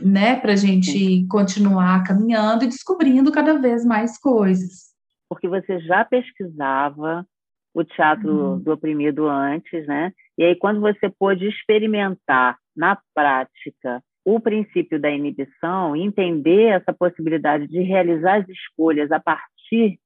né, 0.00 0.36
para 0.36 0.52
a 0.52 0.56
gente 0.56 1.24
continuar 1.28 2.02
caminhando 2.04 2.64
e 2.64 2.68
descobrindo 2.68 3.30
cada 3.30 3.58
vez 3.58 3.84
mais 3.84 4.18
coisas. 4.18 4.92
Porque 5.28 5.48
você 5.48 5.80
já 5.80 6.04
pesquisava, 6.04 7.26
o 7.76 7.84
teatro 7.84 8.30
uhum. 8.30 8.58
do 8.58 8.72
oprimido 8.72 9.28
antes, 9.28 9.86
né? 9.86 10.10
E 10.38 10.42
aí, 10.42 10.56
quando 10.56 10.80
você 10.80 11.10
pôde 11.10 11.46
experimentar 11.46 12.56
na 12.74 12.98
prática 13.14 14.02
o 14.24 14.40
princípio 14.40 14.98
da 14.98 15.10
inibição, 15.10 15.94
entender 15.94 16.68
essa 16.68 16.90
possibilidade 16.94 17.68
de 17.68 17.82
realizar 17.82 18.40
as 18.40 18.48
escolhas 18.48 19.12
a 19.12 19.20
partir 19.20 19.98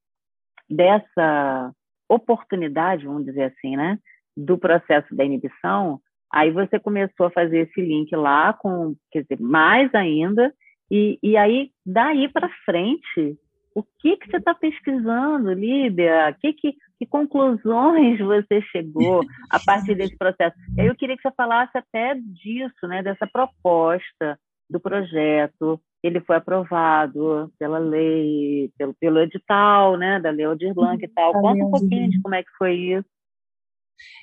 dessa 0.69 1.73
oportunidade, 2.09 3.07
vamos 3.07 3.25
dizer 3.25 3.45
assim, 3.45 3.77
né? 3.77 4.01
Do 4.37 4.59
processo 4.59 5.15
da 5.15 5.25
inibição, 5.25 6.01
aí 6.33 6.51
você 6.51 6.77
começou 6.77 7.27
a 7.27 7.31
fazer 7.31 7.69
esse 7.69 7.81
link 7.81 8.15
lá 8.17 8.53
com, 8.53 8.97
quer 9.13 9.23
dizer, 9.23 9.41
mais 9.41 9.95
ainda, 9.95 10.53
e, 10.91 11.21
e 11.23 11.37
aí, 11.37 11.71
daí 11.87 12.29
para 12.29 12.51
frente, 12.65 13.39
o 13.75 13.83
que, 13.83 14.17
que 14.17 14.31
você 14.31 14.37
está 14.39 14.55
pesquisando, 14.55 15.53
Líbia? 15.53 16.37
Que, 16.41 16.53
que, 16.53 16.75
que 16.99 17.07
conclusões 17.07 18.19
você 18.21 18.61
chegou 18.73 19.23
a 19.51 19.59
partir 19.61 19.95
desse 19.95 20.17
processo? 20.17 20.57
Aí 20.79 20.87
eu 20.87 20.97
queria 20.97 21.17
que 21.17 21.23
você 21.23 21.35
falasse 21.35 21.77
até 21.77 22.15
disso, 22.15 22.87
né, 22.89 23.03
dessa 23.03 23.27
proposta 23.27 24.39
do 24.69 24.79
projeto, 24.79 25.81
ele 26.03 26.21
foi 26.21 26.37
aprovado 26.37 27.53
pela 27.59 27.79
lei, 27.79 28.71
pelo, 28.79 28.95
pelo 28.95 29.19
edital, 29.21 29.97
né, 29.97 30.21
da 30.21 30.31
Lei 30.31 30.47
Aldir 30.47 30.73
Blanc 30.73 31.05
e 31.05 31.09
tal. 31.09 31.33
Conta 31.33 31.65
um 31.65 31.71
pouquinho 31.71 32.09
de 32.09 32.23
como 32.23 32.35
é 32.35 32.43
que 32.43 32.51
foi 32.57 32.75
isso. 32.75 33.09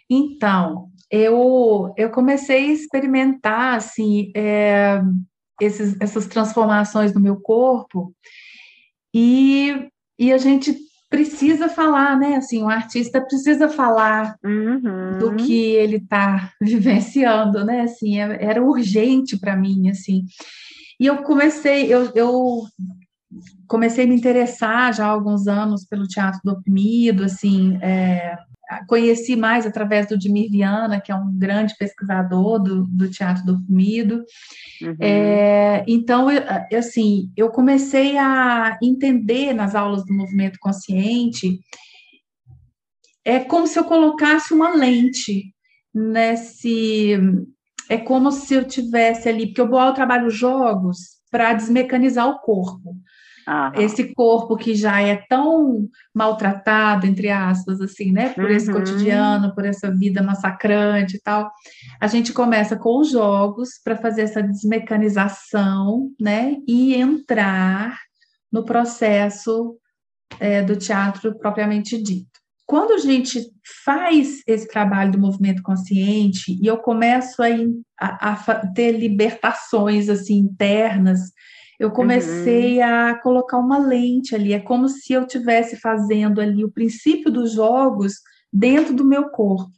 Então, 0.10 0.90
eu, 1.12 1.94
eu 1.98 2.10
comecei 2.10 2.70
a 2.70 2.74
experimentar, 2.74 3.76
assim, 3.76 4.32
é, 4.36 5.00
esses, 5.62 6.00
essas 6.00 6.26
transformações 6.28 7.14
no 7.14 7.20
meu 7.20 7.40
corpo 7.40 8.14
e, 9.20 9.90
e 10.20 10.32
a 10.32 10.38
gente 10.38 10.78
precisa 11.10 11.68
falar, 11.68 12.16
né? 12.20 12.36
Assim, 12.36 12.62
o 12.62 12.70
artista 12.70 13.20
precisa 13.20 13.68
falar 13.68 14.36
uhum. 14.46 15.18
do 15.18 15.36
que 15.36 15.72
ele 15.72 15.98
está 15.98 16.52
vivenciando, 16.62 17.66
né? 17.66 17.82
Assim, 17.82 18.20
é, 18.20 18.46
era 18.46 18.62
urgente 18.62 19.36
para 19.36 19.56
mim, 19.56 19.90
assim. 19.90 20.24
E 21.00 21.08
eu 21.08 21.24
comecei, 21.24 21.92
eu, 21.92 22.12
eu 22.14 22.62
comecei 23.68 24.06
a 24.06 24.08
me 24.08 24.16
interessar 24.16 24.94
já 24.94 25.08
há 25.08 25.10
alguns 25.10 25.48
anos 25.48 25.84
pelo 25.84 26.08
teatro 26.08 26.40
do 26.44 26.52
oprimido, 26.52 27.24
assim, 27.24 27.80
é, 27.82 28.38
conheci 28.88 29.36
mais 29.36 29.66
através 29.66 30.08
do 30.08 30.18
Dimir 30.18 30.50
Viana, 30.50 31.00
que 31.00 31.12
é 31.12 31.16
um 31.16 31.32
grande 31.38 31.76
pesquisador 31.78 32.60
do, 32.60 32.84
do 32.88 33.10
teatro 33.10 33.46
do 33.46 33.56
oprimido. 33.56 34.24
Uhum. 34.82 34.96
É, 35.00 35.84
então, 35.88 36.30
eu, 36.32 36.42
assim, 36.78 37.32
eu 37.36 37.50
comecei 37.50 38.18
a 38.18 38.78
entender 38.82 39.54
nas 39.54 39.76
aulas 39.76 40.06
do 40.06 40.14
movimento 40.14 40.58
consciente, 40.60 41.60
é 43.24 43.40
como 43.40 43.68
se 43.68 43.78
eu 43.78 43.84
colocasse 43.84 44.54
uma 44.54 44.74
lente 44.74 45.54
nesse 45.94 47.18
é 47.90 47.98
como 47.98 48.32
se 48.32 48.54
eu 48.54 48.66
tivesse 48.66 49.30
ali, 49.30 49.48
porque 49.48 49.62
eu, 49.62 49.74
eu 49.74 49.94
trabalho 49.94 50.30
jogos 50.30 51.18
para 51.32 51.54
desmecanizar 51.54 52.28
o 52.28 52.40
corpo. 52.40 52.96
Esse 53.76 54.14
corpo 54.14 54.58
que 54.58 54.76
já 54.76 55.02
é 55.02 55.16
tão 55.30 55.88
maltratado, 56.14 57.06
entre 57.06 57.30
aspas, 57.30 57.80
assim, 57.80 58.12
né? 58.12 58.30
Por 58.30 58.44
uhum. 58.44 58.50
esse 58.50 58.72
cotidiano, 58.72 59.56
por 59.56 59.66
essa 59.66 59.90
vida 59.90 60.22
massacrante 60.22 61.18
e 61.18 61.22
tal. 61.22 61.50
A 62.00 62.08
gente 62.08 62.34
começa 62.34 62.76
com 62.76 63.00
os 63.00 63.10
jogos 63.10 63.80
para 63.84 63.96
fazer 63.96 64.24
essa 64.24 64.44
desmecanização, 64.44 66.10
né? 66.20 66.58
E 66.68 66.96
entrar 66.96 67.98
no 68.52 68.66
processo 68.66 69.78
é, 70.40 70.62
do 70.62 70.76
teatro 70.76 71.38
propriamente 71.38 72.02
dito 72.02 72.38
quando 72.68 72.92
a 72.92 72.98
gente 72.98 73.42
faz 73.86 74.42
esse 74.46 74.68
trabalho 74.68 75.14
do 75.14 75.18
movimento 75.18 75.64
consciente 75.64 76.60
e 76.62 76.68
eu 76.68 76.78
começo 76.78 77.42
a, 77.42 77.48
a, 77.98 78.34
a 78.34 78.68
ter 78.74 78.92
libertações 78.92 80.10
assim 80.10 80.36
internas, 80.36 81.32
eu 81.80 81.92
comecei 81.92 82.80
uhum. 82.80 82.86
a 82.86 83.16
colocar 83.16 83.58
uma 83.58 83.78
lente 83.78 84.34
ali. 84.34 84.54
É 84.54 84.60
como 84.60 84.88
se 84.88 85.14
eu 85.14 85.22
estivesse 85.22 85.78
fazendo 85.78 86.42
ali 86.42 86.64
o 86.64 86.72
princípio 86.72 87.32
dos 87.32 87.52
jogos 87.54 88.16
dentro 88.52 88.94
do 88.94 89.06
meu 89.06 89.30
corpo, 89.30 89.72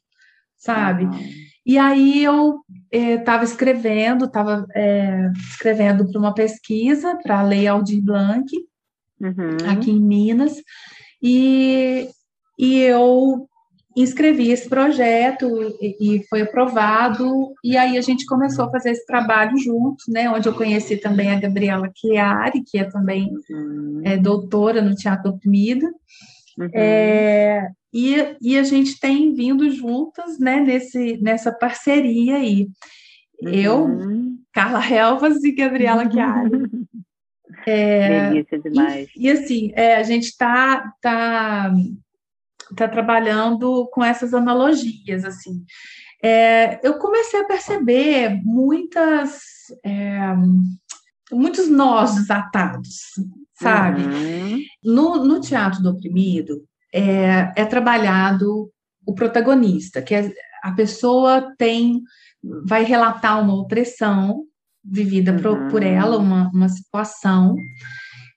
sabe? 0.58 1.06
Uhum. 1.06 1.30
E 1.66 1.78
aí 1.78 2.24
eu 2.24 2.62
estava 2.92 3.44
eh, 3.44 3.46
escrevendo, 3.46 4.26
estava 4.26 4.66
é, 4.74 5.30
escrevendo 5.52 6.10
para 6.10 6.20
uma 6.20 6.34
pesquisa 6.34 7.18
para 7.22 7.40
a 7.40 7.44
Lei 7.44 7.68
Aldir 7.68 8.02
Blanc, 8.02 8.46
uhum. 9.20 9.70
aqui 9.70 9.92
em 9.92 10.00
Minas, 10.00 10.56
e 11.22 12.10
e 12.58 12.82
eu 12.82 13.48
inscrevi 14.02 14.52
esse 14.52 14.70
projeto 14.70 15.48
e, 15.82 16.18
e, 16.18 16.28
foi 16.28 16.42
aprovado, 16.42 17.54
e 17.64 17.76
aí 17.76 17.98
a 17.98 18.02
gente 18.02 18.26
começou 18.26 18.66
a 18.66 18.72
fazer 18.72 18.92
esse 18.92 19.06
trabalho 19.06 19.58
juntos, 19.58 20.06
né, 20.08 20.30
onde 20.30 20.48
eu 20.48 20.54
conheci 20.54 20.98
também 20.98 21.32
a 21.32 21.40
Gabriela 21.40 21.92
Chiari, 21.96 22.64
que 22.66 22.78
é 22.78 22.84
também 22.86 23.34
uhum. 23.50 24.02
é, 24.04 24.18
doutora 24.18 24.82
no 24.82 24.96
Teatro 24.96 25.32
Oprimido, 25.32 25.86
uhum. 26.58 26.70
é, 26.74 27.70
e, 27.94 28.16
e 28.42 28.58
a 28.58 28.64
gente 28.64 29.00
tem 29.00 29.34
vindo 29.34 29.70
juntas, 29.72 30.40
né, 30.40 30.60
nesse, 30.60 31.18
nessa 31.22 31.52
parceria 31.52 32.38
aí. 32.38 32.68
Uhum. 33.42 33.50
Eu, 33.52 33.88
Carla 34.54 34.86
Helvas 34.88 35.44
e 35.44 35.52
Gabriela 35.52 36.10
Chiari. 36.10 36.52
É, 37.66 38.30
Delícia 38.30 38.60
demais. 38.60 39.10
E, 39.16 39.28
e 39.28 39.32
assim, 39.32 39.72
é, 39.76 39.96
a 39.96 40.04
gente 40.04 40.26
está 40.26 40.94
tá, 41.02 41.70
tá 41.70 41.74
está 42.72 42.88
trabalhando 42.88 43.88
com 43.92 44.04
essas 44.04 44.34
analogias, 44.34 45.26
assim. 45.26 45.64
É, 46.24 46.86
eu 46.86 46.96
comecei 46.96 47.40
a 47.40 47.46
perceber 47.46 48.42
muitas, 48.44 49.42
é, 49.84 50.20
muitos 51.32 51.70
nós 51.70 52.16
desatados, 52.16 53.14
sabe? 53.60 54.02
Uhum. 54.02 54.64
No, 54.84 55.26
no 55.26 55.40
teatro 55.40 55.82
do 55.82 55.92
oprimido, 55.92 56.64
é, 56.94 57.52
é 57.56 57.66
trabalhado 57.66 58.70
o 59.06 59.14
protagonista, 59.14 60.02
que 60.02 60.14
é, 60.14 60.32
a 60.64 60.72
pessoa 60.74 61.54
tem, 61.58 62.02
vai 62.66 62.84
relatar 62.84 63.42
uma 63.42 63.56
opressão 63.56 64.44
vivida 64.84 65.32
uhum. 65.32 65.42
por, 65.42 65.68
por, 65.70 65.84
ela, 65.84 66.18
uma, 66.18 66.50
uma 66.54 66.68
situação, 66.68 67.56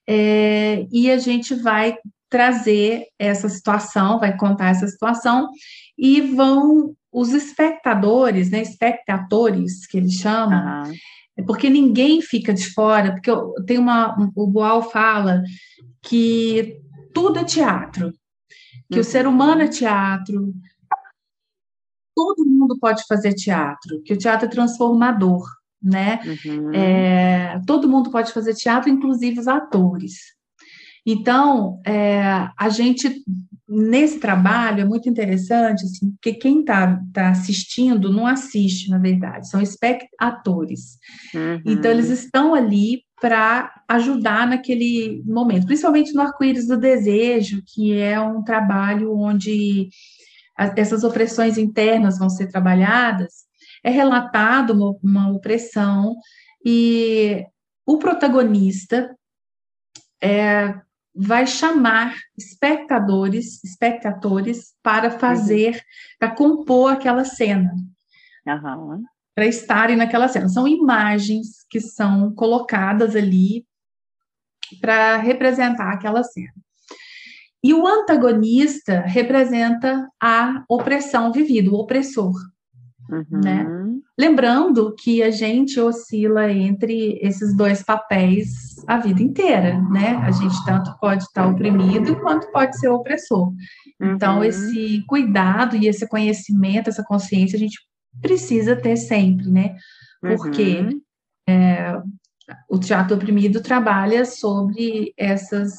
é, 0.09 0.87
e 0.91 1.11
a 1.11 1.19
gente 1.19 1.55
vai 1.55 1.97
trazer 2.33 3.09
essa 3.19 3.47
situação, 3.47 4.19
vai 4.19 4.35
contar 4.35 4.71
essa 4.71 4.89
situação, 4.89 5.51
e 5.99 6.23
vão 6.23 6.97
os 7.13 7.35
espectadores, 7.35 8.51
né, 8.51 8.63
espectadores 8.63 9.87
que 9.87 9.99
eles 9.99 10.15
chamam, 10.15 10.85
uhum. 10.87 11.45
porque 11.47 11.69
ninguém 11.69 12.23
fica 12.23 12.55
de 12.55 12.73
fora, 12.73 13.13
porque 13.13 13.31
tem 13.67 13.77
uma, 13.77 14.17
o 14.35 14.47
Boal 14.47 14.83
fala 14.91 15.43
que 16.01 16.81
tudo 17.13 17.39
é 17.39 17.45
teatro, 17.45 18.11
que 18.91 18.95
uhum. 18.95 19.03
o 19.03 19.05
ser 19.05 19.27
humano 19.27 19.61
é 19.61 19.69
teatro, 19.69 20.55
todo 22.17 22.47
mundo 22.47 22.79
pode 22.81 23.05
fazer 23.07 23.35
teatro, 23.35 24.03
que 24.07 24.15
o 24.15 24.19
teatro 24.19 24.47
é 24.47 24.51
transformador, 24.51 25.45
né? 25.83 26.19
Uhum. 26.47 26.73
É, 26.73 27.61
todo 27.67 27.89
mundo 27.89 28.11
pode 28.11 28.33
fazer 28.33 28.55
teatro, 28.55 28.89
inclusive 28.89 29.39
os 29.39 29.49
atores. 29.49 30.33
Então, 31.05 31.81
é, 31.85 32.49
a 32.57 32.69
gente, 32.69 33.23
nesse 33.69 34.21
trabalho, 34.21 34.83
é 34.83 34.85
muito 34.85 35.09
interessante, 35.09 35.85
assim, 35.85 36.11
porque 36.13 36.35
quem 36.35 36.61
está 36.61 37.01
tá 37.13 37.31
assistindo 37.31 38.13
não 38.13 38.27
assiste, 38.27 38.89
na 38.89 38.99
verdade, 38.99 39.49
são 39.49 39.61
espectadores. 39.61 40.99
Uhum. 41.35 41.63
Então, 41.67 41.91
eles 41.91 42.09
estão 42.09 42.55
ali 42.55 43.03
para 43.21 43.73
ajudar 43.89 44.47
naquele 44.47 45.23
momento, 45.25 45.67
principalmente 45.67 46.13
no 46.13 46.23
Arco-Íris 46.23 46.67
do 46.67 46.77
Desejo, 46.77 47.63
que 47.67 47.97
é 47.97 48.21
um 48.21 48.43
trabalho 48.43 49.17
onde 49.17 49.89
essas 50.77 51.03
opressões 51.03 51.57
internas 51.57 52.19
vão 52.19 52.29
ser 52.29 52.49
trabalhadas, 52.49 53.45
é 53.85 53.91
relatado 53.91 54.73
uma, 54.73 54.97
uma 55.03 55.33
opressão 55.33 56.15
e 56.65 57.45
o 57.87 57.99
protagonista 57.99 59.15
é, 60.23 60.75
vai 61.15 61.47
chamar 61.47 62.17
espectadores, 62.37 63.63
espectadores 63.63 64.75
para 64.83 65.11
fazer, 65.11 65.75
uhum. 65.75 65.81
para 66.19 66.35
compor 66.35 66.93
aquela 66.93 67.25
cena. 67.25 67.73
Uhum. 68.47 69.05
Para 69.35 69.47
estarem 69.47 69.97
naquela 69.97 70.29
cena. 70.29 70.49
São 70.49 70.67
imagens 70.67 71.65
que 71.71 71.81
são 71.81 72.35
colocadas 72.35 73.15
ali 73.15 73.67
para 74.81 75.17
representar 75.17 75.93
aquela 75.93 76.23
cena. 76.23 76.53
E 77.65 77.73
o 77.73 77.87
antagonista 77.87 79.01
representa 79.01 80.09
a 80.21 80.65
opressão 80.69 81.31
vivida, 81.31 81.71
o 81.71 81.75
opressor. 81.75 82.33
Uhum. 83.13 83.41
Né? 83.45 83.67
Lembrando 84.19 84.95
que 84.95 85.23
a 85.23 85.31
gente 85.31 85.79
oscila 85.79 86.51
entre 86.51 87.19
esses 87.21 87.55
dois 87.55 87.83
papéis 87.83 88.49
a 88.87 88.99
vida 88.99 89.23
inteira, 89.23 89.81
né? 89.91 90.17
A 90.17 90.31
gente 90.31 90.55
tanto 90.65 90.97
pode 90.99 91.23
estar 91.23 91.47
oprimido 91.47 92.17
quanto 92.21 92.45
então, 92.45 92.53
pode 92.53 92.79
ser 92.79 92.89
opressor. 92.89 93.49
Uhum. 94.01 94.15
Então, 94.15 94.43
esse 94.43 95.05
cuidado 95.07 95.77
e 95.77 95.87
esse 95.87 96.09
conhecimento, 96.09 96.89
essa 96.89 97.05
consciência, 97.05 97.57
a 97.57 97.61
gente 97.61 97.79
precisa 98.21 98.75
ter 98.75 98.97
sempre, 98.97 99.51
né? 99.51 99.77
Porque 100.21 100.81
uhum. 100.81 101.01
é, 101.49 102.01
o 102.71 102.79
teatro 102.79 103.17
oprimido 103.17 103.61
trabalha 103.61 104.25
sobre 104.25 105.13
essas, 105.19 105.75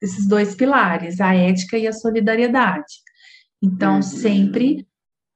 esses 0.00 0.26
dois 0.28 0.54
pilares, 0.54 1.20
a 1.20 1.34
ética 1.34 1.76
e 1.76 1.86
a 1.86 1.92
solidariedade. 1.92 2.94
Então, 3.62 3.96
uhum. 3.96 4.02
sempre 4.02 4.86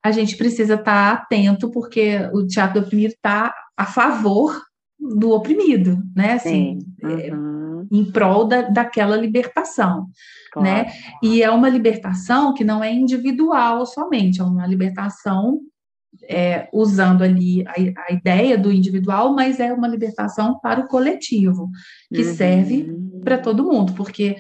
a 0.02 0.10
gente 0.10 0.36
precisa 0.36 0.74
estar 0.74 1.16
tá 1.16 1.22
atento, 1.22 1.70
porque 1.70 2.18
o 2.32 2.46
teatro 2.46 2.80
do 2.80 2.86
oprimido 2.86 3.12
está 3.12 3.54
a 3.76 3.86
favor 3.86 4.60
do 4.98 5.30
oprimido, 5.30 5.98
né? 6.14 6.34
Assim, 6.34 6.78
é, 7.02 7.34
uhum. 7.34 7.86
em 7.90 8.10
prol 8.10 8.44
da, 8.44 8.62
daquela 8.62 9.16
libertação, 9.16 10.06
claro. 10.52 10.68
né? 10.68 10.92
E 11.22 11.42
é 11.42 11.50
uma 11.50 11.68
libertação 11.68 12.52
que 12.54 12.64
não 12.64 12.84
é 12.84 12.92
individual 12.92 13.86
somente, 13.86 14.40
é 14.40 14.44
uma 14.44 14.66
libertação 14.66 15.60
é, 16.28 16.68
usando 16.72 17.22
ali 17.22 17.64
a, 17.66 17.72
a, 18.08 18.12
ideia 18.12 18.58
do 18.58 18.70
individual, 18.70 19.34
mas 19.34 19.58
é 19.60 19.72
uma 19.72 19.88
libertação 19.88 20.58
para 20.60 20.80
o 20.80 20.88
coletivo, 20.88 21.70
que 22.12 22.22
uhum. 22.22 22.34
serve 22.34 22.96
para 23.24 23.38
todo 23.38 23.64
mundo, 23.64 23.92
porque 23.94 24.36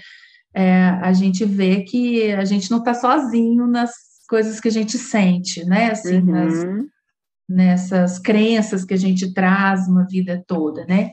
é, 0.54 0.98
a 1.00 1.12
gente 1.12 1.44
vê 1.44 1.82
que 1.82 2.32
a 2.32 2.44
gente 2.44 2.70
não 2.70 2.78
está 2.78 2.92
sozinho 2.92 3.66
nas 3.66 4.09
coisas 4.30 4.60
que 4.60 4.68
a 4.68 4.70
gente 4.70 4.96
sente, 4.96 5.64
né? 5.64 5.90
Assim, 5.90 6.18
uhum. 6.18 6.24
nas, 6.24 6.64
nessas 7.48 8.18
crenças 8.20 8.84
que 8.84 8.94
a 8.94 8.96
gente 8.96 9.34
traz 9.34 9.88
uma 9.88 10.06
vida 10.06 10.42
toda, 10.46 10.86
né? 10.86 11.10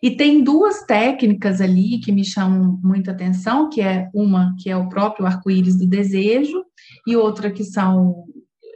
E 0.00 0.16
tem 0.16 0.44
duas 0.44 0.84
técnicas 0.84 1.60
ali 1.60 1.98
que 1.98 2.12
me 2.12 2.24
chamam 2.24 2.78
muita 2.84 3.10
atenção, 3.10 3.68
que 3.68 3.80
é 3.80 4.08
uma 4.14 4.54
que 4.60 4.70
é 4.70 4.76
o 4.76 4.88
próprio 4.88 5.26
arco-íris 5.26 5.76
do 5.76 5.88
desejo 5.88 6.64
e 7.06 7.16
outra 7.16 7.50
que 7.50 7.64
são 7.64 8.24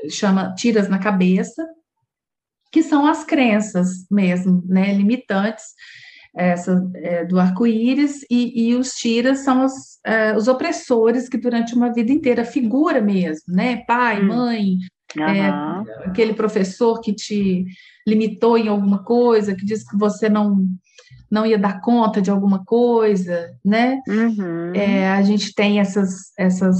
chama 0.08 0.52
tiras 0.54 0.88
na 0.88 0.98
cabeça, 0.98 1.64
que 2.72 2.82
são 2.82 3.06
as 3.06 3.22
crenças 3.22 4.06
mesmo, 4.10 4.64
né, 4.66 4.94
limitantes 4.94 5.66
essa 6.34 6.88
é, 6.94 7.24
do 7.24 7.40
arco-íris 7.40 8.24
e, 8.30 8.68
e, 8.68 8.74
os 8.76 8.92
tiras 8.92 9.40
são 9.40 9.64
os, 9.64 9.72
é, 10.04 10.36
os 10.36 10.46
opressores 10.46 11.28
que 11.28 11.36
durante 11.36 11.74
uma 11.74 11.92
vida 11.92 12.12
inteira 12.12 12.44
figura 12.44 13.00
mesmo, 13.00 13.52
né, 13.54 13.84
pai, 13.86 14.22
hum. 14.22 14.28
mãe, 14.28 14.78
uhum. 15.16 15.24
é, 15.24 15.48
aquele 16.04 16.34
professor 16.34 17.00
que 17.00 17.12
te 17.12 17.64
limitou 18.06 18.56
em 18.56 18.68
alguma 18.68 19.02
coisa, 19.02 19.54
que 19.54 19.64
disse 19.64 19.88
que 19.88 19.96
você 19.96 20.28
não 20.28 20.66
não 21.30 21.46
ia 21.46 21.58
dar 21.58 21.80
conta 21.80 22.20
de 22.20 22.28
alguma 22.28 22.64
coisa, 22.64 23.56
né? 23.64 24.00
Uhum. 24.08 24.74
É, 24.74 25.08
a 25.10 25.22
gente 25.22 25.54
tem 25.54 25.78
essas, 25.78 26.32
essas, 26.36 26.76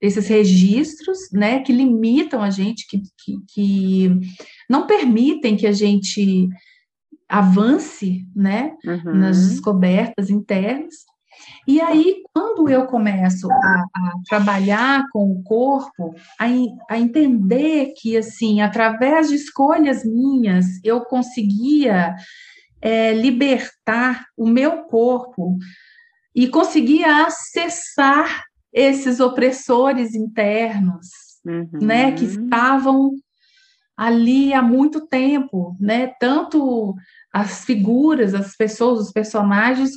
esses 0.00 0.28
registros, 0.28 1.18
né, 1.32 1.58
que 1.60 1.72
limitam 1.72 2.40
a 2.40 2.48
gente, 2.48 2.86
que, 2.86 3.02
que, 3.18 3.38
que 3.52 4.20
não 4.70 4.86
permitem 4.86 5.56
que 5.56 5.66
a 5.66 5.72
gente 5.72 6.48
avance, 7.32 8.26
né, 8.36 8.76
uhum. 8.84 9.14
nas 9.14 9.48
descobertas 9.48 10.28
internas. 10.28 10.94
E 11.66 11.80
aí, 11.80 12.22
quando 12.34 12.68
eu 12.68 12.86
começo 12.86 13.50
a, 13.50 13.56
a 13.56 14.12
trabalhar 14.28 15.06
com 15.10 15.32
o 15.32 15.42
corpo, 15.42 16.14
a, 16.38 16.44
a, 16.90 16.98
entender 16.98 17.94
que, 17.96 18.18
assim, 18.18 18.60
através 18.60 19.30
de 19.30 19.36
escolhas 19.36 20.04
minhas, 20.04 20.66
eu 20.84 21.00
conseguia 21.00 22.14
é, 22.82 23.14
libertar 23.14 24.26
o 24.36 24.46
meu 24.46 24.82
corpo 24.82 25.56
e 26.34 26.48
conseguia 26.48 27.26
acessar 27.26 28.44
esses 28.70 29.20
opressores 29.20 30.14
internos, 30.14 31.08
uhum. 31.46 31.68
né, 31.80 32.12
que 32.12 32.26
estavam 32.26 33.10
ali 33.96 34.52
há 34.52 34.62
muito 34.62 35.06
tempo, 35.06 35.76
né, 35.78 36.08
tanto 36.18 36.94
as 37.32 37.64
figuras, 37.64 38.34
as 38.34 38.56
pessoas, 38.56 39.00
os 39.00 39.12
personagens 39.12 39.92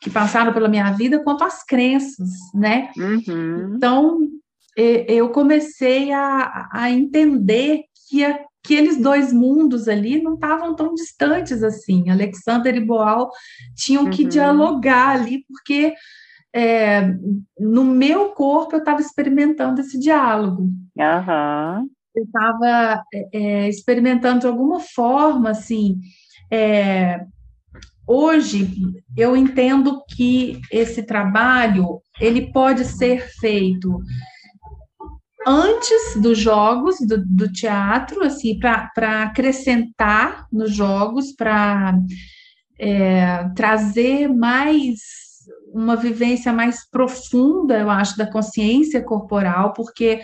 que 0.00 0.10
passaram 0.10 0.52
pela 0.52 0.68
minha 0.68 0.90
vida, 0.92 1.22
quanto 1.22 1.44
as 1.44 1.64
crenças, 1.64 2.28
né? 2.54 2.90
Uhum. 2.96 3.74
Então, 3.74 4.18
eu 4.76 5.30
comecei 5.30 6.12
a, 6.12 6.68
a 6.70 6.90
entender 6.90 7.84
que 8.08 8.22
aqueles 8.22 9.00
dois 9.00 9.32
mundos 9.32 9.88
ali 9.88 10.22
não 10.22 10.34
estavam 10.34 10.74
tão 10.74 10.94
distantes 10.94 11.62
assim. 11.62 12.10
Alexander 12.10 12.74
e 12.74 12.80
Boal 12.80 13.30
tinham 13.74 14.10
que 14.10 14.24
uhum. 14.24 14.28
dialogar 14.28 15.10
ali, 15.10 15.44
porque 15.48 15.94
é, 16.54 17.14
no 17.58 17.84
meu 17.84 18.30
corpo 18.30 18.76
eu 18.76 18.78
estava 18.78 19.00
experimentando 19.00 19.80
esse 19.80 19.98
diálogo. 19.98 20.62
Uhum. 20.62 21.88
Eu 22.14 22.24
estava 22.24 23.02
é, 23.12 23.28
é, 23.32 23.68
experimentando 23.68 24.40
de 24.40 24.46
alguma 24.46 24.80
forma, 24.80 25.50
assim, 25.50 25.98
é, 26.54 27.20
hoje 28.06 28.70
eu 29.16 29.36
entendo 29.36 30.04
que 30.14 30.60
esse 30.70 31.02
trabalho 31.02 32.00
ele 32.20 32.52
pode 32.52 32.84
ser 32.84 33.28
feito 33.40 33.98
antes 35.44 36.16
dos 36.22 36.38
jogos 36.38 36.96
do, 37.00 37.24
do 37.26 37.52
teatro, 37.52 38.22
assim, 38.22 38.58
para 38.58 39.24
acrescentar 39.24 40.46
nos 40.52 40.72
jogos, 40.72 41.32
para 41.32 41.98
é, 42.78 43.48
trazer 43.56 44.28
mais 44.28 45.00
uma 45.72 45.96
vivência 45.96 46.52
mais 46.52 46.88
profunda, 46.88 47.78
eu 47.80 47.90
acho, 47.90 48.16
da 48.16 48.30
consciência 48.30 49.02
corporal, 49.02 49.72
porque 49.72 50.22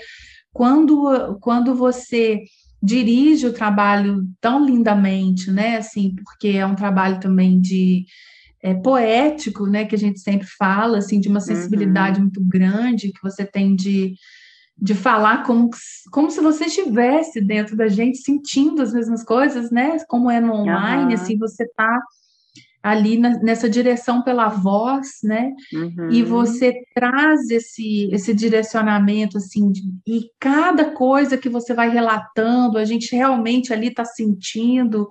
quando, 0.52 1.38
quando 1.40 1.74
você 1.74 2.40
dirige 2.82 3.46
o 3.46 3.52
trabalho 3.52 4.26
tão 4.40 4.64
lindamente, 4.64 5.50
né? 5.50 5.76
Assim, 5.76 6.14
porque 6.14 6.48
é 6.48 6.66
um 6.66 6.74
trabalho 6.74 7.20
também 7.20 7.60
de 7.60 8.06
é, 8.62 8.74
poético, 8.74 9.66
né? 9.66 9.84
Que 9.84 9.94
a 9.94 9.98
gente 9.98 10.20
sempre 10.20 10.46
fala, 10.58 10.98
assim, 10.98 11.20
de 11.20 11.28
uma 11.28 11.40
sensibilidade 11.40 12.16
uhum. 12.16 12.24
muito 12.24 12.40
grande 12.42 13.12
que 13.12 13.22
você 13.22 13.44
tem 13.44 13.74
de, 13.76 14.14
de 14.76 14.94
falar 14.94 15.42
como, 15.44 15.70
como 16.10 16.30
se 16.30 16.40
você 16.40 16.64
estivesse 16.64 17.40
dentro 17.40 17.76
da 17.76 17.88
gente, 17.88 18.18
sentindo 18.18 18.80
as 18.82 18.92
mesmas 18.92 19.22
coisas, 19.22 19.70
né? 19.70 19.98
Como 20.08 20.30
é 20.30 20.40
no 20.40 20.52
online, 20.52 21.14
uhum. 21.14 21.20
assim, 21.20 21.38
você 21.38 21.64
está 21.64 22.00
ali 22.82 23.18
na, 23.18 23.38
nessa 23.40 23.68
direção 23.68 24.22
pela 24.22 24.48
voz, 24.48 25.18
né? 25.22 25.52
Uhum. 25.72 26.10
E 26.10 26.22
você 26.22 26.74
traz 26.94 27.50
esse, 27.50 28.08
esse 28.12 28.32
direcionamento, 28.32 29.36
assim, 29.36 29.70
de, 29.70 29.82
e 30.06 30.30
cada 30.38 30.92
coisa 30.92 31.36
que 31.36 31.48
você 31.48 31.74
vai 31.74 31.90
relatando, 31.90 32.78
a 32.78 32.84
gente 32.84 33.14
realmente 33.14 33.72
ali 33.72 33.88
está 33.88 34.04
sentindo, 34.04 35.08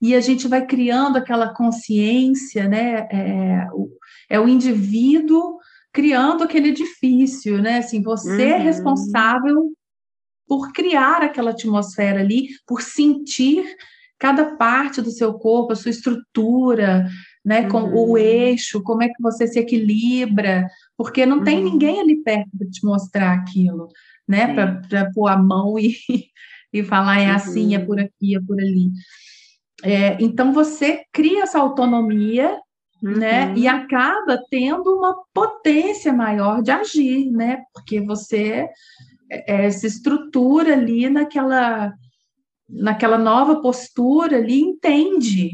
e 0.00 0.14
a 0.14 0.20
gente 0.20 0.48
vai 0.48 0.64
criando 0.64 1.18
aquela 1.18 1.52
consciência, 1.52 2.66
né? 2.66 3.06
É, 3.12 3.66
é 4.30 4.40
o 4.40 4.48
indivíduo 4.48 5.58
criando 5.92 6.42
aquele 6.42 6.68
edifício, 6.68 7.60
né? 7.60 7.78
Assim, 7.78 8.02
você 8.02 8.44
é 8.44 8.46
uhum. 8.46 8.52
é 8.52 8.58
responsável 8.58 9.72
por 10.48 10.72
criar 10.72 11.22
aquela 11.22 11.50
atmosfera 11.50 12.20
ali, 12.20 12.48
por 12.66 12.80
sentir 12.80 13.64
cada 14.20 14.54
parte 14.56 15.00
do 15.00 15.10
seu 15.10 15.32
corpo, 15.32 15.72
a 15.72 15.76
sua 15.76 15.90
estrutura, 15.90 17.08
né, 17.42 17.66
com 17.68 17.80
uhum. 17.80 18.10
o 18.10 18.18
eixo, 18.18 18.82
como 18.82 19.02
é 19.02 19.08
que 19.08 19.20
você 19.20 19.46
se 19.46 19.58
equilibra, 19.58 20.68
porque 20.96 21.24
não 21.24 21.42
tem 21.42 21.58
uhum. 21.58 21.64
ninguém 21.64 22.00
ali 22.00 22.22
perto 22.22 22.50
para 22.56 22.68
te 22.68 22.84
mostrar 22.84 23.32
aquilo, 23.32 23.88
né, 24.28 24.54
para 24.86 25.10
pôr 25.12 25.28
a 25.28 25.38
mão 25.38 25.78
e, 25.78 25.96
e 26.70 26.82
falar 26.82 27.18
é 27.18 27.30
assim, 27.30 27.74
é 27.74 27.78
uhum. 27.78 27.86
por 27.86 27.98
aqui, 27.98 28.36
é 28.36 28.40
por 28.40 28.60
ali. 28.60 28.90
É, 29.82 30.22
então 30.22 30.52
você 30.52 31.02
cria 31.10 31.44
essa 31.44 31.58
autonomia, 31.58 32.60
né, 33.02 33.54
e 33.56 33.66
uhum. 33.66 33.74
acaba 33.74 34.38
tendo 34.50 34.94
uma 34.98 35.16
potência 35.32 36.12
maior 36.12 36.62
de 36.62 36.70
agir, 36.70 37.30
né, 37.30 37.62
porque 37.72 37.98
você 38.02 38.68
é, 39.32 39.64
é 39.64 39.70
se 39.70 39.86
estrutura 39.86 40.74
ali 40.74 41.08
naquela 41.08 41.94
naquela 42.70 43.18
nova 43.18 43.60
postura 43.60 44.36
ali, 44.36 44.60
entende 44.60 45.50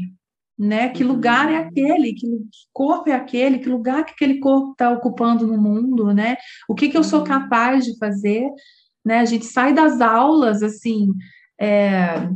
né? 0.57 0.89
Que 0.89 1.03
lugar 1.03 1.51
é 1.51 1.59
uhum. 1.59 1.67
aquele, 1.67 2.13
que 2.13 2.27
corpo 2.73 3.09
é 3.09 3.13
aquele, 3.13 3.59
que 3.59 3.69
lugar 3.69 4.03
que 4.03 4.13
aquele 4.13 4.39
corpo 4.39 4.71
está 4.71 4.89
ocupando 4.89 5.45
no 5.45 5.57
mundo, 5.57 6.13
né? 6.13 6.37
O 6.67 6.73
que, 6.73 6.89
que 6.89 6.97
eu 6.97 7.03
sou 7.03 7.19
uhum. 7.19 7.25
capaz 7.25 7.85
de 7.85 7.97
fazer, 7.99 8.49
né? 9.05 9.19
A 9.19 9.25
gente 9.25 9.45
sai 9.45 9.73
das 9.73 10.01
aulas 10.01 10.63
assim, 10.63 11.13
é, 11.59 12.27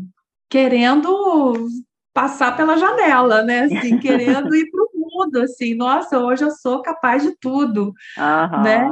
querendo 0.47 1.67
passar 2.13 2.55
pela 2.55 2.77
janela, 2.77 3.41
né? 3.41 3.61
Assim, 3.61 3.97
querendo 3.97 4.53
ir 4.53 4.69
para 4.69 4.83
o 4.83 4.89
mundo, 4.93 5.37
assim, 5.41 5.73
nossa, 5.73 6.19
hoje 6.19 6.43
eu 6.43 6.51
sou 6.51 6.81
capaz 6.83 7.23
de 7.23 7.35
tudo, 7.39 7.93
uhum. 8.17 8.61
né? 8.61 8.87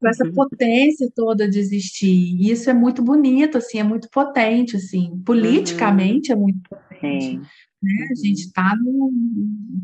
Com 0.00 0.08
essa 0.08 0.24
uhum. 0.24 0.32
potência 0.32 1.10
toda 1.14 1.48
de 1.48 1.58
existir. 1.58 2.36
E 2.38 2.50
isso 2.50 2.70
é 2.70 2.74
muito 2.74 3.02
bonito, 3.02 3.58
assim, 3.58 3.78
é 3.78 3.82
muito 3.82 4.08
potente, 4.10 4.76
assim, 4.76 5.20
politicamente 5.24 6.32
uhum. 6.32 6.38
é 6.38 6.40
muito 6.40 6.60
potente. 6.68 7.40
Né? 7.82 8.08
A 8.10 8.26
gente 8.26 8.40
está 8.40 8.76
no, 8.76 9.12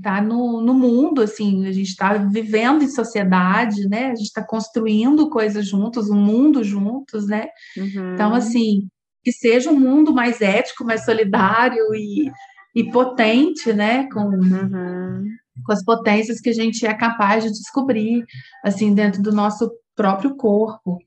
tá 0.03 0.20
no, 0.20 0.61
no 0.61 0.74
mundo, 0.74 1.22
assim, 1.22 1.66
a 1.66 1.72
gente 1.72 1.88
está 1.88 2.14
vivendo 2.14 2.82
em 2.82 2.88
sociedade, 2.88 3.88
né? 3.88 4.07
A 4.07 4.14
gente 4.14 4.26
está 4.26 4.45
construindo 4.45 5.30
coisas 5.30 5.66
juntos, 5.66 6.11
um 6.11 6.20
mundo 6.20 6.62
juntos, 6.64 7.26
né? 7.26 7.47
Uhum. 7.76 8.14
Então, 8.14 8.34
assim, 8.34 8.88
que 9.22 9.32
seja 9.32 9.70
um 9.70 9.78
mundo 9.78 10.12
mais 10.12 10.41
ético, 10.41 10.84
mais 10.84 11.05
solidário 11.05 11.95
e, 11.95 12.30
e 12.74 12.91
potente, 12.91 13.72
né? 13.72 14.09
Com, 14.12 14.24
uhum. 14.24 15.24
com 15.64 15.72
as 15.72 15.84
potências 15.84 16.41
que 16.41 16.51
a 16.51 16.55
gente 16.55 16.84
é 16.84 16.95
capaz 16.95 17.45
de 17.45 17.51
descobrir, 17.51 18.24
assim, 18.64 18.93
dentro 18.93 19.22
do 19.22 19.32
nosso 19.32 19.70
próprio 19.95 20.36
corpo. 20.36 20.99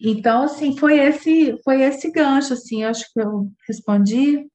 Então, 0.00 0.44
assim, 0.44 0.76
foi 0.76 0.98
esse, 0.98 1.60
foi 1.62 1.82
esse 1.82 2.10
gancho, 2.10 2.54
assim, 2.54 2.84
acho 2.84 3.12
que 3.12 3.20
eu 3.20 3.46
respondi. 3.68 4.46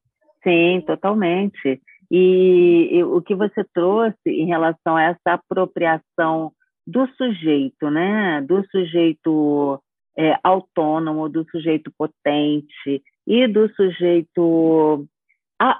Sim, 0.43 0.81
totalmente. 0.85 1.81
E, 2.09 2.89
e, 2.91 3.03
o 3.03 3.21
que 3.21 3.35
você 3.35 3.63
trouxe 3.73 4.17
em 4.27 4.47
relação 4.47 4.95
a 4.95 5.03
essa 5.03 5.33
apropriação 5.33 6.51
do 6.85 7.07
sujeito, 7.15 7.89
né? 7.89 8.41
Do 8.41 8.65
sujeito 8.69 9.81
é, 10.17 10.37
autônomo, 10.43 11.29
do 11.29 11.45
sujeito 11.49 11.91
potente 11.97 13.03
e 13.27 13.47
do 13.47 13.67
sujeito 13.75 15.07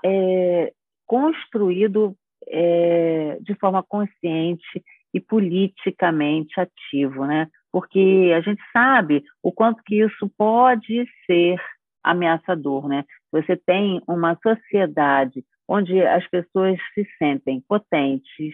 é, 0.03 0.73
construído 1.05 2.15
é, 2.47 3.37
de 3.41 3.55
forma 3.55 3.83
consciente 3.83 4.83
e 5.15 5.21
politicamente 5.21 6.59
ativo, 6.59 7.25
né? 7.25 7.47
Porque 7.71 8.33
a 8.35 8.41
gente 8.41 8.61
sabe 8.73 9.23
o 9.41 9.49
quanto 9.49 9.81
que 9.83 10.03
isso 10.03 10.29
pode 10.37 11.07
ser 11.25 11.57
ameaçador, 12.03 12.89
né? 12.89 13.05
Você 13.31 13.55
tem 13.55 14.01
uma 14.05 14.37
sociedade 14.43 15.41
onde 15.69 16.01
as 16.01 16.27
pessoas 16.27 16.77
se 16.93 17.07
sentem 17.17 17.63
potentes, 17.65 18.53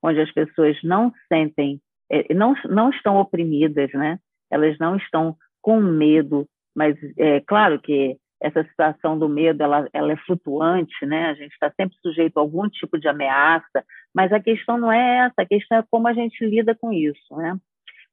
onde 0.00 0.20
as 0.20 0.32
pessoas 0.32 0.78
não 0.84 1.12
sentem, 1.26 1.80
é, 2.08 2.32
não, 2.32 2.54
não 2.70 2.90
estão 2.90 3.16
oprimidas, 3.16 3.90
né? 3.92 4.20
Elas 4.48 4.78
não 4.78 4.96
estão 4.96 5.36
com 5.60 5.80
medo, 5.80 6.46
mas 6.72 6.96
é 7.18 7.40
claro 7.40 7.80
que 7.80 8.16
essa 8.40 8.62
situação 8.62 9.18
do 9.18 9.28
medo 9.28 9.60
ela, 9.60 9.88
ela 9.92 10.12
é 10.12 10.16
flutuante, 10.18 11.04
né? 11.04 11.30
A 11.30 11.34
gente 11.34 11.52
está 11.52 11.68
sempre 11.72 11.96
sujeito 12.00 12.38
a 12.38 12.40
algum 12.40 12.68
tipo 12.68 12.96
de 12.96 13.08
ameaça, 13.08 13.84
mas 14.16 14.32
a 14.32 14.40
questão 14.40 14.78
não 14.78 14.90
é 14.90 15.26
essa, 15.26 15.42
a 15.42 15.46
questão 15.46 15.76
é 15.76 15.84
como 15.90 16.08
a 16.08 16.14
gente 16.14 16.42
lida 16.42 16.74
com 16.74 16.90
isso, 16.90 17.36
né? 17.36 17.54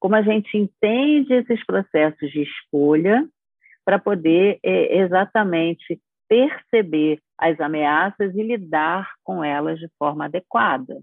Como 0.01 0.13
a 0.15 0.21
gente 0.21 0.57
entende 0.57 1.33
esses 1.33 1.65
processos 1.65 2.29
de 2.29 2.41
escolha 2.41 3.25
para 3.85 3.97
poder 3.97 4.59
é, 4.61 4.97
exatamente 4.97 5.97
perceber 6.27 7.19
as 7.39 7.57
ameaças 7.61 8.35
e 8.35 8.43
lidar 8.43 9.13
com 9.23 9.41
elas 9.41 9.79
de 9.79 9.87
forma 9.97 10.25
adequada. 10.25 10.99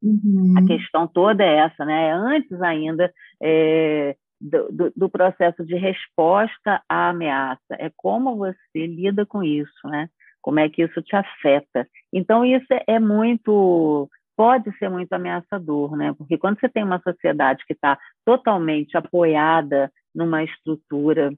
Uhum. 0.00 0.54
A 0.56 0.66
questão 0.68 1.08
toda 1.08 1.42
é 1.42 1.56
essa, 1.56 1.84
né? 1.84 2.10
É 2.10 2.12
antes 2.12 2.62
ainda 2.62 3.12
é, 3.42 4.14
do, 4.40 4.92
do, 4.94 5.10
processo 5.10 5.66
de 5.66 5.74
resposta 5.74 6.80
à 6.88 7.08
ameaça. 7.08 7.72
É 7.72 7.90
como 7.96 8.36
você 8.36 8.86
lida 8.86 9.26
com 9.26 9.42
isso, 9.42 9.88
né? 9.88 10.08
Como 10.42 10.60
é 10.60 10.68
que 10.68 10.82
isso 10.82 11.00
te 11.00 11.14
afeta. 11.16 11.88
Então, 12.12 12.44
isso 12.44 12.66
é, 12.86 12.98
muito. 12.98 14.08
Pode 14.36 14.76
ser 14.78 14.88
muito 14.88 15.12
ameaçador, 15.12 15.96
né? 15.96 16.14
Porque 16.16 16.36
quando 16.36 16.58
você 16.58 16.68
tem 16.68 16.82
uma 16.82 17.00
sociedade 17.00 17.64
que 17.66 17.74
está 17.74 17.98
totalmente 18.24 18.96
apoiada 18.96 19.92
numa 20.14 20.42
estrutura 20.42 21.32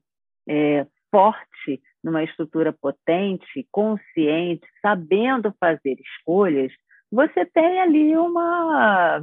é, 0.48 0.86
forte, 1.10 1.80
numa 2.02 2.22
estrutura 2.22 2.72
potente, 2.72 3.66
consciente, 3.70 4.66
sabendo 4.80 5.54
fazer 5.60 5.96
escolhas, 6.00 6.72
você 7.10 7.44
tem 7.46 7.80
ali 7.80 8.16
uma. 8.16 9.22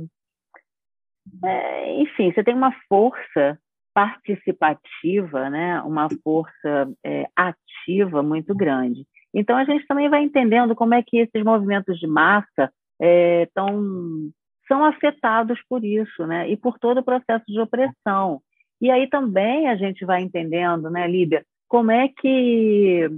É, 1.44 2.02
enfim, 2.02 2.32
você 2.32 2.44
tem 2.44 2.56
uma 2.56 2.74
força 2.88 3.60
participativa, 3.94 5.50
né, 5.50 5.82
uma 5.82 6.08
força 6.24 6.90
é, 7.06 7.28
ativa 7.36 8.24
muito 8.24 8.56
grande. 8.56 9.06
Então 9.34 9.58
a 9.58 9.64
gente 9.64 9.86
também 9.88 10.10
vai 10.10 10.24
entendendo 10.24 10.76
como 10.76 10.94
é 10.94 11.02
que 11.02 11.18
esses 11.18 11.44
movimentos 11.44 12.00
de 12.00 12.08
massa 12.08 12.72
é, 13.00 13.48
tão, 13.54 14.30
são 14.68 14.84
afetados 14.84 15.60
por 15.70 15.84
isso, 15.84 16.26
né, 16.28 16.50
e 16.50 16.58
por 16.58 16.78
todo 16.78 17.00
o 17.00 17.04
processo 17.04 17.46
de 17.48 17.60
opressão. 17.60 18.42
E 18.82 18.90
aí 18.90 19.08
também 19.10 19.68
a 19.68 19.76
gente 19.76 20.06
vai 20.06 20.22
entendendo, 20.22 20.90
né, 20.90 21.08
Líbia, 21.08 21.46
como 21.68 21.92
é 21.92 22.08
que 22.10 23.10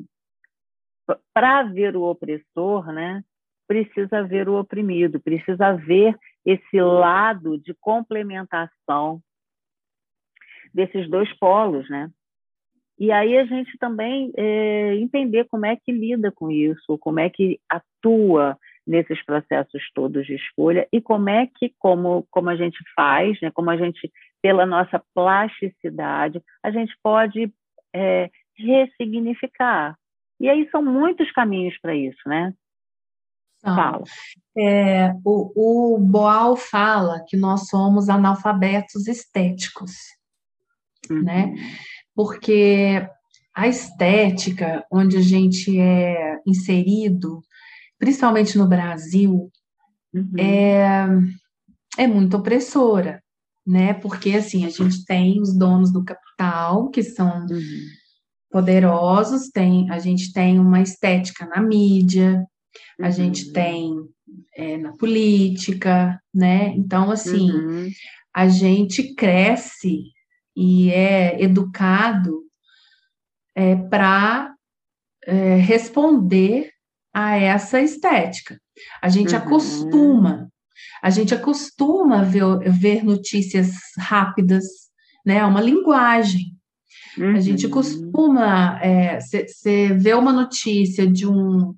para 1.34 1.64
ver 1.64 1.96
o 1.98 2.04
opressor, 2.04 2.92
né, 2.92 3.24
precisa 3.68 4.24
ver 4.24 4.48
o 4.48 4.60
oprimido, 4.60 5.20
precisa 5.20 5.74
ver 5.74 6.16
esse 6.46 6.80
lado 6.82 7.58
de 7.58 7.74
complementação 7.74 9.22
desses 10.74 11.10
dois 11.10 11.32
polos, 11.38 11.90
né? 11.90 12.10
E 13.00 13.12
aí 13.12 13.38
a 13.38 13.46
gente 13.46 13.78
também 13.78 14.32
é, 14.38 14.96
entender 14.96 15.46
como 15.46 15.66
é 15.66 15.76
que 15.76 15.92
lida 15.92 16.32
com 16.32 16.50
isso, 16.50 16.98
como 17.00 17.20
é 17.20 17.30
que 17.30 17.60
atua 17.70 18.58
nesses 18.86 19.24
processos 19.26 19.82
todos 19.94 20.26
de 20.26 20.36
escolha 20.36 20.88
e 20.92 21.02
como 21.02 21.30
é 21.30 21.48
que, 21.48 21.74
como, 21.80 22.28
como 22.30 22.50
a 22.50 22.56
gente 22.56 22.78
faz, 22.96 23.40
né, 23.42 23.50
como 23.52 23.70
a 23.70 23.78
gente, 23.78 24.12
pela 24.42 24.66
nossa 24.66 25.02
plasticidade, 25.14 26.42
a 26.62 26.70
gente 26.70 26.94
pode 27.02 27.52
é, 27.94 28.30
ressignificar. 28.56 29.98
E 30.40 30.50
aí 30.50 30.70
são 30.70 30.84
muitos 30.84 31.32
caminhos 31.32 31.78
para 31.82 31.96
isso, 31.96 32.20
né? 32.28 32.54
Fala. 33.64 34.04
É, 34.58 35.14
o, 35.24 35.96
o 35.96 35.98
Boal 35.98 36.58
fala 36.58 37.24
que 37.26 37.38
nós 37.38 37.70
somos 37.70 38.10
analfabetos 38.10 39.08
estéticos 39.08 39.94
né? 41.10 41.54
Porque 42.16 43.08
a 43.56 43.68
estética 43.68 44.86
onde 44.92 45.18
a 45.18 45.22
gente 45.22 45.80
é 45.80 46.40
inserido, 46.46 47.42
principalmente 48.00 48.58
no 48.58 48.68
Brasil, 48.68 49.52
uhum. 50.14 50.32
é, 50.38 51.08
é 51.98 52.08
muito 52.08 52.38
opressora, 52.38 53.22
né? 53.66 53.94
Porque 53.94 54.32
assim, 54.32 54.66
a 54.66 54.70
gente 54.70 55.06
tem 55.06 55.40
os 55.40 55.56
donos 55.56 55.92
do 55.92 56.04
capital, 56.04 56.90
que 56.90 57.04
são 57.04 57.46
uhum. 57.46 57.60
poderosos, 58.50 59.50
tem, 59.50 59.90
a 59.92 60.00
gente 60.00 60.34
tem 60.34 60.60
uma 60.60 60.82
estética 60.82 61.46
na 61.46 61.62
mídia, 61.62 62.44
a 63.00 63.10
gente 63.10 63.48
uhum. 63.48 63.54
tem 63.54 63.96
é, 64.56 64.78
na 64.78 64.94
política, 64.94 66.20
né? 66.34 66.74
Então, 66.76 67.12
assim, 67.12 67.52
uhum. 67.52 67.90
a 68.34 68.48
gente 68.48 69.14
cresce 69.14 70.12
e 70.56 70.92
é 70.92 71.42
educado 71.42 72.44
é, 73.56 73.76
para 73.76 74.54
é, 75.26 75.56
responder 75.56 76.72
a 77.14 77.36
essa 77.36 77.80
estética. 77.82 78.60
A 79.02 79.10
gente 79.10 79.36
uhum. 79.36 79.42
acostuma, 79.42 80.50
a 81.02 81.10
gente 81.10 81.34
acostuma 81.34 82.24
ver, 82.24 82.60
ver 82.72 83.04
notícias 83.04 83.72
rápidas, 83.98 84.64
né? 85.26 85.38
É 85.38 85.46
uma 85.46 85.62
linguagem. 85.62 86.54
Uhum. 87.18 87.36
A 87.36 87.40
gente 87.40 87.68
uhum. 87.68 87.72
costuma, 87.72 88.80
você 89.20 89.46
é, 89.68 89.94
vê 89.94 90.14
uma 90.14 90.34
notícia 90.34 91.06
de 91.06 91.28
um, 91.28 91.76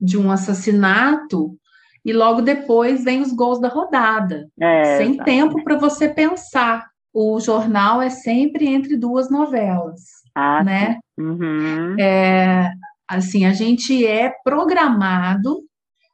de 0.00 0.16
um 0.16 0.30
assassinato 0.30 1.58
e 2.04 2.12
logo 2.12 2.40
depois 2.40 3.02
vem 3.02 3.20
os 3.20 3.32
gols 3.32 3.60
da 3.60 3.68
rodada, 3.68 4.48
é, 4.60 4.98
sem 4.98 5.14
exatamente. 5.14 5.24
tempo 5.24 5.64
para 5.64 5.76
você 5.76 6.08
pensar 6.08 6.88
o 7.12 7.40
jornal 7.40 8.00
é 8.00 8.10
sempre 8.10 8.66
entre 8.66 8.96
duas 8.96 9.30
novelas, 9.30 10.00
ah, 10.34 10.62
né? 10.62 10.98
Uhum. 11.18 11.98
É, 11.98 12.70
assim, 13.08 13.44
a 13.44 13.52
gente 13.52 14.06
é 14.06 14.32
programado 14.44 15.64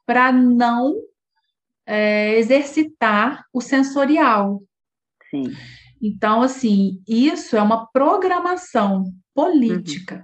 para 0.05 0.31
não 0.31 0.95
é, 1.85 2.37
exercitar 2.37 3.43
o 3.53 3.61
sensorial. 3.61 4.63
Sim. 5.29 5.53
Então, 6.01 6.41
assim, 6.41 7.01
isso 7.07 7.55
é 7.55 7.61
uma 7.61 7.87
programação 7.87 9.05
política, 9.33 10.15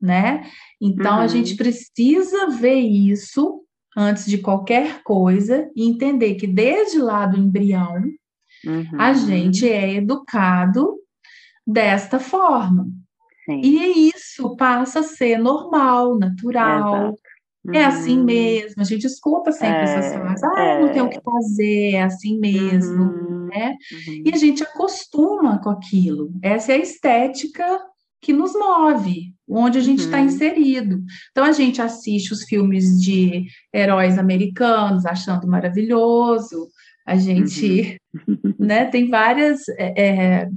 uhum. 0.00 0.08
né? 0.08 0.50
Então, 0.80 1.16
uhum. 1.16 1.22
a 1.22 1.26
gente 1.26 1.56
precisa 1.56 2.48
ver 2.48 2.80
isso 2.80 3.62
antes 3.96 4.26
de 4.26 4.38
qualquer 4.38 5.02
coisa 5.02 5.68
e 5.74 5.84
entender 5.84 6.36
que 6.36 6.46
desde 6.46 6.98
lá 6.98 7.26
do 7.26 7.38
embrião 7.38 8.02
Uhum. 8.66 9.00
A 9.00 9.12
gente 9.12 9.68
é 9.68 9.94
educado 9.94 10.96
desta 11.66 12.18
forma. 12.18 12.86
Sim. 13.44 13.60
E 13.62 14.10
isso 14.14 14.56
passa 14.56 15.00
a 15.00 15.04
ser 15.04 15.38
normal, 15.38 16.18
natural. 16.18 17.14
Uhum. 17.64 17.74
É 17.74 17.84
assim 17.84 18.18
uhum. 18.18 18.24
mesmo, 18.24 18.80
a 18.80 18.84
gente 18.84 19.06
escuta 19.06 19.52
sempre 19.52 19.80
é, 19.80 19.82
essas 19.82 20.14
frases, 20.14 20.42
ah, 20.44 20.60
é. 20.62 20.80
não 20.80 20.92
tem 20.92 21.02
o 21.02 21.10
que 21.10 21.20
fazer, 21.20 21.90
é 21.92 22.02
assim 22.02 22.38
mesmo, 22.38 23.02
uhum. 23.02 23.48
né? 23.48 23.76
Uhum. 23.92 24.22
E 24.24 24.30
a 24.32 24.36
gente 24.38 24.62
acostuma 24.62 25.60
com 25.60 25.68
aquilo. 25.68 26.30
Essa 26.42 26.72
é 26.72 26.76
a 26.76 26.78
estética 26.78 27.78
que 28.22 28.32
nos 28.32 28.54
move, 28.54 29.34
onde 29.48 29.78
a 29.78 29.80
gente 29.82 30.00
está 30.00 30.18
uhum. 30.18 30.26
inserido. 30.26 31.02
Então 31.30 31.44
a 31.44 31.52
gente 31.52 31.82
assiste 31.82 32.32
os 32.32 32.44
filmes 32.44 32.98
de 33.00 33.46
heróis 33.74 34.18
americanos, 34.18 35.04
achando 35.04 35.46
maravilhoso, 35.46 36.68
a 37.06 37.16
gente 37.16 37.80
uhum. 37.80 37.96
Né, 38.58 38.86
tem 38.86 39.08
várias, 39.08 39.68
é, 39.70 40.02
é, 40.02 40.48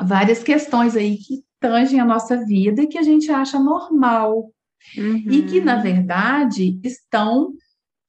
várias 0.00 0.42
questões 0.42 0.96
aí 0.96 1.16
que 1.16 1.44
tangem 1.60 2.00
a 2.00 2.04
nossa 2.04 2.36
vida 2.44 2.82
e 2.82 2.86
que 2.86 2.98
a 2.98 3.02
gente 3.02 3.30
acha 3.30 3.58
normal. 3.58 4.50
Uhum. 4.96 5.30
E 5.30 5.42
que, 5.42 5.60
na 5.60 5.76
verdade, 5.76 6.78
estão 6.84 7.52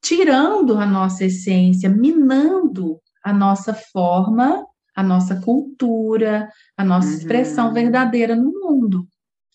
tirando 0.02 0.78
a 0.78 0.86
nossa 0.86 1.26
essência, 1.26 1.90
minando 1.90 3.00
a 3.24 3.34
nossa 3.34 3.74
forma, 3.74 4.66
a 4.96 5.04
nossa 5.04 5.42
cultura, 5.42 6.50
a 6.76 6.84
nossa 6.84 7.10
uhum. 7.10 7.16
expressão 7.16 7.74
verdadeira 7.74 8.36
no 8.36 8.52
mundo. 8.52 9.08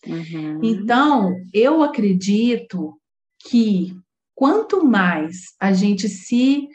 Uhum. 0.05 0.59
Então, 0.61 1.33
eu 1.53 1.81
acredito 1.81 2.99
que 3.47 3.95
quanto 4.35 4.85
mais 4.85 5.53
a 5.59 5.73
gente 5.73 6.07
se 6.09 6.67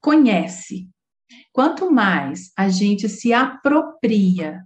conhece. 0.00 0.88
Quanto 1.52 1.90
mais 1.90 2.50
a 2.56 2.68
gente 2.68 3.08
se 3.08 3.32
apropria 3.32 4.64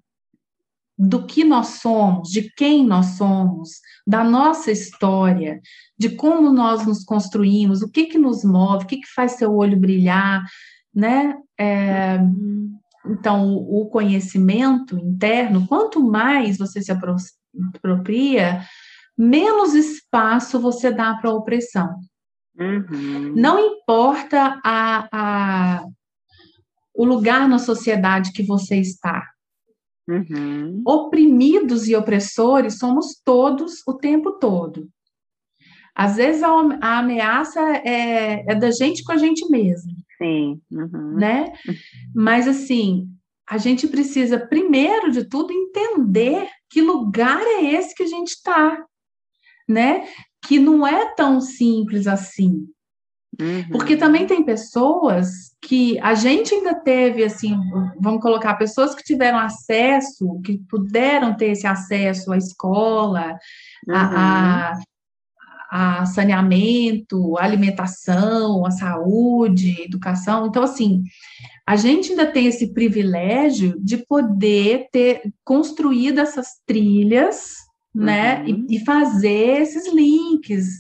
do 0.99 1.25
que 1.25 1.45
nós 1.45 1.67
somos, 1.81 2.31
de 2.31 2.51
quem 2.55 2.85
nós 2.85 3.17
somos, 3.17 3.81
da 4.05 4.25
nossa 4.25 4.73
história, 4.73 5.61
de 5.97 6.11
como 6.11 6.53
nós 6.53 6.85
nos 6.85 7.05
construímos, 7.05 7.83
o 7.83 7.91
que 7.91 8.07
que 8.07 8.19
nos 8.19 8.43
move, 8.43 8.85
o 8.85 8.87
que 8.87 8.97
que 8.97 9.13
faz 9.15 9.33
seu 9.33 9.55
olho 9.55 9.79
brilhar, 9.79 10.45
né? 10.93 11.37
É, 11.59 12.19
então, 13.07 13.55
o 13.55 13.87
conhecimento 13.87 14.99
interno, 14.99 15.67
quanto 15.69 16.03
mais 16.05 16.59
você 16.59 16.83
se 16.83 16.93
apropria, 16.93 18.63
menos 19.17 19.75
espaço 19.75 20.61
você 20.61 20.91
dá 20.91 21.15
para 21.15 21.31
a 21.31 21.35
opressão. 21.35 21.97
Uhum. 22.59 23.35
Não 23.37 23.59
importa 23.59 24.61
a, 24.65 25.09
a, 25.13 25.85
o 26.99 27.05
lugar 27.05 27.49
na 27.49 27.61
sociedade 27.61 28.33
que 28.33 28.43
você 28.43 28.75
está. 28.75 29.25
Uhum. 30.09 30.83
Oprimidos 30.85 31.89
e 31.89 31.95
opressores 31.95 32.77
somos 32.77 33.21
todos 33.25 33.87
o 33.87 33.95
tempo 33.95 34.33
todo. 34.33 34.89
Às 35.95 36.17
vezes 36.17 36.43
a, 36.43 36.51
a 36.81 36.99
ameaça 36.99 37.61
é, 37.61 38.45
é, 38.51 38.55
da 38.57 38.73
gente 38.73 39.05
com 39.05 39.13
a 39.13 39.17
gente 39.17 39.49
mesmo. 39.49 39.93
Sim. 40.21 40.61
Uhum. 40.73 41.15
Né? 41.15 41.53
Mas 42.13 42.49
assim, 42.49 43.09
a 43.49 43.59
gente 43.59 43.87
precisa, 43.87 44.37
primeiro 44.37 45.13
de 45.13 45.25
tudo, 45.25 45.53
entender 45.53 46.49
que 46.69 46.81
lugar 46.81 47.41
é 47.41 47.75
esse 47.75 47.95
que 47.95 48.03
a 48.03 48.09
gente 48.09 48.31
está. 48.31 48.85
Né? 49.69 50.09
Que 50.45 50.59
não 50.59 50.85
é 50.85 51.15
tão 51.15 51.41
simples 51.41 52.09
assim. 52.09 52.67
Uhum. 53.41 53.69
Porque 53.71 53.97
também 53.97 54.27
tem 54.27 54.45
pessoas 54.45 55.55
que 55.63 55.99
a 56.01 56.15
gente 56.15 56.55
ainda 56.55 56.75
teve, 56.75 57.23
assim, 57.23 57.57
vamos 58.01 58.21
colocar, 58.21 58.55
pessoas 58.57 58.95
que 58.95 59.03
tiveram 59.03 59.39
acesso, 59.39 60.41
que 60.45 60.59
puderam 60.69 61.37
ter 61.37 61.51
esse 61.51 61.67
acesso 61.67 62.33
à 62.33 62.37
escola, 62.37 63.39
uhum. 63.87 63.95
a, 63.95 64.73
a, 65.71 66.01
a, 66.01 66.07
saneamento, 66.07 67.39
a 67.39 67.45
alimentação, 67.45 68.67
a 68.67 68.73
saúde, 68.73 69.83
educação. 69.83 70.47
Então, 70.47 70.65
assim, 70.65 71.05
a 71.65 71.77
gente 71.77 72.11
ainda 72.11 72.27
tem 72.27 72.47
esse 72.47 72.73
privilégio 72.73 73.79
de 73.81 73.99
poder 73.99 74.89
ter 74.91 75.23
construído 75.45 76.19
essas 76.19 76.61
trilhas 76.67 77.69
né? 77.95 78.43
Uhum. 78.43 78.67
E, 78.69 78.77
e, 78.77 78.85
fazer 78.85 79.61
esses 79.61 79.93
links, 79.93 80.28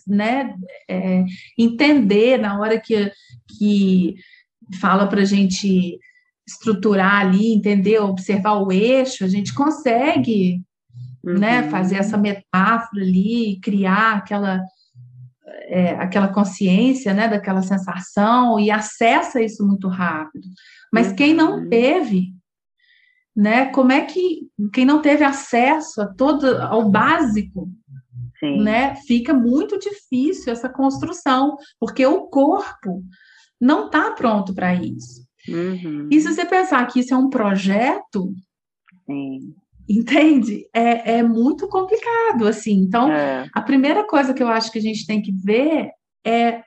né? 0.07 0.55
É, 0.89 1.25
entender 1.59 2.39
na 2.39 2.59
hora 2.59 2.81
que, 2.81 3.11
que 3.59 4.15
fala 4.81 5.07
para 5.07 5.23
a 5.23 5.25
gente 5.25 5.99
estruturar 6.47 7.21
ali, 7.21 7.53
entender, 7.53 7.99
observar 7.99 8.55
o 8.55 8.73
eixo, 8.73 9.25
a 9.25 9.29
gente 9.29 9.55
consegue, 9.55 10.63
né, 11.23 11.33
uhum. 11.33 11.39
né? 11.39 11.71
Fazer 11.71 11.97
essa 11.97 12.17
metáfora 12.17 13.03
ali, 13.03 13.59
criar 13.63 14.17
aquela 14.17 14.63
é, 15.71 15.91
aquela 15.97 16.29
consciência, 16.29 17.13
né? 17.13 17.29
Daquela 17.29 17.63
sensação 17.63 18.59
e 18.59 18.71
acessa 18.71 19.41
isso 19.43 19.67
muito 19.67 19.89
rápido. 19.89 20.47
Mas 20.93 21.09
uhum. 21.09 21.17
quem 21.17 21.35
não 21.35 21.59
uhum. 21.59 21.69
teve 21.69 22.39
né? 23.39 23.67
Como 23.67 23.93
é 23.93 24.05
que 24.05 24.49
quem 24.73 24.85
não 24.85 25.01
teve 25.01 25.23
acesso 25.23 26.03
a 26.03 26.07
todo 26.07 26.61
ao 26.61 26.91
básico, 26.91 27.71
Sim. 28.39 28.63
né? 28.63 28.95
Fica 29.07 29.35
muito 29.35 29.79
difícil 29.79 30.53
essa 30.53 30.69
construção, 30.69 31.57
porque 31.79 32.07
o 32.07 32.27
corpo 32.29 33.03
não 33.61 33.87
está 33.87 34.13
pronto 34.13 34.55
para 34.55 34.75
isso. 34.75 35.27
Uhum. 35.49 36.09
E 36.11 36.21
se 36.21 36.33
você 36.33 36.45
pensar 36.45 36.87
que 36.87 37.01
isso 37.01 37.13
é 37.13 37.17
um 37.17 37.31
projeto, 37.31 38.33
Sim. 39.07 39.55
entende? 39.89 40.69
É, 40.73 41.19
é 41.19 41.23
muito 41.23 41.67
complicado, 41.69 42.47
assim. 42.47 42.75
Então, 42.75 43.11
é. 43.11 43.49
a 43.53 43.61
primeira 43.61 44.07
coisa 44.07 44.33
que 44.33 44.43
eu 44.43 44.49
acho 44.49 44.71
que 44.71 44.79
a 44.79 44.83
gente 44.83 45.07
tem 45.07 45.21
que 45.21 45.33
ver 45.33 45.91
é 46.25 46.63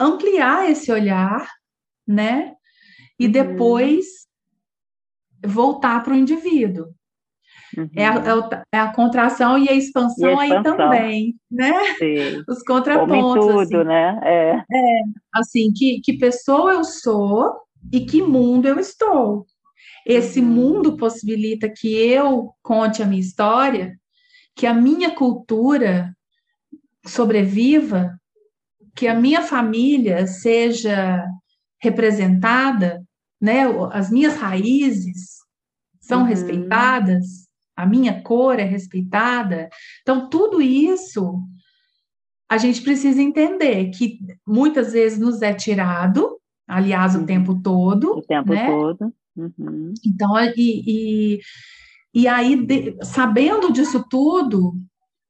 ampliar 0.00 0.70
esse 0.70 0.90
olhar, 0.90 1.46
né? 2.06 2.54
E 3.18 3.26
uhum. 3.26 3.32
depois 3.32 4.06
voltar 5.44 6.02
para 6.02 6.12
o 6.14 6.16
indivíduo. 6.16 6.86
Uhum. 7.76 7.90
É, 7.96 8.06
a, 8.06 8.64
é, 8.72 8.78
a, 8.78 8.92
contração 8.92 9.58
e 9.58 9.68
a 9.68 9.72
expansão, 9.72 10.30
e 10.30 10.52
a 10.52 10.58
expansão. 10.58 10.72
aí 10.72 10.90
também, 10.90 11.34
né? 11.50 11.72
Sim. 11.98 12.42
Os 12.48 12.62
contrapontos. 12.62 13.46
tudo, 13.46 13.58
assim. 13.58 13.88
né? 13.88 14.20
É. 14.22 14.50
é, 14.72 15.02
assim, 15.34 15.72
que, 15.72 16.00
que 16.00 16.18
pessoa 16.18 16.74
eu 16.74 16.84
sou 16.84 17.54
e 17.92 18.00
que 18.00 18.22
mundo 18.22 18.66
eu 18.66 18.78
estou. 18.78 19.46
Esse 20.06 20.40
uhum. 20.40 20.46
mundo 20.46 20.96
possibilita 20.96 21.68
que 21.68 21.88
eu 21.88 22.52
conte 22.62 23.02
a 23.02 23.06
minha 23.06 23.20
história, 23.20 23.98
que 24.54 24.66
a 24.66 24.72
minha 24.72 25.10
cultura 25.10 26.14
sobreviva, 27.04 28.18
que 28.94 29.08
a 29.08 29.14
minha 29.14 29.42
família 29.42 30.26
seja 30.26 31.24
representada, 31.80 33.02
né? 33.40 33.64
As 33.92 34.10
minhas 34.10 34.36
raízes, 34.36 35.36
são 36.00 36.20
uhum. 36.20 36.26
respeitadas, 36.26 37.45
a 37.76 37.84
minha 37.84 38.22
cor 38.22 38.58
é 38.58 38.64
respeitada. 38.64 39.68
Então, 40.00 40.28
tudo 40.30 40.62
isso 40.62 41.42
a 42.48 42.56
gente 42.58 42.80
precisa 42.80 43.20
entender 43.20 43.90
que 43.90 44.18
muitas 44.46 44.92
vezes 44.92 45.18
nos 45.18 45.42
é 45.42 45.52
tirado, 45.52 46.38
aliás, 46.66 47.14
o 47.14 47.18
uhum. 47.18 47.26
tempo 47.26 47.60
todo. 47.60 48.18
O 48.18 48.22
tempo 48.22 48.52
né? 48.52 48.66
todo. 48.66 49.12
Uhum. 49.36 49.92
Então, 50.04 50.32
e, 50.56 50.82
e, 50.86 51.40
e 52.14 52.28
aí, 52.28 52.56
de, 52.56 52.96
sabendo 53.02 53.72
disso 53.72 54.04
tudo, 54.08 54.74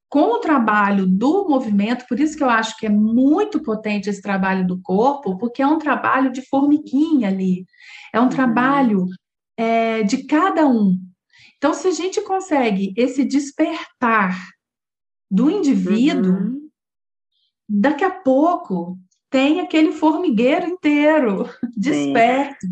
com 0.09 0.35
o 0.35 0.39
trabalho 0.39 1.07
do 1.07 1.49
movimento, 1.49 2.07
por 2.09 2.21
isso 2.21 2.37
que 2.37 2.45
eu 2.45 2.51
acho 2.51 2.77
que 2.77 2.87
é 2.87 2.91
muito 2.91 3.63
potente 3.63 4.09
esse 4.09 4.23
trabalho 4.23 4.67
do 4.67 4.81
corpo, 4.81 5.37
porque 5.37 5.63
é 5.63 5.67
um 5.67 5.79
trabalho 5.79 6.31
de 6.31 6.47
formiguinha 6.49 7.29
ali, 7.29 7.65
é 8.13 8.21
um 8.21 8.25
uhum. 8.25 8.29
trabalho 8.29 9.07
é, 9.57 10.03
de 10.03 10.25
cada 10.25 10.67
um. 10.67 10.99
Então, 11.57 11.73
se 11.73 11.89
a 11.89 11.91
gente 11.91 12.21
consegue 12.21 12.93
esse 12.97 13.25
despertar 13.25 14.37
do 15.31 15.51
indivíduo, 15.51 16.33
uhum. 16.33 16.69
daqui 17.69 18.05
a 18.05 18.11
pouco 18.11 18.99
tem 19.31 19.61
aquele 19.61 19.93
formigueiro 19.93 20.67
inteiro 20.67 21.49
desperto, 21.77 22.67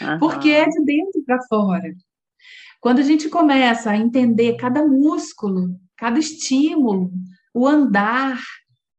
uhum. 0.00 0.18
porque 0.18 0.50
é 0.50 0.66
de 0.66 0.84
dentro 0.84 1.22
para 1.24 1.42
fora. 1.48 1.94
Quando 2.80 3.00
a 3.00 3.02
gente 3.02 3.28
começa 3.28 3.90
a 3.90 3.96
entender 3.96 4.56
cada 4.56 4.86
músculo, 4.86 5.78
cada 5.96 6.18
estímulo, 6.18 7.12
o 7.54 7.66
andar, 7.66 8.40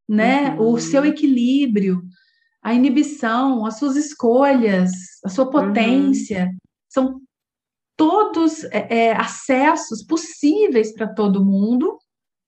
né, 0.07 0.51
uhum. 0.51 0.73
o 0.73 0.79
seu 0.79 1.05
equilíbrio, 1.05 2.03
a 2.61 2.73
inibição, 2.73 3.65
as 3.65 3.77
suas 3.77 3.95
escolhas, 3.95 4.91
a 5.25 5.29
sua 5.29 5.49
potência, 5.49 6.45
uhum 6.45 6.57
são 6.93 7.19
todos 7.95 8.63
é, 8.65 8.87
é, 8.89 9.11
acessos 9.13 10.03
possíveis 10.03 10.93
para 10.93 11.07
todo 11.07 11.45
mundo. 11.45 11.97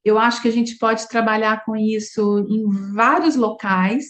Eu 0.03 0.19
acho 0.19 0.41
que 0.41 0.47
a 0.47 0.51
gente 0.51 0.77
pode 0.77 1.07
trabalhar 1.07 1.63
com 1.65 1.75
isso 1.75 2.45
em 2.49 2.67
vários 2.93 3.35
locais, 3.35 4.05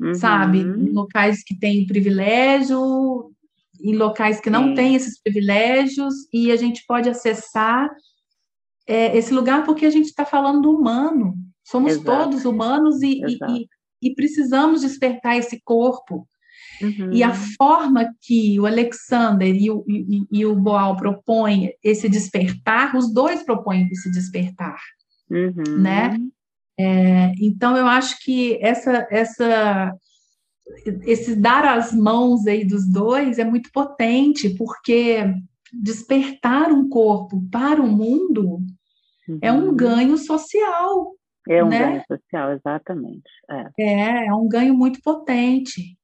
uhum. 0.00 0.14
sabe? 0.14 0.60
Em 0.60 0.92
locais 0.92 1.42
que 1.44 1.58
têm 1.58 1.86
privilégio, 1.86 3.30
em 3.80 3.94
locais 3.94 4.40
que 4.40 4.48
não 4.48 4.74
têm 4.74 4.94
esses 4.94 5.20
privilégios, 5.20 6.14
e 6.32 6.50
a 6.50 6.56
gente 6.56 6.84
pode 6.86 7.08
acessar 7.08 7.90
é, 8.86 9.16
esse 9.16 9.34
lugar 9.34 9.64
porque 9.64 9.84
a 9.84 9.90
gente 9.90 10.06
está 10.06 10.24
falando 10.24 10.62
do 10.62 10.70
humano. 10.70 11.34
Somos 11.64 11.92
Exato. 11.92 12.06
todos 12.06 12.44
humanos 12.44 13.02
e, 13.02 13.20
e, 13.20 13.38
e, 13.50 13.68
e 14.02 14.14
precisamos 14.14 14.82
despertar 14.82 15.36
esse 15.36 15.60
corpo 15.62 16.26
Uhum. 16.82 17.12
E 17.12 17.22
a 17.22 17.32
forma 17.32 18.12
que 18.20 18.58
o 18.60 18.66
Alexander 18.66 19.54
e 19.54 19.70
o, 19.70 19.84
e, 19.88 20.26
e 20.30 20.46
o 20.46 20.54
Boal 20.54 20.96
propõem 20.96 21.72
esse 21.82 22.08
despertar, 22.08 22.94
os 22.94 23.12
dois 23.12 23.42
propõem 23.42 23.88
esse 23.90 24.10
despertar, 24.10 24.78
uhum. 25.30 25.78
né? 25.80 26.18
É, 26.78 27.32
então, 27.40 27.76
eu 27.76 27.86
acho 27.86 28.22
que 28.22 28.58
essa, 28.62 29.06
essa, 29.10 29.94
esse 31.04 31.34
dar 31.34 31.64
as 31.64 31.92
mãos 31.92 32.46
aí 32.46 32.66
dos 32.66 32.86
dois 32.86 33.38
é 33.38 33.44
muito 33.44 33.70
potente, 33.72 34.50
porque 34.50 35.24
despertar 35.72 36.70
um 36.70 36.88
corpo 36.88 37.42
para 37.50 37.80
o 37.80 37.86
mundo 37.86 38.60
uhum. 39.28 39.38
é 39.40 39.52
um 39.52 39.68
uhum. 39.68 39.76
ganho 39.76 40.18
social. 40.18 41.12
É 41.48 41.64
um 41.64 41.68
né? 41.68 41.78
ganho 41.78 42.04
social, 42.06 42.52
exatamente. 42.52 43.30
É. 43.48 43.70
é, 43.78 44.26
é 44.26 44.34
um 44.34 44.48
ganho 44.48 44.74
muito 44.74 45.00
potente. 45.00 45.96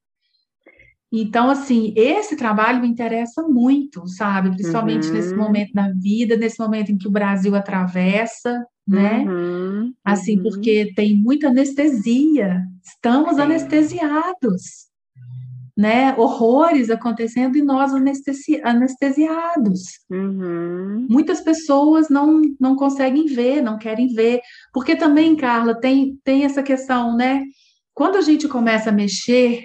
Então, 1.12 1.50
assim, 1.50 1.92
esse 1.94 2.36
trabalho 2.36 2.80
me 2.80 2.88
interessa 2.88 3.42
muito, 3.42 4.06
sabe? 4.08 4.50
Principalmente 4.50 5.08
uhum. 5.08 5.12
nesse 5.12 5.34
momento 5.34 5.72
da 5.74 5.92
vida, 5.92 6.38
nesse 6.38 6.58
momento 6.58 6.90
em 6.90 6.96
que 6.96 7.06
o 7.06 7.10
Brasil 7.10 7.54
atravessa, 7.54 8.64
né? 8.88 9.18
Uhum. 9.28 9.92
Assim, 10.02 10.38
uhum. 10.38 10.44
porque 10.44 10.90
tem 10.96 11.14
muita 11.14 11.48
anestesia, 11.48 12.62
estamos 12.82 13.38
anestesiados. 13.38 14.90
né, 15.76 16.14
horrores 16.18 16.90
acontecendo 16.90 17.56
e 17.56 17.62
nós 17.62 17.94
anestesi 17.94 18.60
anestesiados. 18.62 19.80
Uhum. 20.10 21.06
Muitas 21.08 21.40
pessoas 21.40 22.10
não, 22.10 22.42
não 22.60 22.76
conseguem 22.76 23.24
ver, 23.26 23.62
não 23.62 23.78
querem 23.78 24.08
ver, 24.08 24.40
porque 24.72 24.94
também, 24.94 25.34
Carla, 25.34 25.74
tem, 25.74 26.18
tem 26.22 26.44
essa 26.44 26.62
questão, 26.62 27.16
né? 27.16 27.42
Quando 27.94 28.16
a 28.16 28.20
gente 28.20 28.46
começa 28.48 28.90
a 28.90 28.92
mexer 28.92 29.64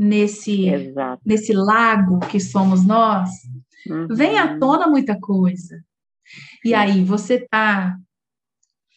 nesse, 0.00 0.94
nesse 1.24 1.52
lago 1.52 2.20
que 2.20 2.40
somos 2.40 2.86
nós, 2.86 3.28
uhum. 3.86 4.06
vem 4.08 4.38
à 4.38 4.58
tona 4.58 4.86
muita 4.86 5.20
coisa. 5.20 5.78
E 6.64 6.72
aí, 6.72 7.04
você 7.04 7.34
está 7.34 7.96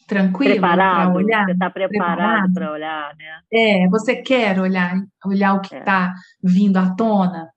tranquilo 0.08 0.62
para 0.62 1.14
olhar? 1.14 1.46
Você 1.46 1.52
está 1.52 1.70
preparado 1.70 2.54
para 2.54 2.72
olhar, 2.72 3.14
né? 3.18 3.40
É, 3.52 3.88
você 3.90 4.16
quer 4.16 4.58
olhar, 4.60 4.96
olhar 5.26 5.56
o 5.56 5.62
que 5.62 5.76
está 5.76 6.14
é. 6.16 6.48
vindo 6.48 6.78
à 6.78 6.96
tona. 6.96 7.50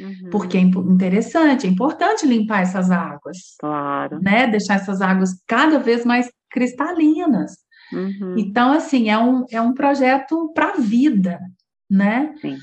Uhum. 0.00 0.30
Porque 0.30 0.56
é 0.56 0.60
interessante, 0.60 1.66
é 1.66 1.70
importante 1.70 2.26
limpar 2.26 2.62
essas 2.62 2.90
águas. 2.90 3.56
Claro. 3.58 4.20
Né? 4.22 4.46
Deixar 4.46 4.76
essas 4.76 5.02
águas 5.02 5.30
cada 5.46 5.78
vez 5.78 6.04
mais 6.06 6.30
cristalinas. 6.50 7.52
Uhum. 7.92 8.36
Então, 8.38 8.72
assim, 8.72 9.10
é 9.10 9.18
um, 9.18 9.44
é 9.50 9.60
um 9.60 9.74
projeto 9.74 10.50
para 10.54 10.70
a 10.70 10.76
vida, 10.76 11.38
né? 11.90 12.32
Sim. 12.40 12.56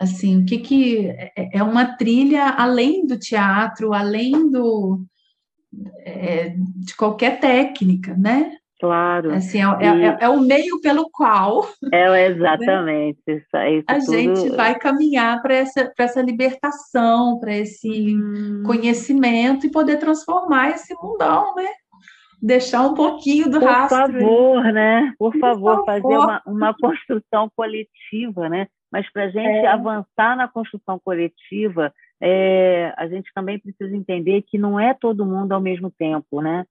Assim, 0.00 0.42
o 0.42 0.46
que 0.46 0.58
que... 0.58 1.08
É, 1.08 1.58
é 1.58 1.62
uma 1.62 1.96
trilha 1.96 2.48
além 2.50 3.06
do 3.06 3.18
teatro, 3.18 3.92
além 3.92 4.50
do... 4.50 5.04
É, 6.04 6.54
de 6.76 6.96
qualquer 6.96 7.38
técnica, 7.38 8.16
né? 8.16 8.56
Claro. 8.80 9.34
Assim, 9.34 9.58
é, 9.58 9.62
é, 9.62 10.06
é, 10.06 10.18
é, 10.22 10.28
o 10.30 10.40
meio 10.40 10.80
pelo 10.80 11.10
qual. 11.10 11.68
É 11.92 12.26
exatamente. 12.28 13.20
Né? 13.28 13.34
Isso, 13.36 13.56
isso 13.56 13.84
a 13.86 13.98
tudo... 13.98 14.12
gente 14.12 14.56
vai 14.56 14.74
caminhar 14.78 15.40
para 15.42 15.54
essa, 15.54 15.92
essa 15.98 16.22
libertação, 16.22 17.38
para 17.38 17.54
esse 17.54 18.16
hum. 18.16 18.62
conhecimento 18.64 19.66
e 19.66 19.70
poder 19.70 19.98
transformar 19.98 20.70
esse 20.70 20.94
mundão, 20.94 21.54
né? 21.54 21.68
Deixar 22.42 22.80
um 22.86 22.94
pouquinho 22.94 23.50
do 23.50 23.60
Por 23.60 23.68
rastro. 23.68 24.12
Por 24.14 24.20
favor, 24.20 24.64
né? 24.72 25.12
Por, 25.18 25.32
Por 25.32 25.40
favor, 25.40 25.70
favor, 25.70 25.84
fazer 25.84 26.16
uma, 26.16 26.42
uma 26.46 26.74
construção 26.74 27.50
coletiva, 27.54 28.48
né? 28.48 28.66
Mas 28.90 29.10
para 29.12 29.24
a 29.24 29.30
gente 29.30 29.64
é. 29.64 29.66
avançar 29.66 30.36
na 30.36 30.48
construção 30.48 30.98
coletiva, 30.98 31.92
é, 32.20 32.92
a 32.96 33.06
gente 33.06 33.30
também 33.34 33.58
precisa 33.58 33.94
entender 33.94 34.42
que 34.42 34.58
não 34.58 34.78
é 34.78 34.92
todo 34.92 35.24
mundo 35.24 35.52
ao 35.52 35.60
mesmo 35.60 35.90
tempo, 35.90 36.40
né? 36.40 36.66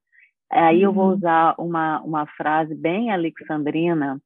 Aí 0.51 0.81
eu 0.81 0.91
vou 0.91 1.09
uhum. 1.09 1.15
usar 1.15 1.55
uma, 1.57 2.01
uma 2.01 2.25
frase 2.25 2.75
bem 2.75 3.11
alexandrina: 3.11 4.19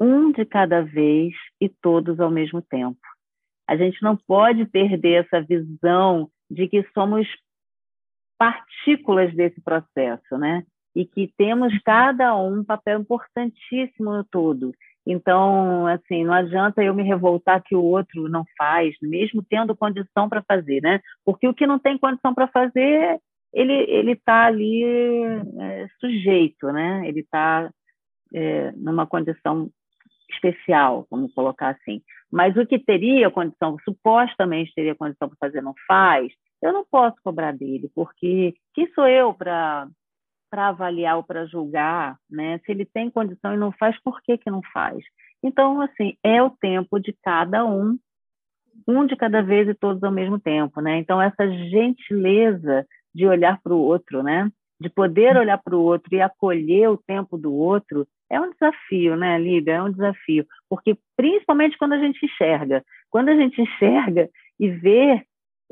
um 0.00 0.32
de 0.32 0.44
cada 0.44 0.82
vez 0.82 1.34
e 1.60 1.68
todos 1.68 2.20
ao 2.20 2.30
mesmo 2.30 2.62
tempo. 2.62 3.00
A 3.68 3.76
gente 3.76 4.00
não 4.02 4.16
pode 4.16 4.64
perder 4.66 5.24
essa 5.24 5.40
visão 5.40 6.30
de 6.50 6.68
que 6.68 6.86
somos 6.94 7.26
partículas 8.38 9.34
desse 9.34 9.60
processo, 9.60 10.38
né? 10.38 10.64
E 10.94 11.04
que 11.04 11.32
temos 11.36 11.72
uhum. 11.72 11.80
cada 11.84 12.36
um 12.36 12.60
um 12.60 12.64
papel 12.64 13.00
importantíssimo 13.00 14.12
no 14.12 14.24
todo. 14.24 14.72
Então, 15.06 15.86
assim, 15.86 16.24
não 16.24 16.34
adianta 16.34 16.82
eu 16.82 16.92
me 16.92 17.04
revoltar 17.04 17.62
que 17.62 17.76
o 17.76 17.82
outro 17.82 18.28
não 18.28 18.44
faz, 18.58 18.94
mesmo 19.00 19.42
tendo 19.48 19.76
condição 19.76 20.28
para 20.28 20.42
fazer, 20.42 20.82
né? 20.82 21.00
Porque 21.24 21.46
o 21.46 21.54
que 21.54 21.66
não 21.66 21.78
tem 21.78 21.96
condição 21.96 22.34
para 22.34 22.48
fazer, 22.48 23.20
ele 23.54 23.72
ele 23.88 24.12
está 24.12 24.46
ali 24.46 24.82
é, 24.82 25.86
sujeito, 26.00 26.66
né? 26.72 27.06
Ele 27.06 27.20
está 27.20 27.70
é, 28.34 28.72
numa 28.72 29.06
condição 29.06 29.70
especial, 30.28 31.06
vamos 31.08 31.32
colocar 31.32 31.68
assim. 31.68 32.02
Mas 32.30 32.56
o 32.56 32.66
que 32.66 32.78
teria 32.78 33.30
condição, 33.30 33.76
supostamente 33.84 34.74
teria 34.74 34.94
condição 34.94 35.28
para 35.28 35.38
fazer, 35.38 35.62
não 35.62 35.74
faz, 35.86 36.32
eu 36.60 36.72
não 36.72 36.84
posso 36.84 37.16
cobrar 37.22 37.52
dele, 37.52 37.88
porque 37.94 38.54
quem 38.74 38.92
sou 38.92 39.06
eu 39.06 39.32
para 39.32 39.86
para 40.56 40.68
avaliar 40.68 41.18
ou 41.18 41.22
para 41.22 41.44
julgar, 41.44 42.16
né? 42.30 42.58
Se 42.64 42.72
ele 42.72 42.86
tem 42.86 43.10
condição 43.10 43.52
e 43.52 43.58
não 43.58 43.70
faz, 43.72 43.94
por 44.02 44.22
que 44.22 44.38
que 44.38 44.50
não 44.50 44.62
faz? 44.72 45.04
Então, 45.42 45.82
assim, 45.82 46.16
é 46.24 46.42
o 46.42 46.48
tempo 46.48 46.98
de 46.98 47.14
cada 47.22 47.62
um, 47.66 47.98
um 48.88 49.04
de 49.04 49.14
cada 49.16 49.42
vez 49.42 49.68
e 49.68 49.74
todos 49.74 50.02
ao 50.02 50.10
mesmo 50.10 50.40
tempo, 50.40 50.80
né? 50.80 50.96
Então, 50.96 51.20
essa 51.20 51.46
gentileza 51.68 52.86
de 53.14 53.26
olhar 53.26 53.60
para 53.62 53.74
o 53.74 53.78
outro, 53.78 54.22
né? 54.22 54.50
De 54.80 54.88
poder 54.88 55.36
olhar 55.36 55.58
para 55.58 55.76
o 55.76 55.82
outro 55.82 56.14
e 56.14 56.22
acolher 56.22 56.88
o 56.88 56.96
tempo 57.06 57.36
do 57.36 57.52
outro 57.52 58.08
é 58.30 58.40
um 58.40 58.50
desafio, 58.50 59.14
né, 59.14 59.38
Líbia? 59.38 59.74
É 59.74 59.82
um 59.82 59.92
desafio, 59.92 60.46
porque 60.70 60.96
principalmente 61.18 61.76
quando 61.76 61.92
a 61.92 61.98
gente 61.98 62.24
enxerga, 62.24 62.82
quando 63.10 63.28
a 63.28 63.36
gente 63.36 63.60
enxerga 63.60 64.30
e 64.58 64.70
vê 64.70 65.22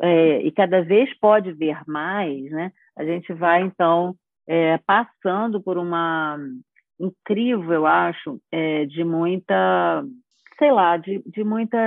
é, 0.02 0.42
e 0.42 0.52
cada 0.52 0.82
vez 0.82 1.08
pode 1.18 1.52
ver 1.52 1.78
mais, 1.86 2.50
né? 2.50 2.70
A 2.94 3.02
gente 3.02 3.32
vai 3.32 3.62
então 3.62 4.14
é, 4.46 4.78
passando 4.78 5.60
por 5.60 5.78
uma 5.78 6.38
incrível, 6.98 7.72
eu 7.72 7.86
acho, 7.86 8.40
é, 8.52 8.84
de 8.86 9.04
muita 9.04 10.04
sei 10.58 10.70
lá, 10.70 10.96
de, 10.96 11.22
de 11.26 11.42
muita 11.42 11.78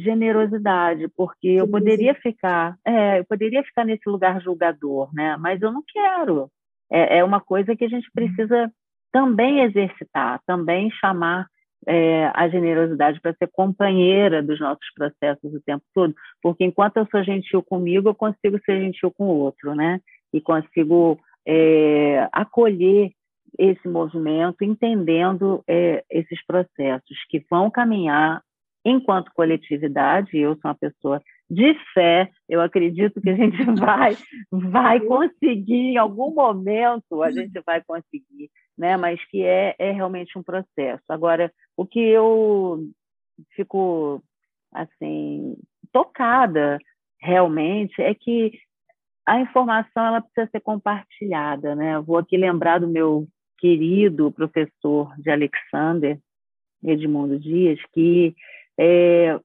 generosidade, 0.00 1.08
porque 1.14 1.48
eu 1.48 1.68
poderia 1.68 2.14
ficar, 2.14 2.74
é, 2.84 3.18
eu 3.18 3.24
poderia 3.26 3.62
ficar 3.62 3.84
nesse 3.84 4.08
lugar 4.08 4.40
julgador, 4.40 5.12
né? 5.12 5.36
Mas 5.38 5.60
eu 5.60 5.70
não 5.70 5.82
quero. 5.86 6.48
É, 6.90 7.18
é 7.18 7.24
uma 7.24 7.40
coisa 7.40 7.76
que 7.76 7.84
a 7.84 7.88
gente 7.88 8.10
precisa 8.12 8.72
também 9.12 9.60
exercitar, 9.60 10.40
também 10.46 10.90
chamar 10.90 11.46
é, 11.86 12.30
a 12.34 12.48
generosidade 12.48 13.20
para 13.20 13.34
ser 13.34 13.48
companheira 13.52 14.42
dos 14.42 14.58
nossos 14.58 14.86
processos 14.94 15.54
o 15.54 15.60
tempo 15.60 15.84
todo, 15.94 16.14
porque 16.42 16.64
enquanto 16.64 16.96
eu 16.96 17.06
sou 17.10 17.22
gentil 17.22 17.62
comigo, 17.62 18.08
eu 18.08 18.14
consigo 18.14 18.58
ser 18.64 18.80
gentil 18.80 19.10
com 19.10 19.24
o 19.24 19.36
outro, 19.36 19.74
né? 19.74 20.00
E 20.32 20.40
consigo 20.40 21.18
é, 21.46 22.28
acolher 22.32 23.10
esse 23.58 23.86
movimento, 23.88 24.64
entendendo 24.64 25.62
é, 25.68 26.04
esses 26.10 26.44
processos 26.44 27.16
que 27.28 27.44
vão 27.50 27.70
caminhar 27.70 28.42
enquanto 28.84 29.32
coletividade. 29.32 30.36
Eu 30.36 30.54
sou 30.56 30.70
uma 30.70 30.74
pessoa 30.74 31.22
de 31.48 31.74
fé, 31.92 32.30
eu 32.48 32.60
acredito 32.60 33.20
que 33.20 33.30
a 33.30 33.34
gente 33.34 33.56
vai, 33.78 34.16
vai 34.50 35.00
conseguir, 35.00 35.92
em 35.92 35.96
algum 35.96 36.34
momento 36.34 37.22
a 37.22 37.30
gente 37.30 37.60
vai 37.64 37.82
conseguir, 37.84 38.50
né? 38.76 38.96
mas 38.96 39.22
que 39.28 39.42
é, 39.42 39.74
é 39.78 39.92
realmente 39.92 40.38
um 40.38 40.42
processo. 40.42 41.04
Agora, 41.08 41.52
o 41.76 41.86
que 41.86 42.00
eu 42.00 42.80
fico 43.54 44.22
assim 44.72 45.56
tocada 45.92 46.78
realmente 47.20 48.02
é 48.02 48.14
que 48.14 48.52
a 49.26 49.40
informação 49.40 50.04
ela 50.04 50.20
precisa 50.20 50.50
ser 50.50 50.60
compartilhada, 50.60 51.74
né? 51.74 51.94
Eu 51.96 52.02
vou 52.02 52.18
aqui 52.18 52.36
lembrar 52.36 52.78
do 52.78 52.88
meu 52.88 53.26
querido 53.58 54.30
professor 54.30 55.14
de 55.18 55.30
Alexander, 55.30 56.18
Edmundo 56.82 57.38
Dias, 57.38 57.80
que 57.92 58.34
é, 58.78 59.38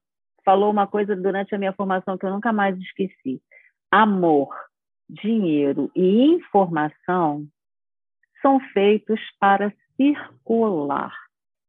falou 0.44 0.72
uma 0.72 0.88
coisa 0.88 1.16
durante 1.16 1.56
a 1.56 1.58
minha 1.58 1.74
formação 1.74 2.18
que 2.18 2.26
eu 2.26 2.32
nunca 2.32 2.52
mais 2.52 2.78
esqueci. 2.78 3.42
Amor, 3.90 4.50
dinheiro 5.10 5.90
e 5.96 6.26
informação 6.26 7.48
são 8.42 8.60
feitos 8.74 9.20
para 9.40 9.74
circular. 9.96 11.14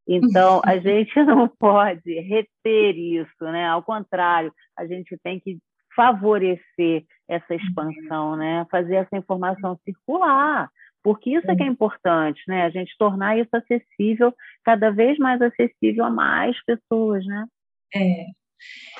Então, 0.07 0.61
a 0.65 0.77
gente 0.79 1.23
não 1.23 1.47
pode 1.47 2.19
reter 2.19 2.97
isso, 2.97 3.43
né? 3.43 3.67
Ao 3.67 3.81
contrário, 3.81 4.53
a 4.77 4.85
gente 4.85 5.17
tem 5.23 5.39
que 5.39 5.57
favorecer 5.95 7.03
essa 7.27 7.55
expansão, 7.55 8.35
né? 8.35 8.65
Fazer 8.69 8.95
essa 8.95 9.17
informação 9.17 9.79
circular, 9.85 10.69
porque 11.03 11.31
isso 11.35 11.49
é 11.49 11.55
que 11.55 11.63
é 11.63 11.67
importante, 11.67 12.41
né? 12.47 12.63
A 12.63 12.69
gente 12.69 12.95
tornar 12.97 13.37
isso 13.37 13.49
acessível, 13.53 14.33
cada 14.63 14.91
vez 14.91 15.17
mais 15.17 15.41
acessível 15.41 16.05
a 16.05 16.09
mais 16.09 16.55
pessoas, 16.65 17.25
né? 17.25 17.45
É, 17.93 18.25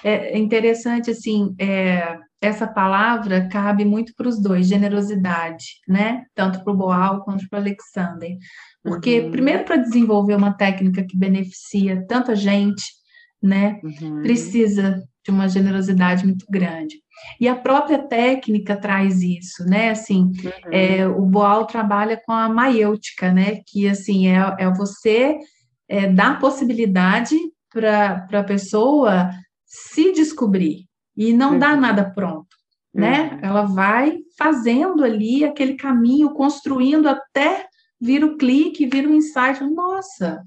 é 0.04 0.38
interessante, 0.38 1.12
assim, 1.12 1.56
é, 1.60 2.18
essa 2.42 2.68
palavra 2.68 3.48
cabe 3.48 3.86
muito 3.86 4.14
para 4.16 4.28
os 4.28 4.42
dois, 4.42 4.68
generosidade, 4.68 5.66
né? 5.88 6.26
Tanto 6.34 6.64
para 6.64 6.74
o 6.74 6.76
Boal 6.76 7.24
quanto 7.24 7.48
para 7.48 7.60
o 7.60 7.62
Alexander. 7.62 8.36
Porque, 8.84 9.22
uhum. 9.22 9.32
primeiro, 9.32 9.64
para 9.64 9.78
desenvolver 9.78 10.36
uma 10.36 10.58
técnica 10.58 11.06
que 11.08 11.18
beneficia 11.18 12.04
tanta 12.08 12.36
gente, 12.36 12.84
né? 13.42 13.80
Uhum. 13.84 14.24
Precisa 14.24 15.04
de 15.24 15.32
uma 15.32 15.48
generosidade 15.48 16.26
muito 16.26 16.46
grande. 16.50 16.96
E 17.40 17.48
a 17.48 17.56
própria 17.56 18.00
técnica 18.00 18.76
traz 18.76 19.22
isso, 19.22 19.64
né? 19.66 19.92
Assim, 19.92 20.24
uhum. 20.24 20.72
é, 20.72 21.08
o 21.08 21.22
Boal 21.26 21.66
trabalha 21.66 22.20
com 22.26 22.32
a 22.32 22.50
maiêutica, 22.50 23.32
né? 23.32 23.62
Que 23.68 23.88
assim 23.88 24.28
é, 24.28 24.56
é 24.60 24.70
você 24.72 25.38
é, 25.88 26.08
dar 26.08 26.40
possibilidade 26.40 27.36
para 27.72 28.28
a 28.32 28.44
pessoa 28.44 29.30
se 29.66 30.12
descobrir 30.12 30.86
e 31.16 31.34
não 31.34 31.54
uhum. 31.54 31.60
dar 31.60 31.78
nada 31.78 32.10
pronto, 32.10 32.56
né? 32.94 33.32
Uhum. 33.34 33.40
Ela 33.42 33.62
vai 33.64 34.18
fazendo 34.38 35.04
ali 35.04 35.44
aquele 35.46 35.76
caminho, 35.76 36.34
construindo 36.34 37.08
até 37.08 37.68
vir 38.00 38.24
o 38.24 38.38
clique, 38.38 38.88
vir 38.88 39.08
o 39.08 39.14
insight. 39.14 39.64
Nossa, 39.64 40.42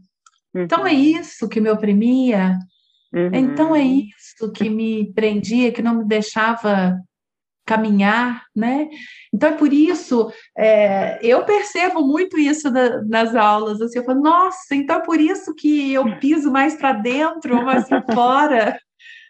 então 0.55 0.87
é 0.87 0.93
uhum. 0.93 0.99
isso 0.99 1.49
que 1.49 1.61
me 1.61 1.70
oprimia, 1.70 2.59
Uhum. 3.15 3.31
Então 3.33 3.77
é 3.77 3.83
isso 3.83 4.51
que 4.53 4.69
me 4.69 5.12
prendia, 5.12 5.71
que 5.71 5.83
não 5.83 5.99
me 5.99 6.05
deixava 6.05 6.99
caminhar, 7.65 8.45
né? 8.55 8.89
Então 9.33 9.51
é 9.51 9.53
por 9.53 9.73
isso 9.73 10.31
é, 10.57 11.19
eu 11.23 11.45
percebo 11.45 12.07
muito 12.07 12.39
isso 12.39 12.71
da, 12.71 13.03
nas 13.05 13.35
aulas. 13.35 13.81
Assim, 13.81 13.99
eu 13.99 14.05
falo, 14.05 14.21
nossa, 14.21 14.75
então 14.75 14.97
é 14.97 15.03
por 15.03 15.21
isso 15.21 15.55
que 15.55 15.93
eu 15.93 16.05
piso 16.19 16.51
mais 16.51 16.75
para 16.77 16.93
dentro 16.93 17.57
ou 17.57 17.65
mais 17.65 17.89
para 17.89 18.03
fora. 18.12 18.79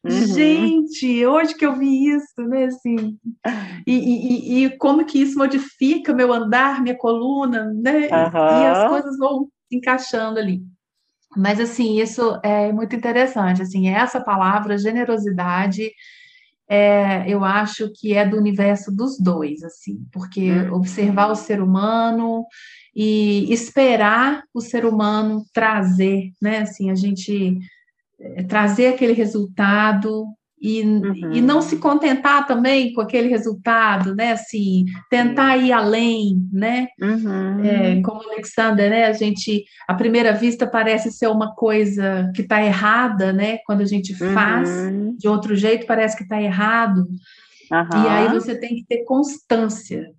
Uhum. 0.05 0.11
Gente, 0.11 1.25
hoje 1.25 1.55
que 1.55 1.65
eu 1.65 1.77
vi 1.77 2.09
isso, 2.09 2.43
né? 2.43 2.65
Assim, 2.65 3.17
e, 3.87 3.93
e, 3.95 4.65
e, 4.65 4.77
como 4.77 5.05
que 5.07 5.19
isso 5.19 5.39
modifica 5.39 6.13
meu 6.13 6.31
andar, 6.31 6.83
minha 6.83 6.97
coluna, 6.97 7.73
né? 7.73 8.09
Uhum. 8.09 8.63
E 8.63 8.67
as 8.67 8.89
coisas 8.89 9.17
vão 9.17 9.49
se 9.69 9.79
encaixando 9.79 10.39
ali. 10.39 10.63
Mas 11.37 11.61
assim, 11.61 12.01
isso 12.01 12.39
é 12.43 12.73
muito 12.73 12.95
interessante. 12.95 13.63
Assim, 13.63 13.89
essa 13.89 14.21
palavra 14.21 14.79
generosidade 14.79 15.91
é, 16.69 17.29
eu 17.29 17.45
acho 17.45 17.93
que 17.93 18.15
é 18.15 18.27
do 18.27 18.39
universo 18.39 18.91
dos 18.91 19.19
dois, 19.19 19.63
assim, 19.63 19.99
porque 20.11 20.51
uhum. 20.51 20.77
observar 20.77 21.31
o 21.31 21.37
ser 21.37 21.61
humano 21.61 22.47
e 22.97 23.53
esperar 23.53 24.45
o 24.53 24.61
ser 24.61 24.87
humano 24.87 25.45
trazer, 25.53 26.33
né? 26.41 26.59
Assim, 26.59 26.91
a 26.91 26.95
gente 26.95 27.59
é, 28.19 28.43
trazer 28.45 28.87
aquele 28.87 29.13
resultado 29.13 30.27
e, 30.65 30.81
uhum. 30.81 31.31
e 31.31 31.43
não 31.43 31.61
se 31.61 31.77
contentar 31.77 32.47
também 32.47 32.95
com 32.95 33.03
aquele 33.03 33.29
resultado, 33.29 34.15
né? 34.15 34.33
Assim, 34.33 34.87
tentar 35.11 35.59
ir 35.59 35.71
além, 35.71 36.49
né? 36.51 36.87
Uhum. 36.99 37.63
É, 37.63 38.01
como 38.01 38.21
o 38.21 38.33
Alexander, 38.33 38.89
né? 38.89 39.05
A 39.05 39.13
gente, 39.13 39.63
à 39.87 39.93
primeira 39.93 40.33
vista, 40.33 40.67
parece 40.67 41.13
ser 41.13 41.27
uma 41.27 41.55
coisa 41.55 42.33
que 42.35 42.41
está 42.41 42.65
errada, 42.65 43.31
né? 43.31 43.59
Quando 43.67 43.83
a 43.83 43.85
gente 43.85 44.15
faz 44.15 44.71
uhum. 44.71 45.15
de 45.19 45.29
outro 45.29 45.55
jeito, 45.55 45.87
parece 45.87 46.17
que 46.17 46.23
está 46.23 46.41
errado. 46.41 47.07
E 47.71 48.09
aí 48.09 48.29
você 48.29 48.59
tem 48.59 48.77
que 48.77 48.87
ter 48.87 49.05
constância, 49.05 50.13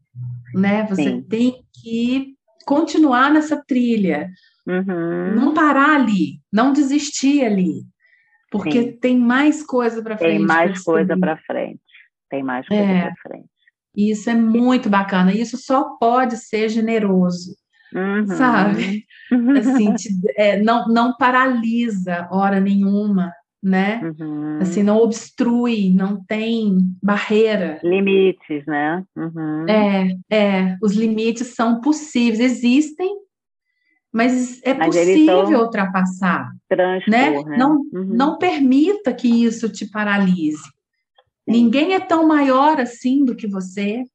né? 0.54 0.86
Você 0.88 1.06
Sim. 1.06 1.22
tem 1.24 1.56
que 1.82 2.36
continuar 2.68 3.32
nessa 3.32 3.58
trilha. 3.66 4.30
Uhum. 4.68 5.36
Não 5.36 5.54
parar 5.56 5.96
ali, 5.96 6.39
não 6.54 6.72
desistir 6.72 7.43
ali, 7.43 7.84
porque 8.58 8.84
Sim. 8.84 8.91
tem 8.93 9.18
mais 9.18 9.64
coisa 9.64 10.01
para 10.01 10.18
frente. 10.18 10.38
Tem 10.38 10.45
mais 10.45 10.84
coisa 10.84 11.18
para 11.18 11.38
frente. 11.38 11.80
Tem 12.30 12.43
mais 12.43 12.68
coisa 12.68 12.84
é. 12.84 13.01
para 13.01 13.16
frente. 13.22 13.49
E 13.95 14.12
isso 14.12 14.30
é 14.30 14.36
muito 14.36 14.89
bacana. 14.89 15.34
Isso 15.34 15.58
só 15.58 15.95
pode 15.99 16.38
ser 16.38 16.70
generoso. 16.70 17.56
Uhum. 17.93 18.28
Sabe? 18.28 19.06
Assim, 19.58 19.93
te, 19.93 20.10
é, 20.36 20.62
não, 20.62 20.88
não 20.88 21.16
paralisa 21.16 22.28
hora 22.30 22.60
nenhuma, 22.60 23.32
né? 23.64 24.01
Uhum. 24.20 24.60
Assim, 24.62 24.84
não 24.84 24.97
obstrui, 24.97 25.89
não 25.89 26.24
tem 26.26 26.78
barreira. 27.01 27.80
Limites, 27.84 28.66
né? 28.68 29.03
Uhum. 29.16 29.66
É, 29.68 30.18
é. 30.30 30.78
Os 30.82 30.93
limites 30.93 31.47
são 31.56 31.80
possíveis, 31.80 32.39
existem, 32.39 33.10
mas 34.16 34.63
é 34.63 34.74
mas 34.74 34.95
possível 34.95 35.59
ultrapassar. 35.59 36.49
Né? 36.72 37.01
né? 37.05 37.57
Não, 37.57 37.82
uhum. 37.93 38.05
não 38.13 38.38
permita 38.38 39.13
que 39.13 39.28
isso 39.28 39.70
te 39.70 39.86
paralise. 39.91 40.63
Sim. 40.63 41.51
Ninguém 41.51 41.93
é 41.93 41.99
tão 41.99 42.26
maior 42.26 42.80
assim 42.80 43.26
do 43.26 43.36
que 43.36 43.45
você, 43.45 44.05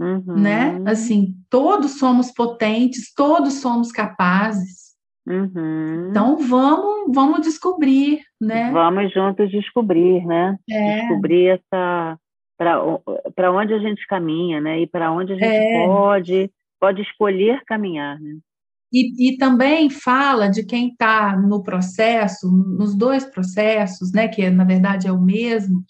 uhum. 0.00 0.38
né? 0.38 0.80
Assim, 0.86 1.34
todos 1.50 1.98
somos 1.98 2.30
potentes, 2.32 3.12
todos 3.14 3.60
somos 3.60 3.92
capazes. 3.92 4.94
Uhum. 5.26 6.08
Então 6.08 6.38
vamos, 6.38 7.14
vamos 7.14 7.42
descobrir, 7.42 8.22
né? 8.40 8.70
Vamos 8.72 9.12
juntos 9.12 9.50
descobrir, 9.50 10.24
né? 10.24 10.56
É. 10.70 11.00
Descobrir 11.00 11.48
essa 11.48 12.18
para 13.36 13.52
onde 13.52 13.74
a 13.74 13.78
gente 13.78 14.06
caminha, 14.06 14.62
né? 14.62 14.80
E 14.80 14.86
para 14.86 15.12
onde 15.12 15.34
a 15.34 15.36
gente 15.36 15.44
é. 15.44 15.86
pode 15.86 16.50
pode 16.80 17.02
escolher 17.02 17.62
caminhar, 17.66 18.18
né? 18.18 18.38
E, 18.92 19.30
e 19.30 19.38
também 19.38 19.88
fala 19.88 20.48
de 20.48 20.64
quem 20.64 20.88
está 20.88 21.36
no 21.36 21.62
processo, 21.62 22.50
nos 22.50 22.94
dois 22.94 23.24
processos, 23.24 24.12
né, 24.12 24.28
que 24.28 24.50
na 24.50 24.64
verdade 24.64 25.06
é 25.08 25.12
o 25.12 25.20
mesmo. 25.20 25.82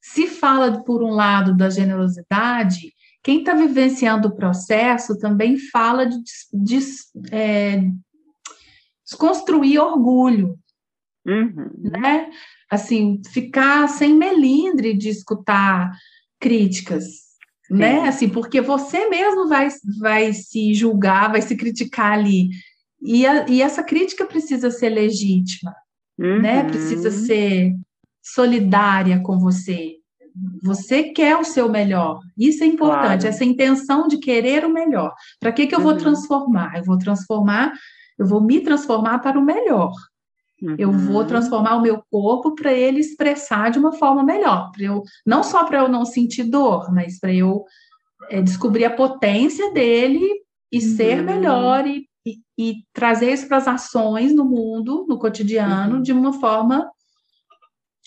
Se 0.00 0.26
fala, 0.26 0.82
por 0.82 1.02
um 1.02 1.10
lado, 1.10 1.56
da 1.56 1.68
generosidade, 1.68 2.92
quem 3.22 3.40
está 3.40 3.54
vivenciando 3.54 4.28
o 4.28 4.34
processo 4.34 5.18
também 5.18 5.56
fala 5.56 6.06
de, 6.06 6.18
de 6.52 6.78
é, 7.30 7.82
desconstruir 9.04 9.78
orgulho, 9.78 10.58
uhum. 11.24 11.70
né? 11.78 12.30
Assim, 12.68 13.20
ficar 13.32 13.86
sem 13.88 14.14
melindre 14.14 14.96
de 14.96 15.10
escutar 15.10 15.92
críticas, 16.40 17.04
né? 17.72 18.08
Assim, 18.08 18.28
porque 18.28 18.60
você 18.60 19.08
mesmo 19.08 19.48
vai, 19.48 19.68
vai 19.98 20.32
se 20.32 20.74
julgar, 20.74 21.30
vai 21.30 21.40
se 21.42 21.56
criticar 21.56 22.12
ali. 22.12 22.50
E, 23.00 23.26
a, 23.26 23.48
e 23.48 23.62
essa 23.62 23.82
crítica 23.82 24.26
precisa 24.26 24.70
ser 24.70 24.90
legítima, 24.90 25.74
né? 26.18 26.28
uhum. 26.28 26.40
né? 26.40 26.64
Precisa 26.64 27.10
ser 27.10 27.74
solidária 28.22 29.20
com 29.20 29.38
você. 29.38 29.96
Você 30.62 31.04
quer 31.04 31.36
o 31.36 31.44
seu 31.44 31.68
melhor. 31.68 32.20
Isso 32.38 32.62
é 32.62 32.66
importante, 32.66 33.22
claro. 33.22 33.26
essa 33.26 33.44
intenção 33.44 34.06
de 34.06 34.18
querer 34.18 34.64
o 34.64 34.72
melhor. 34.72 35.12
Para 35.40 35.52
que, 35.52 35.66
que 35.66 35.74
eu 35.74 35.78
uhum. 35.78 35.84
vou 35.84 35.96
transformar? 35.96 36.76
Eu 36.76 36.84
vou 36.84 36.98
transformar, 36.98 37.72
eu 38.18 38.26
vou 38.26 38.40
me 38.40 38.60
transformar 38.60 39.18
para 39.18 39.38
o 39.38 39.44
melhor. 39.44 39.92
Uhum. 40.62 40.76
Eu 40.78 40.92
vou 40.92 41.22
uhum. 41.22 41.26
transformar 41.26 41.76
o 41.76 41.82
meu 41.82 42.02
corpo 42.08 42.54
para 42.54 42.72
ele 42.72 43.00
expressar 43.00 43.70
de 43.70 43.80
uma 43.80 43.92
forma 43.92 44.22
melhor, 44.22 44.70
para 44.70 44.84
eu 44.84 45.02
não 45.26 45.42
só 45.42 45.64
para 45.64 45.80
eu 45.80 45.88
não 45.88 46.04
sentir 46.04 46.44
dor, 46.44 46.92
mas 46.92 47.18
para 47.18 47.34
eu 47.34 47.64
é, 48.30 48.40
descobrir 48.40 48.84
a 48.84 48.94
potência 48.94 49.72
dele 49.72 50.20
e 50.70 50.78
uhum. 50.78 50.96
ser 50.96 51.22
melhor 51.22 51.84
e, 51.86 52.06
e, 52.24 52.36
e, 52.56 52.74
trazer 52.92 53.32
isso 53.32 53.48
para 53.48 53.56
as 53.56 53.66
ações 53.66 54.32
no 54.32 54.44
mundo, 54.44 55.04
no 55.08 55.18
cotidiano, 55.18 55.96
uhum. 55.96 56.02
de 56.02 56.12
uma 56.12 56.32
forma 56.34 56.88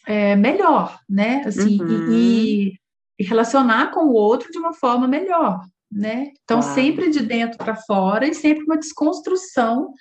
é, 0.07 0.35
melhor, 0.37 0.97
né? 1.09 1.43
Assim, 1.45 1.75
e, 1.75 1.81
uhum. 1.81 2.11
e, 2.11 2.73
relacionar 3.19 3.91
com 3.91 4.05
o 4.05 4.13
outro 4.13 4.51
de 4.51 4.57
uma 4.57 4.73
forma 4.73 5.07
melhor, 5.07 5.61
né? 5.91 6.31
Então, 6.43 6.61
sempre 6.61 7.09
de 7.09 7.21
dentro 7.21 7.57
para 7.57 7.75
fora 7.75 8.27
e 8.27 8.33
sempre 8.33 8.63
uma 8.63 8.77
desconstrução 8.77 9.93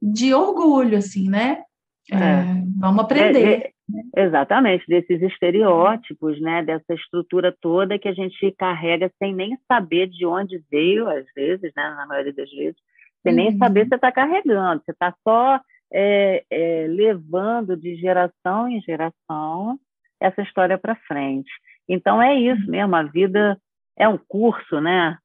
de 0.00 0.34
orgulho, 0.34 0.98
assim, 0.98 1.28
né? 1.28 1.62
É, 2.10 2.16
é, 2.16 2.44
vamos 2.78 3.04
aprender. 3.04 3.48
É, 3.48 3.72
é, 4.16 4.24
exatamente, 4.24 4.86
desses 4.88 5.22
estereótipos, 5.22 6.40
né, 6.40 6.62
dessa 6.62 6.94
estrutura 6.94 7.54
toda 7.60 7.98
que 7.98 8.08
a 8.08 8.12
gente 8.12 8.50
carrega 8.52 9.10
sem 9.18 9.34
nem 9.34 9.56
saber 9.68 10.08
de 10.08 10.26
onde 10.26 10.62
veio, 10.70 11.08
às 11.08 11.24
vezes, 11.34 11.72
né, 11.76 11.94
na 11.96 12.06
maioria 12.06 12.32
das 12.32 12.50
vezes, 12.50 12.80
sem 13.22 13.32
uhum. 13.32 13.36
nem 13.36 13.56
saber 13.56 13.84
se 13.84 13.90
você 13.90 13.94
está 13.96 14.10
carregando, 14.10 14.82
você 14.84 14.90
está 14.90 15.14
só 15.22 15.60
é, 15.92 16.44
é, 16.50 16.86
levando 16.88 17.76
de 17.76 17.94
geração 17.96 18.68
em 18.68 18.80
geração 18.80 19.78
essa 20.18 20.42
história 20.42 20.78
para 20.78 20.96
frente. 21.06 21.50
Então 21.88 22.22
é 22.22 22.34
isso 22.34 22.68
mesmo, 22.70 22.94
a 22.96 23.02
vida 23.02 23.58
é 23.96 24.08
um 24.08 24.18
curso, 24.18 24.80
né? 24.80 25.18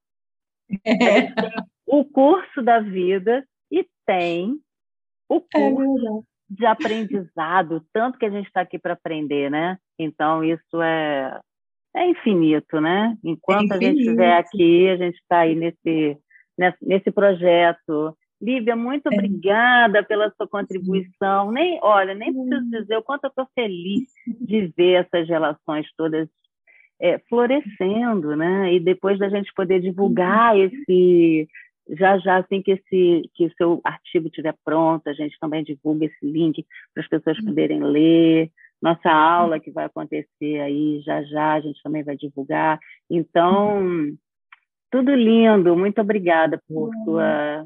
o 1.88 2.04
curso 2.04 2.62
da 2.62 2.80
vida 2.80 3.46
e 3.72 3.88
tem 4.06 4.60
o 5.30 5.40
curso 5.40 6.26
de 6.50 6.66
aprendizado, 6.66 7.84
tanto 7.94 8.18
que 8.18 8.26
a 8.26 8.30
gente 8.30 8.48
está 8.48 8.62
aqui 8.62 8.80
para 8.80 8.94
aprender, 8.94 9.52
né? 9.52 9.78
Então, 10.00 10.44
isso 10.44 10.82
é, 10.82 11.40
é 11.96 12.10
infinito, 12.10 12.80
né? 12.80 13.18
Enquanto 13.24 13.74
é 13.74 13.76
infinito. 13.76 13.84
a 13.84 13.90
gente 13.90 14.00
estiver 14.00 14.38
aqui, 14.38 14.90
a 14.90 14.98
gente 14.98 15.16
está 15.18 15.40
aí 15.40 15.56
nesse, 15.56 16.18
nesse 16.82 17.12
projeto. 17.12 18.16
Lívia, 18.42 18.76
muito 18.76 19.08
é. 19.08 19.14
obrigada 19.14 20.04
pela 20.04 20.32
sua 20.38 20.48
contribuição. 20.48 21.52
Nem, 21.52 21.80
olha, 21.82 22.14
nem 22.14 22.34
preciso 22.34 22.70
dizer 22.70 22.98
o 22.98 23.04
quanto 23.04 23.26
eu 23.26 23.30
estou 23.30 23.48
feliz 23.54 24.04
de 24.40 24.68
ver 24.78 25.06
essas 25.06 25.28
relações 25.28 25.88
todas 25.98 26.30
é, 27.00 27.20
florescendo, 27.30 28.36
né? 28.36 28.74
E 28.74 28.80
depois 28.80 29.20
da 29.20 29.30
gente 29.30 29.52
poder 29.54 29.80
divulgar 29.82 30.58
esse 30.58 31.48
já 31.90 32.18
já 32.20 32.38
assim 32.38 32.62
que 32.62 32.72
esse 32.72 33.30
que 33.34 33.46
o 33.46 33.54
seu 33.58 33.82
artigo 33.84 34.28
estiver 34.28 34.56
pronto, 34.64 35.08
a 35.08 35.14
gente 35.14 35.38
também 35.40 35.64
divulga 35.64 36.06
esse 36.06 36.26
link 36.26 36.66
para 36.94 37.04
as 37.04 37.10
pessoas 37.10 37.40
poderem 37.44 37.84
ler. 37.84 38.52
Nossa 38.82 39.10
aula 39.10 39.60
que 39.60 39.72
vai 39.72 39.86
acontecer 39.86 40.60
aí 40.62 41.02
já 41.02 41.24
já 41.24 41.54
a 41.54 41.60
gente 41.62 41.82
também 41.82 42.04
vai 42.04 42.16
divulgar. 42.16 42.80
Então, 43.10 44.16
tudo 44.92 45.14
lindo. 45.16 45.76
Muito 45.76 46.00
obrigada 46.02 46.62
por 46.68 46.92
sua 47.04 47.66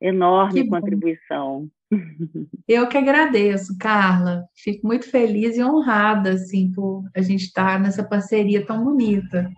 enorme 0.00 0.68
contribuição. 0.68 1.68
Eu 2.68 2.88
que 2.88 2.98
agradeço, 2.98 3.76
Carla. 3.78 4.44
Fico 4.54 4.86
muito 4.86 5.10
feliz 5.10 5.56
e 5.56 5.64
honrada 5.64 6.30
assim 6.30 6.70
por 6.72 7.04
a 7.16 7.22
gente 7.22 7.44
estar 7.44 7.80
nessa 7.80 8.04
parceria 8.04 8.64
tão 8.66 8.84
bonita 8.84 9.50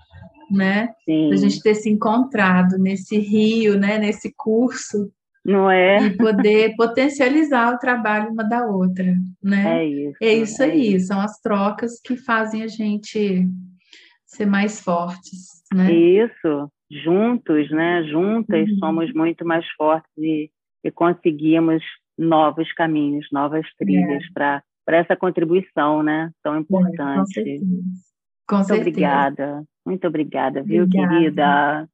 né? 0.51 0.89
Sim. 1.05 1.33
A 1.33 1.37
gente 1.37 1.63
ter 1.63 1.75
se 1.75 1.89
encontrado 1.91 2.79
nesse 2.79 3.19
rio, 3.19 3.79
né? 3.79 3.99
Nesse 3.99 4.33
curso, 4.37 5.11
Não 5.45 5.71
é? 5.71 6.03
E 6.07 6.17
poder 6.17 6.75
potencializar 6.77 7.75
o 7.75 7.79
trabalho 7.79 8.31
uma 8.33 8.45
da 8.45 8.67
outra, 8.67 9.15
né? 9.43 9.81
É 9.81 9.87
isso. 9.87 10.17
É 10.23 10.35
isso 10.35 10.63
é 10.63 10.67
aí, 10.67 10.95
isso. 10.95 11.07
são 11.09 11.21
as 11.21 11.41
trocas 11.41 12.01
que 12.01 12.17
fazem 12.17 12.63
a 12.63 12.69
gente 12.69 13.47
ser 14.27 14.47
mais 14.47 14.81
fortes, 14.81 15.63
né? 15.75 15.91
Isso, 15.93 16.71
juntos, 16.91 17.71
né? 17.71 18.05
Juntas 18.05 18.69
Uhum. 18.71 18.79
somos 18.79 19.13
muito 19.15 19.45
mais 19.47 19.67
fortes 19.77 20.11
e, 20.19 20.51
e 20.85 20.91
conseguimos 20.91 21.83
novos 22.19 22.71
caminhos, 22.75 23.27
novas 23.33 23.67
trilhas 23.79 24.23
para 24.35 24.63
para 24.85 24.97
essa 24.97 25.15
contribuição, 25.15 26.03
né? 26.03 26.31
Tão 26.43 26.57
É, 26.57 26.59
importante. 26.59 27.33
certeza. 27.33 27.65
Com 28.51 28.65
Muito 28.67 28.67
certeza. 28.67 28.89
obrigada, 28.91 29.65
muito 29.87 30.09
obrigada, 30.09 30.63
viu, 30.63 30.85
Obrigada. 30.85 31.09
querida? 31.09 31.89